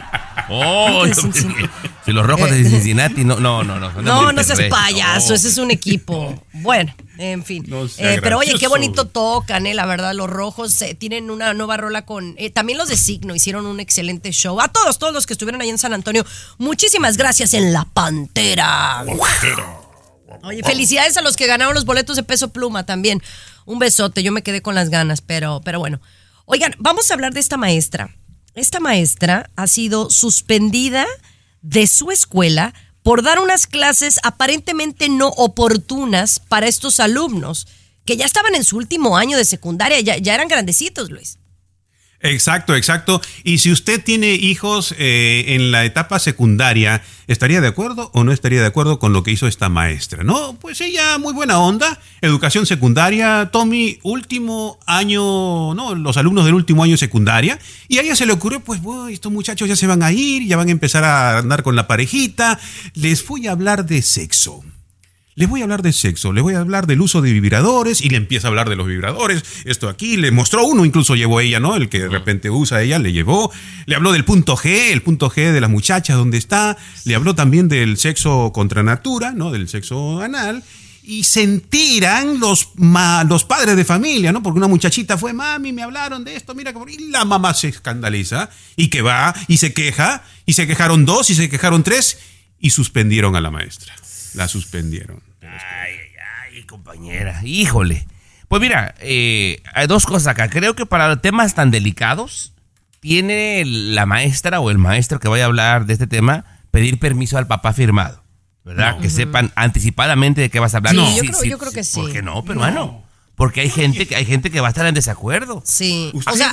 Oh, 0.52 1.04
si 2.04 2.12
los 2.12 2.26
rojos 2.26 2.50
de 2.50 2.64
Cincinnati, 2.64 3.24
no, 3.24 3.38
no, 3.38 3.62
no, 3.62 3.78
no. 3.78 3.92
son 3.92 4.04
de 4.04 4.10
No, 4.10 4.32
no 4.32 4.42
seas 4.42 4.62
payaso, 4.68 5.32
ese 5.32 5.46
es 5.46 5.58
un 5.58 5.70
equipo. 5.70 6.44
Bueno, 6.54 6.92
en 7.18 7.44
fin. 7.44 7.64
Eh, 7.98 8.18
pero 8.20 8.38
oye, 8.38 8.54
qué 8.58 8.66
bonito 8.66 9.06
tocan, 9.06 9.66
eh, 9.66 9.74
la 9.74 9.86
verdad, 9.86 10.12
los 10.12 10.28
rojos 10.28 10.82
eh, 10.82 10.96
tienen 10.96 11.30
una 11.30 11.54
nueva 11.54 11.76
rola 11.76 12.04
con... 12.04 12.34
eh, 12.36 12.50
también 12.50 12.78
los 12.78 12.88
de 12.88 12.96
Signo 12.96 13.32
hicieron 13.36 13.64
un 13.64 13.78
excelente 13.78 14.32
show. 14.32 14.60
A 14.60 14.66
todos, 14.66 14.98
todos 14.98 15.12
los 15.12 15.24
que 15.24 15.34
estuvieron 15.34 15.60
ahí 15.60 15.68
en 15.68 15.78
San 15.78 15.92
Antonio, 15.92 16.26
muchísimas 16.58 17.16
gracias 17.16 17.54
en 17.54 17.72
La 17.72 17.84
Pantera. 17.84 19.04
Oye, 20.42 20.64
felicidades 20.64 21.16
a 21.16 21.22
los 21.22 21.36
que 21.36 21.46
ganaron 21.46 21.74
los 21.74 21.84
boletos 21.84 22.16
de 22.16 22.24
peso 22.24 22.48
pluma 22.48 22.84
también. 22.84 23.22
Un 23.66 23.78
besote, 23.78 24.24
yo 24.24 24.32
me 24.32 24.42
quedé 24.42 24.62
con 24.62 24.74
las 24.74 24.90
ganas, 24.90 25.20
pero, 25.20 25.60
pero 25.64 25.78
bueno. 25.78 26.00
Oigan, 26.52 26.74
vamos 26.80 27.08
a 27.08 27.14
hablar 27.14 27.32
de 27.32 27.38
esta 27.38 27.56
maestra. 27.56 28.12
Esta 28.56 28.80
maestra 28.80 29.48
ha 29.54 29.68
sido 29.68 30.10
suspendida 30.10 31.06
de 31.62 31.86
su 31.86 32.10
escuela 32.10 32.74
por 33.04 33.22
dar 33.22 33.38
unas 33.38 33.68
clases 33.68 34.18
aparentemente 34.24 35.08
no 35.08 35.28
oportunas 35.28 36.40
para 36.40 36.66
estos 36.66 36.98
alumnos 36.98 37.68
que 38.04 38.16
ya 38.16 38.26
estaban 38.26 38.56
en 38.56 38.64
su 38.64 38.78
último 38.78 39.16
año 39.16 39.36
de 39.36 39.44
secundaria, 39.44 40.00
ya, 40.00 40.18
ya 40.18 40.34
eran 40.34 40.48
grandecitos, 40.48 41.08
Luis. 41.08 41.38
Exacto, 42.22 42.74
exacto. 42.76 43.22
Y 43.44 43.58
si 43.58 43.72
usted 43.72 44.02
tiene 44.02 44.34
hijos 44.34 44.94
eh, 44.98 45.44
en 45.48 45.70
la 45.70 45.86
etapa 45.86 46.18
secundaria, 46.18 47.02
¿estaría 47.28 47.62
de 47.62 47.68
acuerdo 47.68 48.10
o 48.12 48.24
no 48.24 48.32
estaría 48.32 48.60
de 48.60 48.66
acuerdo 48.66 48.98
con 48.98 49.14
lo 49.14 49.22
que 49.22 49.30
hizo 49.30 49.46
esta 49.46 49.70
maestra? 49.70 50.22
No, 50.22 50.54
pues 50.60 50.82
ella 50.82 51.16
muy 51.16 51.32
buena 51.32 51.58
onda. 51.58 51.98
Educación 52.20 52.66
secundaria, 52.66 53.48
Tommy, 53.50 54.00
último 54.02 54.78
año, 54.86 55.74
no, 55.74 55.94
los 55.94 56.18
alumnos 56.18 56.44
del 56.44 56.54
último 56.54 56.82
año 56.84 56.98
secundaria. 56.98 57.58
Y 57.88 57.96
a 57.96 58.02
ella 58.02 58.14
se 58.14 58.26
le 58.26 58.32
ocurrió, 58.32 58.60
pues, 58.60 58.82
bueno, 58.82 59.08
estos 59.08 59.32
muchachos 59.32 59.66
ya 59.66 59.76
se 59.76 59.86
van 59.86 60.02
a 60.02 60.12
ir, 60.12 60.46
ya 60.46 60.58
van 60.58 60.68
a 60.68 60.72
empezar 60.72 61.04
a 61.04 61.38
andar 61.38 61.62
con 61.62 61.74
la 61.74 61.86
parejita. 61.86 62.60
Les 62.92 63.26
voy 63.26 63.46
a 63.46 63.52
hablar 63.52 63.86
de 63.86 64.02
sexo. 64.02 64.62
Les 65.36 65.48
voy 65.48 65.60
a 65.60 65.64
hablar 65.64 65.80
de 65.82 65.92
sexo, 65.92 66.32
les 66.32 66.42
voy 66.42 66.54
a 66.54 66.58
hablar 66.60 66.86
del 66.86 67.00
uso 67.00 67.22
de 67.22 67.32
vibradores 67.32 68.00
y 68.02 68.10
le 68.10 68.16
empieza 68.18 68.48
a 68.48 68.50
hablar 68.50 68.68
de 68.68 68.76
los 68.76 68.86
vibradores. 68.86 69.42
Esto 69.64 69.88
aquí, 69.88 70.16
le 70.16 70.32
mostró 70.32 70.64
uno, 70.66 70.84
incluso 70.84 71.14
llevó 71.14 71.40
ella, 71.40 71.60
¿no? 71.60 71.76
El 71.76 71.88
que 71.88 72.00
de 72.00 72.08
repente 72.08 72.50
usa 72.50 72.82
ella, 72.82 72.98
le 72.98 73.12
llevó. 73.12 73.50
Le 73.86 73.94
habló 73.94 74.12
del 74.12 74.24
punto 74.24 74.56
G, 74.56 74.90
el 74.90 75.02
punto 75.02 75.30
G 75.30 75.52
de 75.52 75.60
las 75.60 75.70
muchachas, 75.70 76.16
donde 76.16 76.36
está. 76.36 76.76
Le 77.04 77.14
habló 77.14 77.34
también 77.34 77.68
del 77.68 77.96
sexo 77.96 78.50
contra 78.52 78.82
natura, 78.82 79.32
¿no? 79.32 79.50
Del 79.50 79.68
sexo 79.68 80.20
anal. 80.20 80.62
Y 81.02 81.24
se 81.24 81.42
enteran 81.42 82.38
los, 82.40 82.70
ma- 82.74 83.24
los 83.24 83.44
padres 83.44 83.76
de 83.76 83.84
familia, 83.84 84.32
¿no? 84.32 84.42
Porque 84.42 84.58
una 84.58 84.68
muchachita 84.68 85.16
fue, 85.16 85.32
mami, 85.32 85.72
me 85.72 85.82
hablaron 85.82 86.22
de 86.24 86.36
esto, 86.36 86.54
mira, 86.54 86.72
que-". 86.74 86.92
y 86.92 87.08
la 87.08 87.24
mamá 87.24 87.54
se 87.54 87.68
escandaliza 87.68 88.50
y 88.76 88.88
que 88.88 89.00
va 89.00 89.34
y 89.48 89.56
se 89.56 89.72
queja, 89.72 90.22
y 90.44 90.52
se 90.52 90.66
quejaron 90.66 91.06
dos 91.06 91.30
y 91.30 91.34
se 91.36 91.48
quejaron 91.48 91.82
tres 91.82 92.18
y 92.60 92.70
suspendieron 92.70 93.36
a 93.36 93.40
la 93.40 93.50
maestra. 93.50 93.94
La 94.34 94.48
suspendieron. 94.48 95.22
Ay, 95.42 95.48
ay, 95.92 96.56
ay, 96.56 96.62
compañera. 96.64 97.40
Híjole. 97.44 98.06
Pues 98.48 98.60
mira, 98.60 98.94
eh, 99.00 99.62
hay 99.74 99.86
dos 99.86 100.06
cosas 100.06 100.28
acá. 100.28 100.48
Creo 100.50 100.74
que 100.74 100.86
para 100.86 101.20
temas 101.20 101.54
tan 101.54 101.70
delicados, 101.70 102.52
tiene 103.00 103.62
la 103.64 104.06
maestra 104.06 104.60
o 104.60 104.70
el 104.70 104.78
maestro 104.78 105.20
que 105.20 105.28
vaya 105.28 105.44
a 105.44 105.46
hablar 105.46 105.86
de 105.86 105.92
este 105.94 106.06
tema 106.06 106.44
pedir 106.70 106.98
permiso 106.98 107.38
al 107.38 107.46
papá 107.46 107.72
firmado. 107.72 108.22
¿Verdad? 108.64 108.96
No. 108.96 109.00
Que 109.00 109.08
sepan 109.08 109.52
anticipadamente 109.54 110.40
de 110.42 110.50
qué 110.50 110.60
vas 110.60 110.74
a 110.74 110.78
hablar. 110.78 110.94
Sí, 110.94 111.00
yo 111.16 111.22
creo- 111.32 111.44
yo 111.44 111.58
creo 111.58 111.72
que 111.72 111.82
sí. 111.82 112.00
¿Por 112.00 112.12
qué 112.12 112.22
no, 112.22 112.44
peruano? 112.44 113.04
Porque 113.34 113.62
hay 113.62 113.70
gente, 113.70 114.06
que 114.06 114.16
hay 114.16 114.26
gente 114.26 114.50
que 114.50 114.60
va 114.60 114.66
a 114.68 114.70
estar 114.70 114.84
en 114.86 114.94
desacuerdo. 114.94 115.62
Sí. 115.64 116.12
O 116.26 116.32
sea, 116.36 116.52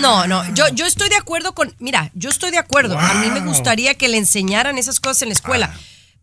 no, 0.00 0.26
no, 0.26 0.42
yo, 0.54 0.64
yo 0.74 0.84
estoy 0.84 1.08
de 1.08 1.14
acuerdo 1.14 1.54
con, 1.54 1.72
mira, 1.78 2.10
yo 2.14 2.28
estoy 2.28 2.50
de 2.50 2.58
acuerdo. 2.58 2.98
A 2.98 3.14
mí 3.14 3.30
me 3.30 3.40
gustaría 3.40 3.94
que 3.94 4.08
le 4.08 4.16
enseñaran 4.18 4.78
esas 4.78 4.98
cosas 4.98 5.22
en 5.22 5.28
la 5.28 5.34
escuela, 5.34 5.72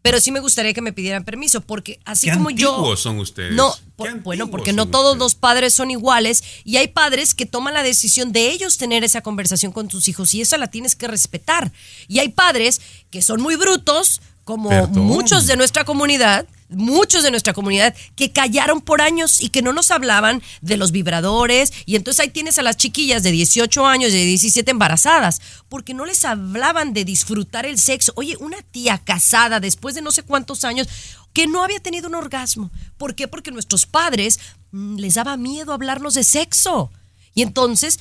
pero 0.03 0.19
sí 0.19 0.31
me 0.31 0.39
gustaría 0.41 0.73
que 0.73 0.81
me 0.81 0.93
pidieran 0.93 1.23
permiso, 1.23 1.61
porque 1.61 1.99
así 2.05 2.27
¿Qué 2.27 2.33
como 2.33 2.51
yo... 2.51 2.95
son 2.97 3.17
ustedes? 3.19 3.53
No, 3.53 3.73
¿Qué 3.73 3.81
por- 3.95 4.19
bueno, 4.21 4.51
porque 4.51 4.73
no 4.73 4.87
todos 4.87 5.17
los 5.17 5.33
padres 5.33 5.73
son 5.73 5.89
iguales 5.89 6.43
y 6.65 6.77
hay 6.77 6.89
padres 6.89 7.33
que 7.33 7.45
toman 7.45 7.73
la 7.73 7.83
decisión 7.83 8.31
de 8.33 8.51
ellos 8.51 8.77
tener 8.77 9.03
esa 9.03 9.21
conversación 9.21 9.71
con 9.71 9.87
tus 9.87 10.07
hijos 10.09 10.35
y 10.35 10.41
esa 10.41 10.57
la 10.57 10.67
tienes 10.67 10.95
que 10.95 11.07
respetar. 11.07 11.71
Y 12.07 12.19
hay 12.19 12.29
padres 12.29 12.81
que 13.11 13.21
son 13.21 13.41
muy 13.41 13.55
brutos, 13.55 14.21
como 14.43 14.69
Perdón. 14.69 15.05
muchos 15.05 15.47
de 15.47 15.55
nuestra 15.55 15.85
comunidad, 15.85 16.45
muchos 16.69 17.23
de 17.23 17.31
nuestra 17.31 17.53
comunidad 17.53 17.95
que 18.15 18.31
callaron 18.31 18.81
por 18.81 19.01
años 19.01 19.41
y 19.41 19.49
que 19.49 19.61
no 19.61 19.73
nos 19.73 19.91
hablaban 19.91 20.41
de 20.61 20.77
los 20.77 20.91
vibradores 20.91 21.71
y 21.85 21.95
entonces 21.95 22.21
ahí 22.21 22.29
tienes 22.29 22.59
a 22.59 22.63
las 22.63 22.77
chiquillas 22.77 23.23
de 23.23 23.31
18 23.31 23.85
años 23.85 24.11
y 24.11 24.17
de 24.17 24.25
17 24.25 24.71
embarazadas 24.71 25.41
porque 25.69 25.93
no 25.93 26.05
les 26.05 26.25
hablaban 26.25 26.93
de 26.93 27.05
disfrutar 27.05 27.65
el 27.65 27.79
sexo. 27.79 28.11
Oye, 28.15 28.35
una 28.39 28.61
tía 28.61 28.97
casada 28.97 29.59
después 29.59 29.95
de 29.95 30.01
no 30.01 30.11
sé 30.11 30.23
cuántos 30.23 30.65
años 30.65 30.87
que 31.31 31.47
no 31.47 31.63
había 31.63 31.79
tenido 31.79 32.07
un 32.07 32.15
orgasmo. 32.15 32.69
¿Por 32.97 33.15
qué? 33.15 33.27
Porque 33.27 33.51
nuestros 33.51 33.85
padres 33.85 34.39
mm, 34.71 34.97
les 34.97 35.15
daba 35.15 35.37
miedo 35.37 35.73
hablarnos 35.73 36.13
de 36.15 36.23
sexo. 36.23 36.91
Y 37.33 37.41
entonces 37.41 37.99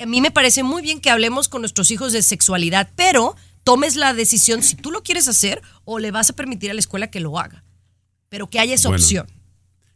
a 0.00 0.06
mí 0.06 0.20
me 0.20 0.30
parece 0.30 0.62
muy 0.62 0.82
bien 0.82 1.00
que 1.00 1.10
hablemos 1.10 1.48
con 1.48 1.62
nuestros 1.62 1.90
hijos 1.90 2.12
de 2.12 2.22
sexualidad, 2.22 2.90
pero 2.96 3.36
tomes 3.64 3.96
la 3.96 4.14
decisión 4.14 4.62
si 4.62 4.76
tú 4.76 4.90
lo 4.90 5.02
quieres 5.02 5.28
hacer 5.28 5.62
o 5.84 5.98
le 5.98 6.10
vas 6.10 6.30
a 6.30 6.32
permitir 6.34 6.70
a 6.70 6.74
la 6.74 6.80
escuela 6.80 7.08
que 7.10 7.20
lo 7.20 7.38
haga. 7.38 7.64
Pero 8.28 8.48
que 8.50 8.58
haya 8.60 8.74
esa 8.74 8.88
Bueno. 8.88 9.02
opción. 9.02 9.26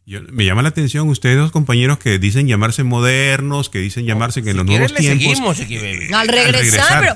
Yo- 0.09 0.21
me 0.31 0.45
llama 0.45 0.63
la 0.63 0.69
atención 0.69 1.09
ustedes 1.09 1.37
dos 1.37 1.51
compañeros 1.51 1.99
que 1.99 2.19
dicen 2.21 2.47
llamarse 2.47 2.85
modernos, 2.85 3.69
que 3.71 3.79
dicen 3.81 4.05
llamarse 4.07 4.43
que 4.45 4.51
en 4.51 4.59
los 4.59 4.67
nuevos 4.67 4.93
le 4.93 5.01
tiempos. 5.01 5.23
seguimos, 5.25 5.57
Chiqui 5.57 5.79
Baby. 5.79 6.13
Al 6.13 6.29
regresar, 6.29 7.01
pero, 7.01 7.15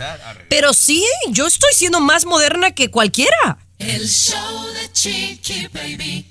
pero 0.49 0.73
sí, 0.73 1.05
yo 1.31 1.47
estoy 1.47 1.71
siendo 1.73 2.01
más 2.01 2.25
moderna 2.27 2.73
que 2.73 2.91
cualquiera. 2.91 3.59
El 3.79 4.09
show 4.09 4.67
de 4.75 4.93
Chiqui 4.93 5.69
Baby. 5.73 6.27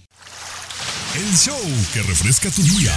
El 1.15 1.37
show 1.37 1.57
que 1.93 2.03
refresca 2.03 2.49
tu 2.51 2.61
día. 2.61 2.93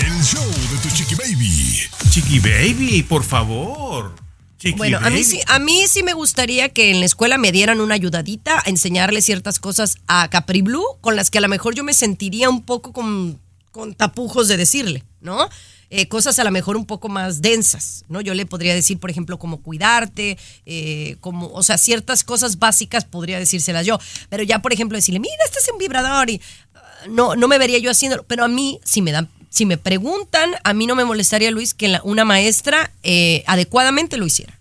El 0.00 0.22
show 0.24 0.44
de 0.44 0.78
tu 0.82 0.94
Chiqui 0.96 1.14
Baby. 1.14 1.80
Chiqui 2.10 2.40
Baby, 2.40 3.04
por 3.08 3.22
favor. 3.22 4.16
Chiqui 4.62 4.78
Bueno, 4.78 4.98
a 5.02 5.10
mí 5.10 5.24
sí, 5.24 5.40
a 5.48 5.58
mí 5.58 5.86
sí 5.88 6.04
me 6.04 6.12
gustaría 6.12 6.68
que 6.68 6.90
en 6.90 7.00
la 7.00 7.06
escuela 7.06 7.36
me 7.36 7.50
dieran 7.50 7.80
una 7.80 7.94
ayudadita 7.94 8.60
a 8.64 8.70
enseñarle 8.70 9.20
ciertas 9.20 9.58
cosas 9.58 9.96
a 10.06 10.28
Capri 10.30 10.62
Blue 10.62 10.84
con 11.00 11.16
las 11.16 11.30
que 11.30 11.38
a 11.38 11.40
lo 11.40 11.48
mejor 11.48 11.74
yo 11.74 11.82
me 11.82 11.94
sentiría 11.94 12.48
un 12.48 12.62
poco 12.62 12.92
con, 12.92 13.40
con 13.72 13.94
tapujos 13.94 14.46
de 14.46 14.56
decirle, 14.56 15.02
¿no? 15.20 15.48
Eh, 15.90 16.06
cosas 16.08 16.38
a 16.38 16.44
lo 16.44 16.50
mejor 16.52 16.76
un 16.76 16.86
poco 16.86 17.08
más 17.08 17.42
densas, 17.42 18.04
¿no? 18.08 18.20
Yo 18.20 18.34
le 18.34 18.46
podría 18.46 18.72
decir, 18.74 18.98
por 18.98 19.10
ejemplo, 19.10 19.38
cómo 19.38 19.60
cuidarte, 19.62 20.38
eh, 20.64 21.16
como, 21.20 21.48
o 21.48 21.62
sea, 21.62 21.76
ciertas 21.76 22.22
cosas 22.22 22.58
básicas 22.58 23.04
podría 23.04 23.38
decírselas 23.38 23.84
yo, 23.84 23.98
pero 24.30 24.42
ya, 24.42 24.60
por 24.60 24.72
ejemplo, 24.72 24.96
decirle, 24.96 25.20
mira, 25.20 25.34
este 25.44 25.58
es 25.58 25.68
un 25.70 25.78
vibrador 25.78 26.30
y 26.30 26.40
ah, 26.74 26.80
no, 27.10 27.34
no 27.34 27.48
me 27.48 27.58
vería 27.58 27.78
yo 27.78 27.90
haciéndolo, 27.90 28.22
pero 28.22 28.44
a 28.44 28.48
mí, 28.48 28.80
si 28.84 29.02
me 29.02 29.12
dan, 29.12 29.28
si 29.52 29.66
me 29.66 29.76
preguntan, 29.76 30.50
a 30.64 30.72
mí 30.72 30.86
no 30.86 30.96
me 30.96 31.04
molestaría, 31.04 31.50
Luis, 31.50 31.74
que 31.74 31.88
la- 31.88 32.00
una 32.04 32.24
maestra 32.24 32.90
eh, 33.02 33.44
adecuadamente 33.46 34.16
lo 34.16 34.26
hiciera. 34.26 34.58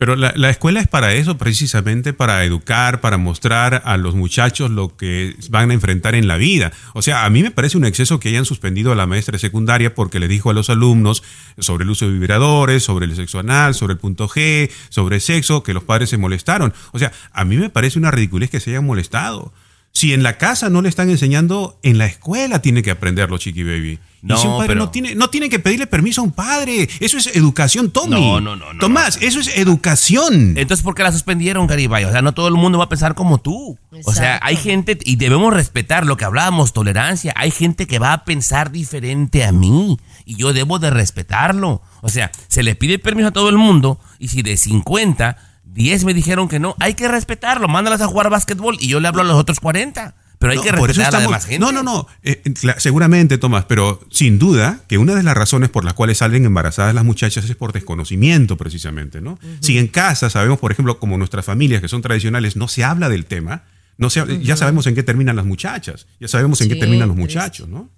Pero 0.00 0.14
la, 0.14 0.32
la 0.36 0.48
escuela 0.48 0.80
es 0.80 0.86
para 0.86 1.12
eso, 1.14 1.38
precisamente 1.38 2.12
para 2.12 2.44
educar, 2.44 3.00
para 3.00 3.16
mostrar 3.18 3.82
a 3.84 3.96
los 3.96 4.14
muchachos 4.14 4.70
lo 4.70 4.96
que 4.96 5.34
van 5.50 5.72
a 5.72 5.74
enfrentar 5.74 6.14
en 6.14 6.28
la 6.28 6.36
vida. 6.36 6.70
O 6.94 7.02
sea, 7.02 7.24
a 7.24 7.30
mí 7.30 7.42
me 7.42 7.50
parece 7.50 7.76
un 7.78 7.84
exceso 7.84 8.20
que 8.20 8.28
hayan 8.28 8.44
suspendido 8.44 8.92
a 8.92 8.94
la 8.94 9.06
maestra 9.08 9.32
de 9.32 9.38
secundaria 9.40 9.96
porque 9.96 10.20
le 10.20 10.28
dijo 10.28 10.50
a 10.50 10.54
los 10.54 10.70
alumnos 10.70 11.24
sobre 11.58 11.82
el 11.82 11.90
uso 11.90 12.06
de 12.06 12.12
vibradores, 12.12 12.84
sobre 12.84 13.06
el 13.06 13.16
sexo 13.16 13.40
anal, 13.40 13.74
sobre 13.74 13.94
el 13.94 13.98
punto 13.98 14.28
G, 14.28 14.70
sobre 14.88 15.18
sexo, 15.18 15.64
que 15.64 15.74
los 15.74 15.82
padres 15.82 16.10
se 16.10 16.16
molestaron. 16.16 16.72
O 16.92 17.00
sea, 17.00 17.10
a 17.32 17.44
mí 17.44 17.56
me 17.56 17.68
parece 17.68 17.98
una 17.98 18.12
ridiculez 18.12 18.50
que 18.50 18.60
se 18.60 18.70
hayan 18.70 18.86
molestado. 18.86 19.52
Si 19.92 20.12
en 20.12 20.22
la 20.22 20.38
casa 20.38 20.70
no 20.70 20.80
le 20.80 20.88
están 20.88 21.10
enseñando, 21.10 21.78
en 21.82 21.98
la 21.98 22.06
escuela 22.06 22.62
tiene 22.62 22.82
que 22.82 22.90
aprenderlo, 22.92 23.36
Chiqui 23.38 23.64
Baby. 23.64 23.98
No, 24.20 24.34
y 24.34 24.38
si 24.38 24.46
un 24.48 24.54
padre 24.56 24.68
pero- 24.68 24.80
no 24.80 24.90
tiene, 24.90 25.14
no 25.14 25.30
tiene 25.30 25.48
que 25.48 25.58
pedirle 25.60 25.86
permiso 25.86 26.20
a 26.20 26.24
un 26.24 26.32
padre. 26.32 26.88
Eso 27.00 27.16
es 27.18 27.28
educación, 27.36 27.90
Tommy. 27.90 28.20
No, 28.20 28.40
no, 28.40 28.56
no, 28.56 28.72
no, 28.72 28.78
Tomás, 28.80 29.18
eso 29.22 29.38
es 29.40 29.56
educación. 29.56 30.54
Entonces, 30.56 30.82
¿por 30.84 30.94
qué 30.94 31.02
la 31.04 31.12
suspendieron, 31.12 31.66
Garibay? 31.66 32.04
O 32.04 32.12
sea, 32.12 32.22
no 32.22 32.32
todo 32.34 32.48
el 32.48 32.54
mundo 32.54 32.78
va 32.78 32.84
a 32.84 32.88
pensar 32.88 33.14
como 33.14 33.38
tú. 33.38 33.78
O 34.04 34.12
sea, 34.12 34.38
hay 34.42 34.56
gente, 34.56 34.98
y 35.04 35.16
debemos 35.16 35.52
respetar 35.54 36.04
lo 36.06 36.16
que 36.16 36.24
hablábamos, 36.24 36.72
tolerancia. 36.72 37.32
Hay 37.36 37.50
gente 37.50 37.86
que 37.86 37.98
va 37.98 38.12
a 38.12 38.24
pensar 38.24 38.70
diferente 38.72 39.44
a 39.44 39.52
mí. 39.52 39.98
Y 40.24 40.36
yo 40.36 40.52
debo 40.52 40.78
de 40.78 40.90
respetarlo. 40.90 41.80
O 42.02 42.08
sea, 42.08 42.30
se 42.48 42.62
le 42.62 42.74
pide 42.74 42.98
permiso 42.98 43.28
a 43.28 43.32
todo 43.32 43.48
el 43.48 43.56
mundo. 43.56 43.98
Y 44.18 44.28
si 44.28 44.42
de 44.42 44.56
50, 44.56 45.47
10 45.72 46.04
me 46.04 46.14
dijeron 46.14 46.48
que 46.48 46.58
no, 46.58 46.74
hay 46.80 46.94
que 46.94 47.08
respetarlo. 47.08 47.68
Mándalas 47.68 48.00
a 48.00 48.06
jugar 48.06 48.30
básquetbol 48.30 48.76
y 48.80 48.88
yo 48.88 49.00
le 49.00 49.08
hablo 49.08 49.22
a 49.22 49.24
los 49.24 49.36
otros 49.36 49.60
40. 49.60 50.14
Pero 50.38 50.52
hay 50.52 50.58
No, 50.58 50.62
que 50.62 50.72
respetar 50.72 51.06
a 51.08 51.10
la 51.10 51.20
demás 51.20 51.46
gente. 51.46 51.58
No, 51.58 51.72
no, 51.72 51.82
no. 51.82 52.06
Eh, 52.22 52.42
eh, 52.44 52.74
seguramente, 52.78 53.38
Tomás, 53.38 53.64
pero 53.64 54.00
sin 54.10 54.38
duda 54.38 54.80
que 54.86 54.96
una 54.96 55.14
de 55.16 55.24
las 55.24 55.36
razones 55.36 55.68
por 55.68 55.84
las 55.84 55.94
cuales 55.94 56.18
salen 56.18 56.44
embarazadas 56.44 56.94
las 56.94 57.04
muchachas 57.04 57.44
es 57.44 57.56
por 57.56 57.72
desconocimiento, 57.72 58.56
precisamente, 58.56 59.20
¿no? 59.20 59.38
Si 59.60 59.78
en 59.78 59.88
casa 59.88 60.30
sabemos, 60.30 60.60
por 60.60 60.70
ejemplo, 60.70 61.00
como 61.00 61.18
nuestras 61.18 61.44
familias 61.44 61.80
que 61.80 61.88
son 61.88 62.02
tradicionales, 62.02 62.54
no 62.54 62.68
se 62.68 62.84
habla 62.84 63.08
del 63.08 63.24
tema, 63.26 63.64
no 63.96 64.10
se, 64.10 64.40
ya 64.40 64.56
sabemos 64.56 64.86
en 64.86 64.94
qué 64.94 65.02
terminan 65.02 65.34
las 65.34 65.44
muchachas, 65.44 66.06
ya 66.20 66.28
sabemos 66.28 66.60
en 66.60 66.68
qué 66.68 66.76
terminan 66.76 67.08
los 67.08 67.16
muchachos, 67.16 67.68
¿no? 67.68 67.90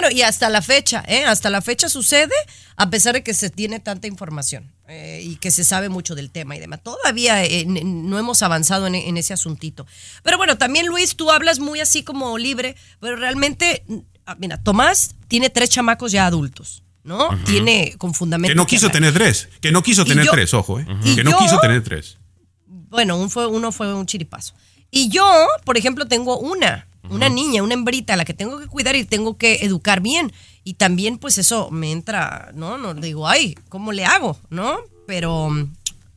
Bueno, 0.00 0.14
y 0.16 0.22
hasta 0.22 0.48
la 0.48 0.62
fecha, 0.62 1.02
¿eh? 1.08 1.24
Hasta 1.24 1.50
la 1.50 1.60
fecha 1.60 1.88
sucede, 1.88 2.34
a 2.76 2.88
pesar 2.88 3.14
de 3.14 3.24
que 3.24 3.34
se 3.34 3.50
tiene 3.50 3.80
tanta 3.80 4.06
información 4.06 4.72
eh, 4.86 5.20
y 5.24 5.36
que 5.36 5.50
se 5.50 5.64
sabe 5.64 5.88
mucho 5.88 6.14
del 6.14 6.30
tema 6.30 6.54
y 6.54 6.60
demás. 6.60 6.80
Todavía 6.84 7.42
eh, 7.44 7.64
no 7.66 8.16
hemos 8.16 8.42
avanzado 8.42 8.86
en, 8.86 8.94
en 8.94 9.16
ese 9.16 9.34
asuntito. 9.34 9.86
Pero 10.22 10.36
bueno, 10.36 10.56
también 10.56 10.86
Luis, 10.86 11.16
tú 11.16 11.32
hablas 11.32 11.58
muy 11.58 11.80
así 11.80 12.04
como 12.04 12.38
libre, 12.38 12.76
pero 13.00 13.16
realmente, 13.16 13.82
ah, 14.24 14.36
mira, 14.38 14.62
Tomás 14.62 15.16
tiene 15.26 15.50
tres 15.50 15.70
chamacos 15.70 16.12
ya 16.12 16.26
adultos, 16.26 16.84
¿no? 17.02 17.30
Tiene 17.44 17.96
con 17.98 18.14
fundamento. 18.14 18.52
Que 18.52 18.56
no 18.56 18.66
quiso 18.66 18.90
tener 18.90 19.12
tres, 19.12 19.48
que 19.60 19.72
no 19.72 19.82
quiso 19.82 20.02
Y 20.02 20.10
tener 20.10 20.26
yo- 20.26 20.30
tres, 20.30 20.54
ojo, 20.54 20.78
¿eh? 20.78 20.86
Que 21.16 21.24
no 21.24 21.32
yo- 21.32 21.38
quiso 21.38 21.58
tener 21.58 21.82
tres. 21.82 22.18
Bueno, 22.66 23.16
un 23.16 23.30
fue, 23.30 23.48
uno 23.48 23.72
fue 23.72 23.92
un 23.92 24.06
chiripazo. 24.06 24.54
Y 24.92 25.08
yo, 25.08 25.28
por 25.64 25.76
ejemplo, 25.76 26.06
tengo 26.06 26.38
una, 26.38 26.86
una 27.10 27.28
niña, 27.28 27.62
una 27.62 27.74
hembrita 27.74 28.14
a 28.14 28.16
la 28.16 28.24
que 28.24 28.34
tengo 28.34 28.58
que 28.58 28.66
cuidar 28.66 28.96
y 28.96 29.04
tengo 29.04 29.36
que 29.36 29.56
educar 29.64 30.00
bien. 30.00 30.32
Y 30.64 30.74
también, 30.74 31.18
pues 31.18 31.38
eso 31.38 31.70
me 31.70 31.92
entra, 31.92 32.50
¿no? 32.54 32.76
No 32.78 32.94
digo, 32.94 33.26
ay, 33.28 33.56
¿cómo 33.68 33.92
le 33.92 34.04
hago? 34.04 34.38
¿No? 34.50 34.78
Pero, 35.06 35.48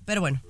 pero 0.05 0.21
bueno, 0.21 0.41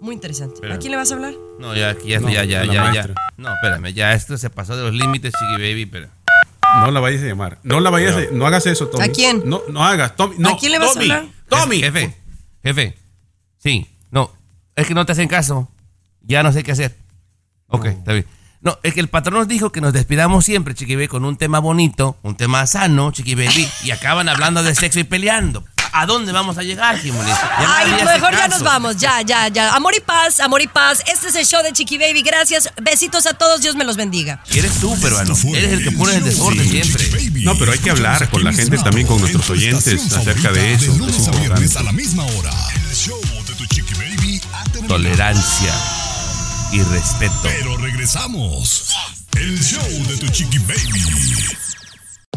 muy 0.00 0.14
interesante. 0.14 0.58
Pero- 0.60 0.74
¿A 0.74 0.78
quién 0.78 0.90
le 0.92 0.96
vas 0.96 1.10
a 1.10 1.14
hablar? 1.14 1.34
No, 1.58 1.74
ya, 1.76 1.96
ya, 2.04 2.20
No, 2.20 2.30
ya, 2.30 2.44
ya, 2.44 2.64
ya. 2.64 3.14
No, 3.36 3.52
espérame, 3.54 3.92
ya 3.92 4.14
esto 4.14 4.36
se 4.38 4.48
pasó 4.50 4.76
de 4.76 4.82
los 4.84 4.94
límites, 4.94 5.32
Chiqui 5.38 5.62
Baby, 5.62 5.86
pero... 5.86 6.08
No 6.80 6.90
la 6.90 7.00
vayas 7.00 7.22
a 7.22 7.26
llamar. 7.26 7.58
No 7.64 7.80
la 7.80 7.90
vayas 7.90 8.16
a, 8.16 8.20
no 8.32 8.46
hagas 8.46 8.64
eso, 8.66 8.88
Tommy. 8.88 9.04
¿A 9.04 9.08
quién? 9.12 9.42
No, 9.44 9.60
no 9.68 9.84
hagas, 9.84 10.16
Tommy. 10.16 10.36
No, 10.38 10.50
¿A 10.50 10.56
quién 10.56 10.72
le 10.72 10.78
vas 10.78 10.96
a 10.96 11.00
hablar? 11.00 11.26
Tommy. 11.48 11.80
Jefe, 11.80 12.16
jefe. 12.62 12.96
Sí, 13.58 13.86
no. 14.10 14.30
Es 14.74 14.86
que 14.86 14.94
no 14.94 15.04
te 15.04 15.12
hacen 15.12 15.28
caso. 15.28 15.68
Ya 16.22 16.42
no 16.42 16.50
sé 16.50 16.62
qué 16.62 16.72
hacer. 16.72 16.96
Ok, 17.66 17.84
está 17.86 18.14
bien. 18.14 18.24
No, 18.62 18.78
es 18.84 18.94
que 18.94 19.00
el 19.00 19.08
patrón 19.08 19.40
nos 19.40 19.48
dijo 19.48 19.72
que 19.72 19.80
nos 19.80 19.92
despidamos 19.92 20.44
siempre, 20.44 20.74
Chiqui 20.74 20.94
Baby, 20.94 21.08
con 21.08 21.24
un 21.24 21.36
tema 21.36 21.58
bonito, 21.58 22.16
un 22.22 22.36
tema 22.36 22.64
sano, 22.68 23.10
Chiqui 23.10 23.34
Baby, 23.34 23.68
y 23.82 23.90
acaban 23.90 24.28
hablando 24.28 24.62
de 24.62 24.74
sexo 24.74 25.00
y 25.00 25.04
peleando. 25.04 25.64
¿A 25.94 26.06
dónde 26.06 26.32
vamos 26.32 26.56
a 26.56 26.62
llegar, 26.62 26.96
Jimones? 26.98 27.36
Ya 27.36 27.76
Ay, 27.76 27.92
mejor 28.04 28.32
ya 28.32 28.48
nos 28.48 28.62
vamos, 28.62 28.96
ya, 28.96 29.20
ya, 29.20 29.48
ya. 29.48 29.74
Amor 29.74 29.94
y 29.94 30.00
paz, 30.00 30.40
amor 30.40 30.62
y 30.62 30.66
paz. 30.66 31.02
Este 31.12 31.28
es 31.28 31.34
el 31.34 31.44
show 31.44 31.62
de 31.62 31.72
Chiqui 31.72 31.98
Baby. 31.98 32.22
Gracias. 32.22 32.70
Besitos 32.80 33.26
a 33.26 33.34
todos. 33.34 33.60
Dios 33.60 33.76
me 33.76 33.84
los 33.84 33.98
bendiga. 33.98 34.42
Y 34.50 34.60
eres 34.60 34.80
tú, 34.80 34.98
peruano. 35.00 35.34
Eres 35.54 35.72
el 35.72 35.84
que 35.84 35.90
pone 35.92 36.14
el 36.14 36.24
desorden 36.24 36.66
siempre. 36.66 37.30
No, 37.42 37.58
pero 37.58 37.72
hay 37.72 37.78
que 37.78 37.90
hablar 37.90 38.30
con 38.30 38.42
la 38.42 38.54
gente 38.54 38.78
también, 38.78 39.06
con 39.06 39.20
nuestros 39.20 39.50
oyentes 39.50 40.10
acerca 40.14 40.50
de 40.50 40.72
eso. 40.72 40.96
Lunes 40.96 41.28
a 41.28 41.30
viernes 41.32 41.42
importante. 41.42 41.78
a 41.78 41.82
la 41.82 41.92
misma 41.92 42.24
hora. 42.24 42.50
El 42.74 42.96
show 42.96 43.20
de 43.46 43.54
tu 43.54 43.66
chiqui 43.66 43.92
baby 43.92 44.40
ha 44.54 44.64
terminado. 44.64 44.94
Tolerancia 44.94 45.74
y 46.72 46.80
respeto. 46.84 47.34
Pero 47.42 47.76
regresamos. 48.02 48.92
El 49.36 49.62
show 49.62 50.06
de 50.08 50.16
tu 50.16 50.26
chiqui 50.32 50.58
baby. 50.58 51.81